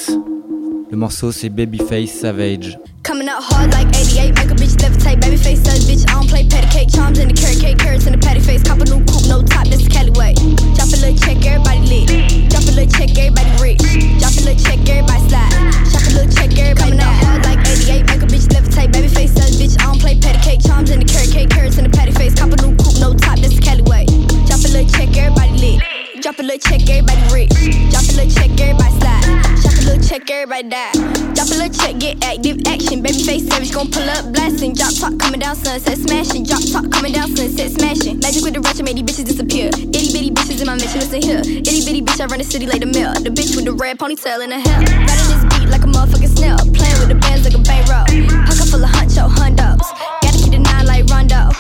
Le 0.90 0.98
morceau 0.98 1.32
c'est 1.32 1.50
Babyface 1.50 2.12
Savage. 2.12 2.78
Coming 3.04 3.28
out 3.28 3.44
hard 3.50 3.74
like 3.74 3.92
88, 3.92 4.34
make 4.36 4.52
a 4.52 4.53
bitch 4.53 4.53
levitate, 4.84 5.22
baby 5.22 5.38
face 5.38 5.64
says 5.64 5.88
bitch, 5.88 6.04
I 6.12 6.20
don't 6.20 6.28
play 6.28 6.44
patty 6.44 6.68
cake, 6.68 6.90
charms 6.92 7.18
in 7.18 7.30
the 7.30 7.34
carrot 7.34 7.60
cake, 7.60 7.80
carrots 7.80 8.06
in 8.06 8.12
the 8.12 8.20
patty 8.20 8.42
face, 8.42 8.62
cop 8.64 8.80
a 8.80 8.86
new 8.86 9.00
coupe, 9.08 9.28
no 9.32 9.40
top, 9.42 9.68
this 9.72 9.80
is 9.80 9.88
Cali 9.88 10.12
way. 10.12 10.36
Drop 10.76 10.92
a 10.92 10.98
little 11.00 11.16
check, 11.16 11.40
everybody 11.48 11.80
lit. 11.88 12.52
Drop 12.52 12.68
a 12.68 12.72
little 12.76 12.92
check, 12.92 13.16
everybody 13.16 13.48
rich. 13.64 13.80
Drop 14.20 14.36
a 14.36 14.44
little 14.44 14.60
check, 14.60 14.84
everybody 14.84 15.24
slide. 15.32 15.56
Shop 15.88 16.04
a 16.04 16.12
little 16.12 16.32
check, 16.36 16.52
everybody 16.60 16.92
Coming 16.92 17.00
out 17.00 17.16
hard 17.24 17.46
like 17.48 17.64
88, 17.64 18.12
make 18.12 18.24
a 18.24 18.28
bitch 18.28 18.48
levitate, 18.52 18.92
baby 18.92 19.08
face 19.08 19.32
says 19.32 19.56
bitch, 19.56 19.80
I 19.80 19.88
don't 19.88 20.02
play 20.04 20.20
patty 20.20 20.40
cake, 20.44 20.60
charms 20.60 20.92
in 20.92 21.00
the 21.00 21.08
carrot 21.08 21.32
cake, 21.32 21.50
carrots 21.50 21.80
in 21.80 21.88
the 21.88 21.94
patty 21.96 22.12
face, 22.12 22.36
cop 22.36 22.52
a 22.52 22.58
new 22.60 22.76
coupe, 22.76 23.00
no 23.00 23.16
top, 23.16 23.40
this 23.40 23.56
is 23.56 23.64
Cali 23.64 23.88
way. 23.88 24.04
Drop 24.52 24.60
a 24.60 24.68
little 24.68 24.90
check, 24.92 25.16
everybody 25.16 25.80
lit. 25.80 25.93
Drop 26.24 26.40
a 26.40 26.42
little 26.42 26.58
check, 26.58 26.88
everybody 26.88 27.20
rich. 27.36 27.52
Drop 27.92 28.08
a 28.08 28.16
little 28.16 28.32
check, 28.32 28.56
everybody 28.56 28.96
slide. 28.96 29.28
Shop 29.60 29.76
a 29.76 29.84
little 29.84 30.00
check, 30.08 30.32
everybody 30.32 30.70
die. 30.70 30.96
Drop 31.36 31.52
a 31.52 31.56
little 31.60 31.76
check, 31.76 32.00
get 32.00 32.24
active 32.24 32.64
action. 32.66 33.02
Baby 33.02 33.20
face 33.28 33.46
savage, 33.46 33.74
gon' 33.74 33.92
pull 33.92 34.08
up 34.08 34.32
blasting. 34.32 34.74
Drop 34.74 34.96
top 34.96 35.20
coming 35.20 35.42
down, 35.42 35.58
sunset 35.58 35.98
smashing. 35.98 36.46
Drop 36.46 36.64
top 36.72 36.90
coming 36.96 37.12
down, 37.12 37.36
sunset 37.36 37.72
smashing. 37.72 38.20
Magic 38.20 38.42
with 38.42 38.54
the 38.54 38.62
ratchet 38.62 38.86
made 38.86 38.96
these 38.96 39.04
bitches 39.04 39.26
disappear. 39.26 39.68
Itty 39.68 40.16
bitty 40.16 40.32
bitches 40.32 40.62
in 40.62 40.68
my 40.68 40.80
mansion, 40.80 41.02
listen 41.04 41.22
here. 41.22 41.44
Itty 41.44 41.84
bitty 41.84 42.02
bitch, 42.02 42.22
I 42.22 42.26
run 42.28 42.40
the 42.40 42.48
city 42.48 42.68
like 42.68 42.80
the 42.80 42.88
mill. 42.88 43.12
The 43.20 43.28
bitch 43.30 43.58
with 43.58 43.66
the 43.66 43.74
red 43.74 44.00
ponytail 44.00 44.40
in 44.48 44.52
the 44.56 44.64
hair. 44.64 44.80
Riding 44.80 45.28
this 45.28 45.44
beat 45.52 45.68
like 45.76 45.84
a 45.84 45.92
motherfucking 45.92 46.40
snail. 46.40 46.56
Playing 46.72 47.00
with 47.04 47.12
the 47.12 47.20
bands 47.20 47.44
like 47.44 47.60
a 47.60 47.64
bankroll. 47.68 48.08
Pocket 48.48 48.72
full 48.72 48.80
of 48.80 48.90
huncho 48.96 49.28
hundos. 49.28 49.84
Gotta 50.24 50.40
keep 50.40 50.56
the 50.56 50.60
nine 50.60 50.88
like 50.88 51.04
Rondo. 51.12 51.52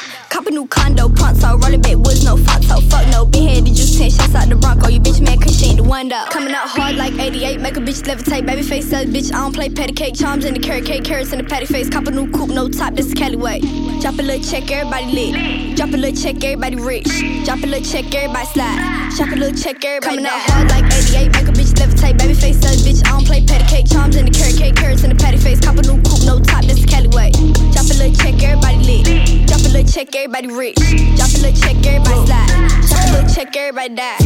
Cop 0.44 0.52
a 0.52 0.56
new 0.56 0.68
condo, 0.68 1.08
pronto, 1.08 1.58
rolling 1.58 1.82
big 1.82 1.96
woods, 1.96 2.26
no 2.26 2.36
fonto, 2.36 2.82
fuck 2.90 3.08
no. 3.08 3.24
Been 3.24 3.48
here, 3.48 3.62
did 3.62 3.80
you 3.80 3.98
10 3.98 4.12
shots 4.12 4.36
out 4.36 4.50
the 4.50 4.58
Bronco? 4.58 4.88
Oh, 4.88 4.90
you 4.90 5.00
bitch 5.00 5.22
man, 5.22 5.40
cause 5.40 5.58
she 5.58 5.68
ain't 5.68 5.78
the 5.78 5.84
one 5.84 6.10
though. 6.10 6.26
Coming 6.32 6.54
out 6.54 6.68
hard 6.68 6.98
like 6.98 7.14
88, 7.14 7.62
make 7.62 7.78
a 7.78 7.80
bitch 7.80 8.04
levitate, 8.04 8.46
baby 8.46 8.62
face 8.62 8.90
says 8.90 9.06
bitch, 9.06 9.32
I 9.34 9.38
don't 9.38 9.56
play 9.56 9.70
patty 9.70 9.94
cake, 9.94 10.16
charms 10.16 10.44
in 10.44 10.54
the 10.54 10.60
carrot 10.60 10.86
cake, 10.86 11.06
carrots 11.06 11.32
in 11.32 11.38
the 11.38 11.46
patty 11.46 11.66
face, 11.66 11.90
cop 11.90 12.08
a 12.08 12.12
new 12.12 12.30
coupe, 12.30 12.50
no 12.50 12.68
top, 12.68 12.94
this 12.94 13.06
is 13.06 13.14
Cali 13.14 13.38
way. 13.38 13.62
Drop 14.02 14.20
a 14.20 14.22
little 14.22 14.44
check, 14.44 14.70
everybody 14.70 15.06
lit. 15.06 15.78
Drop 15.78 15.94
a 15.94 15.96
little 15.96 16.22
check, 16.22 16.44
everybody 16.44 16.76
rich. 16.76 17.08
Drop 17.46 17.64
a 17.64 17.66
little 17.66 17.86
check, 17.86 18.14
everybody 18.14 18.48
slide. 18.48 19.14
Drop 19.16 19.32
a 19.32 19.36
little 19.36 19.58
check, 19.58 19.86
everybody 19.86 20.18
Coming 20.18 20.26
out 20.26 20.42
hard 20.42 20.70
like 20.72 20.84
88, 20.92 21.32
make 21.32 21.48
a 21.48 21.54
bitch 21.56 21.73
levitate, 21.84 22.18
baby 22.18 22.34
face 22.34 22.60
says 22.60 22.86
bitch, 22.86 23.06
I 23.06 23.12
don't 23.12 23.26
play 23.26 23.44
patty 23.46 23.66
cake, 23.66 23.88
charms 23.92 24.16
in 24.16 24.26
the 24.26 24.32
carrot 24.32 24.58
cake, 24.58 24.76
carrots 24.76 25.04
in 25.04 25.10
the 25.10 25.16
patty 25.16 25.38
face, 25.38 25.60
cop 25.60 25.76
a 25.76 25.82
new 25.82 26.00
coupe, 26.02 26.24
no 26.26 26.40
top, 26.40 26.64
this 26.64 26.80
is 26.80 26.86
Cali 26.86 27.08
way. 27.10 27.32
Drop 27.76 27.86
a 27.92 27.96
little 28.00 28.16
check, 28.16 28.42
everybody 28.42 28.80
lit. 28.88 29.48
Drop 29.48 29.60
a 29.60 29.70
little 29.70 29.92
check, 29.92 30.16
everybody 30.16 30.48
rich. 30.48 30.80
Drop 31.20 31.32
a 31.36 31.40
little 31.44 31.60
check, 31.60 31.76
everybody 31.84 32.20
slide. 32.24 32.48
Drop 32.88 33.04
a 33.04 33.12
little 33.12 33.30
check, 33.36 33.56
everybody 33.56 33.96
die. 33.96 34.18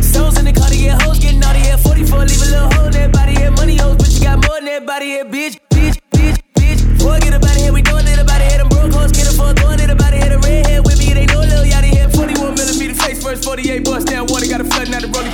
Souls 0.00 0.38
in 0.38 0.44
the 0.46 0.52
car 0.54 0.68
to 0.70 0.76
get 0.76 1.02
hoes, 1.02 1.18
getting 1.18 1.40
naughty 1.40 1.60
at 1.66 1.80
44. 1.80 2.24
Leave 2.24 2.42
a 2.42 2.46
little 2.54 2.70
hole 2.74 2.86
in 2.86 2.92
that 2.92 3.12
body, 3.12 3.32
yeah, 3.34 3.50
money 3.50 3.76
hoes, 3.76 3.96
but 3.96 4.10
you 4.10 4.22
got 4.22 4.38
more 4.46 4.62
than 4.62 4.66
that 4.66 4.86
body, 4.86 5.18
yeah, 5.18 5.24
bitch, 5.24 5.58
bitch, 5.70 5.98
bitch, 6.14 6.38
bitch. 6.54 6.80
Forget 7.02 7.34
about 7.34 7.56
it, 7.56 7.66
here 7.66 7.72
we 7.72 7.82
doing 7.82 8.06
it 8.06 8.18
about 8.18 8.40
it, 8.40 8.48
here 8.48 8.58
them 8.58 8.68
broke 8.68 8.92
hoes, 8.92 9.10
get 9.10 9.26
a 9.26 9.34
fuck, 9.34 9.56
going 9.56 9.80
it 9.80 9.90
about 9.90 10.14
it, 10.14 10.22
here 10.22 10.30
the 10.30 10.38
redhead 10.38 10.84
with 10.86 10.98
me, 10.98 11.12
they 11.12 11.26
know 11.26 11.40
little 11.40 11.64
yachty 11.64 11.90
here, 11.90 12.08
41 12.08 12.54
millimeter 12.54 12.94
face 12.94 13.22
first, 13.22 13.44
48 13.44 13.84
bust 13.84 14.05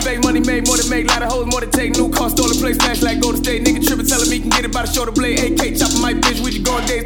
fake, 0.02 0.22
money 0.22 0.40
made, 0.40 0.66
more 0.66 0.76
to 0.76 0.88
make, 0.90 1.06
lot 1.06 1.22
of 1.22 1.30
hoes, 1.30 1.46
more 1.46 1.60
to 1.60 1.66
take, 1.66 1.96
new 1.96 2.10
car, 2.10 2.28
stolen 2.28 2.56
place, 2.58 2.76
smash 2.76 3.02
like 3.02 3.20
Golden 3.20 3.42
State, 3.42 3.64
nigga 3.64 3.86
tripping, 3.86 4.06
telling 4.06 4.28
me 4.28 4.40
can 4.40 4.50
get 4.50 4.64
it 4.64 4.72
by 4.72 4.82
the 4.82 4.92
shoulder 4.92 5.12
blade, 5.12 5.38
AK, 5.38 5.78
chopping 5.78 6.02
my 6.02 6.12
bitch, 6.14 6.42
with 6.42 6.54
you 6.54 6.62
going 6.62 6.84
days, 6.86 7.04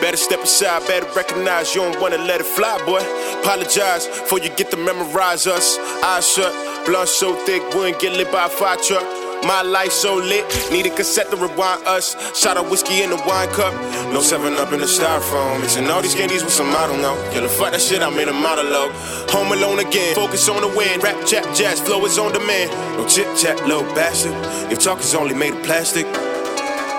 Better 0.00 0.16
step 0.16 0.40
aside, 0.40 0.86
better 0.88 1.06
recognize 1.14 1.74
you 1.74 1.82
don't 1.82 2.00
wanna 2.00 2.16
let 2.16 2.40
it 2.40 2.46
fly, 2.46 2.78
boy. 2.86 3.00
Apologize 3.42 4.06
before 4.06 4.38
you 4.38 4.48
get 4.56 4.70
to 4.70 4.78
memorize 4.78 5.46
us. 5.46 5.76
Eyes 6.02 6.26
shut, 6.26 6.86
blunt 6.86 7.08
so 7.08 7.34
thick, 7.44 7.62
wouldn't 7.74 8.00
get 8.00 8.14
lit 8.14 8.32
by 8.32 8.46
a 8.46 8.48
fire 8.48 8.78
truck. 8.78 9.19
My 9.42 9.62
life 9.62 9.90
so 9.90 10.16
lit, 10.16 10.44
need 10.70 10.86
a 10.86 10.90
cassette 10.90 11.30
to 11.30 11.36
rewind 11.36 11.86
us. 11.86 12.14
Shot 12.38 12.58
of 12.58 12.70
whiskey 12.70 13.02
in 13.02 13.10
the 13.10 13.16
wine 13.26 13.48
cup, 13.48 13.72
no 14.12 14.20
7 14.20 14.52
up 14.54 14.72
in 14.72 14.80
the 14.80 14.86
styrofoam. 14.86 15.60
Mixing 15.60 15.88
all 15.88 16.02
these 16.02 16.14
candies 16.14 16.44
with 16.44 16.52
some 16.52 16.68
I 16.68 16.86
don't 16.86 17.00
know. 17.00 17.16
Killer 17.32 17.48
fuck 17.48 17.72
that 17.72 17.80
shit, 17.80 18.02
I 18.02 18.10
made 18.10 18.28
a 18.28 18.32
monologue. 18.32 18.92
Home 19.30 19.52
alone 19.52 19.78
again, 19.78 20.14
focus 20.14 20.46
on 20.48 20.60
the 20.60 20.68
win. 20.68 21.00
Rap, 21.00 21.26
chat, 21.26 21.44
jazz, 21.56 21.80
flow 21.80 22.04
is 22.04 22.18
on 22.18 22.32
demand. 22.32 22.70
No 22.98 23.06
chit 23.08 23.26
chat, 23.36 23.56
little 23.66 23.82
bastard. 23.94 24.34
If 24.70 24.78
talk 24.80 25.00
is 25.00 25.14
only 25.14 25.34
made 25.34 25.54
of 25.54 25.62
plastic, 25.62 26.04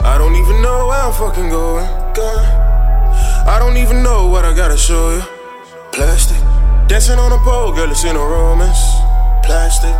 I 0.04 0.18
don't 0.18 0.36
even 0.36 0.62
know 0.64 0.88
where 0.88 1.00
I'm 1.00 1.14
fucking 1.14 1.50
going. 1.50 1.86
Gone. 2.16 2.46
I 3.48 3.60
don't 3.60 3.78
even 3.78 4.02
know 4.02 4.28
what 4.28 4.46
I 4.46 4.56
gotta 4.56 4.78
show 4.78 5.12
you. 5.16 5.22
Plastic. 5.92 6.42
Dancing 6.88 7.20
on 7.20 7.32
a 7.32 7.38
pole, 7.38 7.72
girl, 7.72 7.92
it's 7.92 8.04
in 8.04 8.16
a 8.16 8.20
romance. 8.20 8.82
Plastic. 9.46 9.94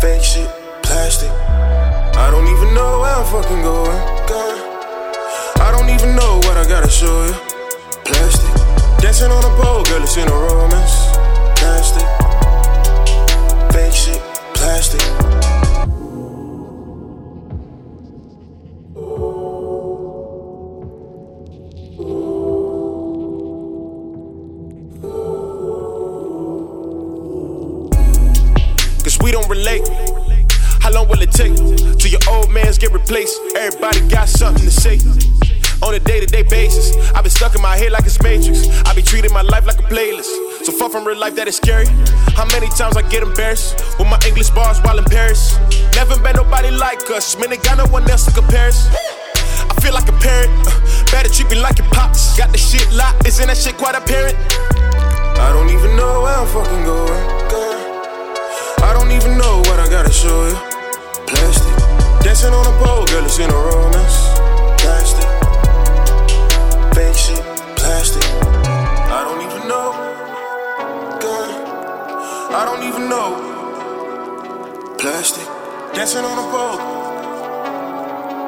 Fake 0.00 0.22
shit. 0.22 0.61
Plastic. 0.92 1.30
I 1.30 2.28
don't 2.30 2.46
even 2.48 2.74
know 2.74 3.00
where 3.00 3.14
I'm 3.14 3.24
fucking 3.24 3.62
going. 3.62 3.96
Gone. 4.28 4.58
I 5.56 5.72
don't 5.72 5.88
even 5.88 6.14
know 6.14 6.36
what 6.44 6.58
I 6.58 6.68
gotta 6.68 6.90
show 6.90 7.24
you. 7.24 7.32
Plastic. 8.04 9.00
Dancing 9.00 9.30
on 9.32 9.42
a 9.42 9.48
pole, 9.56 9.84
girl, 9.84 10.02
it's 10.02 10.18
in 10.18 10.28
a 10.28 10.30
romance. 10.30 11.16
Plastic. 11.56 12.06
Fake 13.72 13.94
shit. 13.94 14.20
Plastic. 14.52 15.00
Cause 29.02 29.18
we 29.22 29.32
don't 29.32 29.48
relate. 29.48 30.11
Long 30.92 31.08
will 31.08 31.22
it 31.22 31.32
take 31.32 31.56
till 31.56 32.10
your 32.10 32.20
old 32.28 32.50
mans 32.50 32.76
get 32.76 32.92
replaced? 32.92 33.40
Everybody 33.56 34.00
got 34.08 34.28
something 34.28 34.64
to 34.64 34.70
say. 34.70 34.98
On 35.82 35.94
a 35.94 35.98
day 35.98 36.20
to 36.20 36.26
day 36.26 36.42
basis, 36.42 36.94
I've 37.14 37.24
been 37.24 37.30
stuck 37.30 37.54
in 37.54 37.62
my 37.62 37.76
head 37.76 37.92
like 37.92 38.04
it's 38.04 38.22
Matrix. 38.22 38.68
I 38.84 38.94
be 38.94 39.02
treating 39.02 39.32
my 39.32 39.42
life 39.42 39.66
like 39.66 39.78
a 39.78 39.82
playlist. 39.82 40.30
So 40.64 40.70
far 40.70 40.90
from 40.90 41.06
real 41.06 41.18
life, 41.18 41.34
that 41.36 41.48
is 41.48 41.56
scary. 41.56 41.86
How 42.36 42.44
many 42.52 42.68
times 42.68 42.96
I 42.96 43.02
get 43.08 43.22
embarrassed 43.22 43.74
with 43.98 44.06
my 44.06 44.20
English 44.26 44.50
bars 44.50 44.78
while 44.80 44.98
in 44.98 45.04
Paris? 45.04 45.58
Never 45.96 46.20
met 46.20 46.36
nobody 46.36 46.70
like 46.70 47.10
us, 47.10 47.36
man, 47.38 47.50
they 47.50 47.56
got 47.56 47.78
no 47.78 47.86
one 47.86 48.08
else 48.10 48.26
to 48.26 48.32
compare 48.32 48.68
us. 48.68 48.86
I 49.70 49.74
feel 49.80 49.94
like 49.94 50.08
a 50.08 50.16
parent, 50.20 50.52
uh, 50.68 51.10
better 51.10 51.28
treat 51.28 51.50
me 51.50 51.56
like 51.56 51.78
your 51.78 51.88
pops. 51.88 52.36
Got 52.36 52.52
the 52.52 52.58
shit 52.58 52.86
locked, 52.92 53.26
isn't 53.26 53.46
that 53.46 53.56
shit 53.56 53.76
quite 53.76 53.96
apparent? 53.96 54.36
I 55.40 55.50
don't 55.52 55.70
even 55.70 55.96
know 55.96 56.22
where 56.22 56.36
I'm 56.36 56.46
fucking 56.46 56.84
going. 56.84 57.42
I 58.84 58.92
don't 58.92 59.10
even 59.10 59.38
know 59.38 59.58
what 59.66 59.80
I 59.80 59.88
gotta 59.88 60.12
show 60.12 60.46
you. 60.46 60.71
Plastic, 61.32 61.76
dancing 62.22 62.52
on 62.52 62.66
a 62.66 62.72
pole, 62.84 63.06
girl, 63.06 63.24
it's 63.24 63.38
in 63.38 63.48
a 63.48 63.52
romance. 63.52 64.18
Plastic, 64.82 65.28
fake 66.94 67.16
shit, 67.16 67.42
plastic. 67.74 68.22
I 69.08 69.24
don't 69.24 69.40
even 69.40 69.66
know, 69.66 69.92
girl. 71.20 71.50
I 72.54 72.64
don't 72.66 72.82
even 72.86 73.08
know. 73.08 73.30
Plastic, 74.98 75.46
dancing 75.94 76.24
on 76.24 76.38
a 76.38 76.46
pole. 76.52 76.78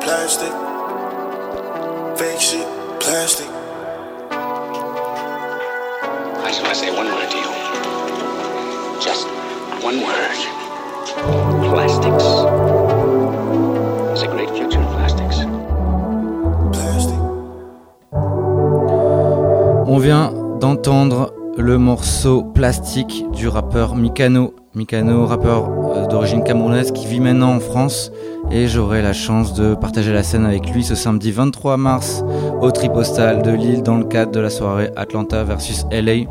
Plastic, 0.02 0.52
fake 2.18 2.40
shit, 2.40 2.66
plastic. 3.00 3.48
I 6.36 6.48
just 6.48 6.60
want 6.62 6.74
to 6.74 6.80
say 6.80 6.90
one 6.94 7.06
word 7.06 7.30
to 7.30 7.36
you. 7.38 7.52
Just 9.00 9.26
one 9.82 10.02
word. 10.02 10.38
Plastics. 11.72 12.43
Vient 20.04 20.34
d'entendre 20.60 21.32
le 21.56 21.78
morceau 21.78 22.42
Plastique 22.42 23.24
du 23.32 23.48
rappeur 23.48 23.96
Mikano. 23.96 24.54
Mikano, 24.74 25.24
rappeur 25.24 25.70
euh, 25.70 26.06
d'origine 26.06 26.44
camerounaise 26.44 26.92
qui 26.92 27.06
vit 27.06 27.20
maintenant 27.20 27.54
en 27.54 27.58
France. 27.58 28.12
Et 28.50 28.68
j'aurai 28.68 29.00
la 29.00 29.14
chance 29.14 29.54
de 29.54 29.74
partager 29.74 30.12
la 30.12 30.22
scène 30.22 30.44
avec 30.44 30.70
lui 30.70 30.84
ce 30.84 30.94
samedi 30.94 31.32
23 31.32 31.78
mars 31.78 32.22
au 32.60 32.70
Tripostal 32.70 33.40
de 33.40 33.50
Lille 33.52 33.82
dans 33.82 33.96
le 33.96 34.04
cadre 34.04 34.30
de 34.30 34.40
la 34.40 34.50
soirée 34.50 34.90
Atlanta 34.94 35.42
versus 35.42 35.86
LA 35.90 36.26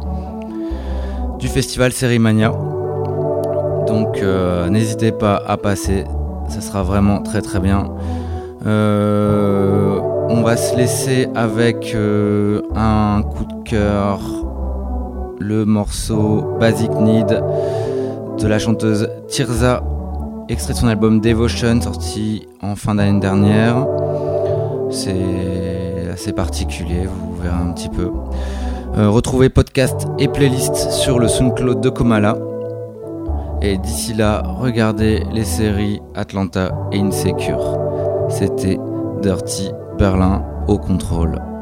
du 1.39 1.47
festival 1.47 1.93
Sérimania. 1.93 2.51
Donc 3.87 4.19
euh, 4.19 4.69
n'hésitez 4.69 5.11
pas 5.11 5.41
à 5.47 5.57
passer, 5.57 6.03
ça 6.47 6.61
sera 6.61 6.83
vraiment 6.83 7.23
très 7.23 7.41
très 7.41 7.59
bien. 7.59 7.89
Euh, 8.67 10.12
on 10.29 10.41
va 10.41 10.57
se 10.57 10.75
laisser 10.75 11.27
avec 11.35 11.93
euh, 11.95 12.61
un 12.75 13.21
coup 13.23 13.45
de 13.45 13.69
cœur, 13.69 14.19
le 15.39 15.65
morceau 15.65 16.57
Basic 16.59 16.91
Need 16.91 17.43
de 18.39 18.47
la 18.47 18.59
chanteuse 18.59 19.09
Tirza, 19.27 19.83
extrait 20.49 20.73
de 20.73 20.77
son 20.79 20.87
album 20.87 21.19
Devotion, 21.21 21.81
sorti 21.81 22.47
en 22.61 22.75
fin 22.75 22.95
d'année 22.95 23.19
dernière. 23.19 23.85
C'est 24.89 26.09
assez 26.11 26.33
particulier, 26.33 27.05
vous 27.05 27.41
verrez 27.41 27.55
un 27.55 27.71
petit 27.73 27.89
peu. 27.89 28.11
Euh, 28.97 29.09
retrouvez 29.09 29.49
podcast 29.49 30.07
et 30.19 30.27
playlist 30.27 30.75
sur 30.91 31.19
le 31.19 31.27
SoundCloud 31.27 31.81
de 31.81 31.89
Komala. 31.89 32.37
Et 33.61 33.77
d'ici 33.77 34.13
là, 34.13 34.43
regardez 34.45 35.23
les 35.31 35.45
séries 35.45 36.01
Atlanta 36.15 36.71
et 36.91 36.99
Insecure. 36.99 37.77
C'était 38.29 38.77
Dirty 39.21 39.71
Berlin 39.97 40.43
au 40.67 40.77
contrôle. 40.77 41.52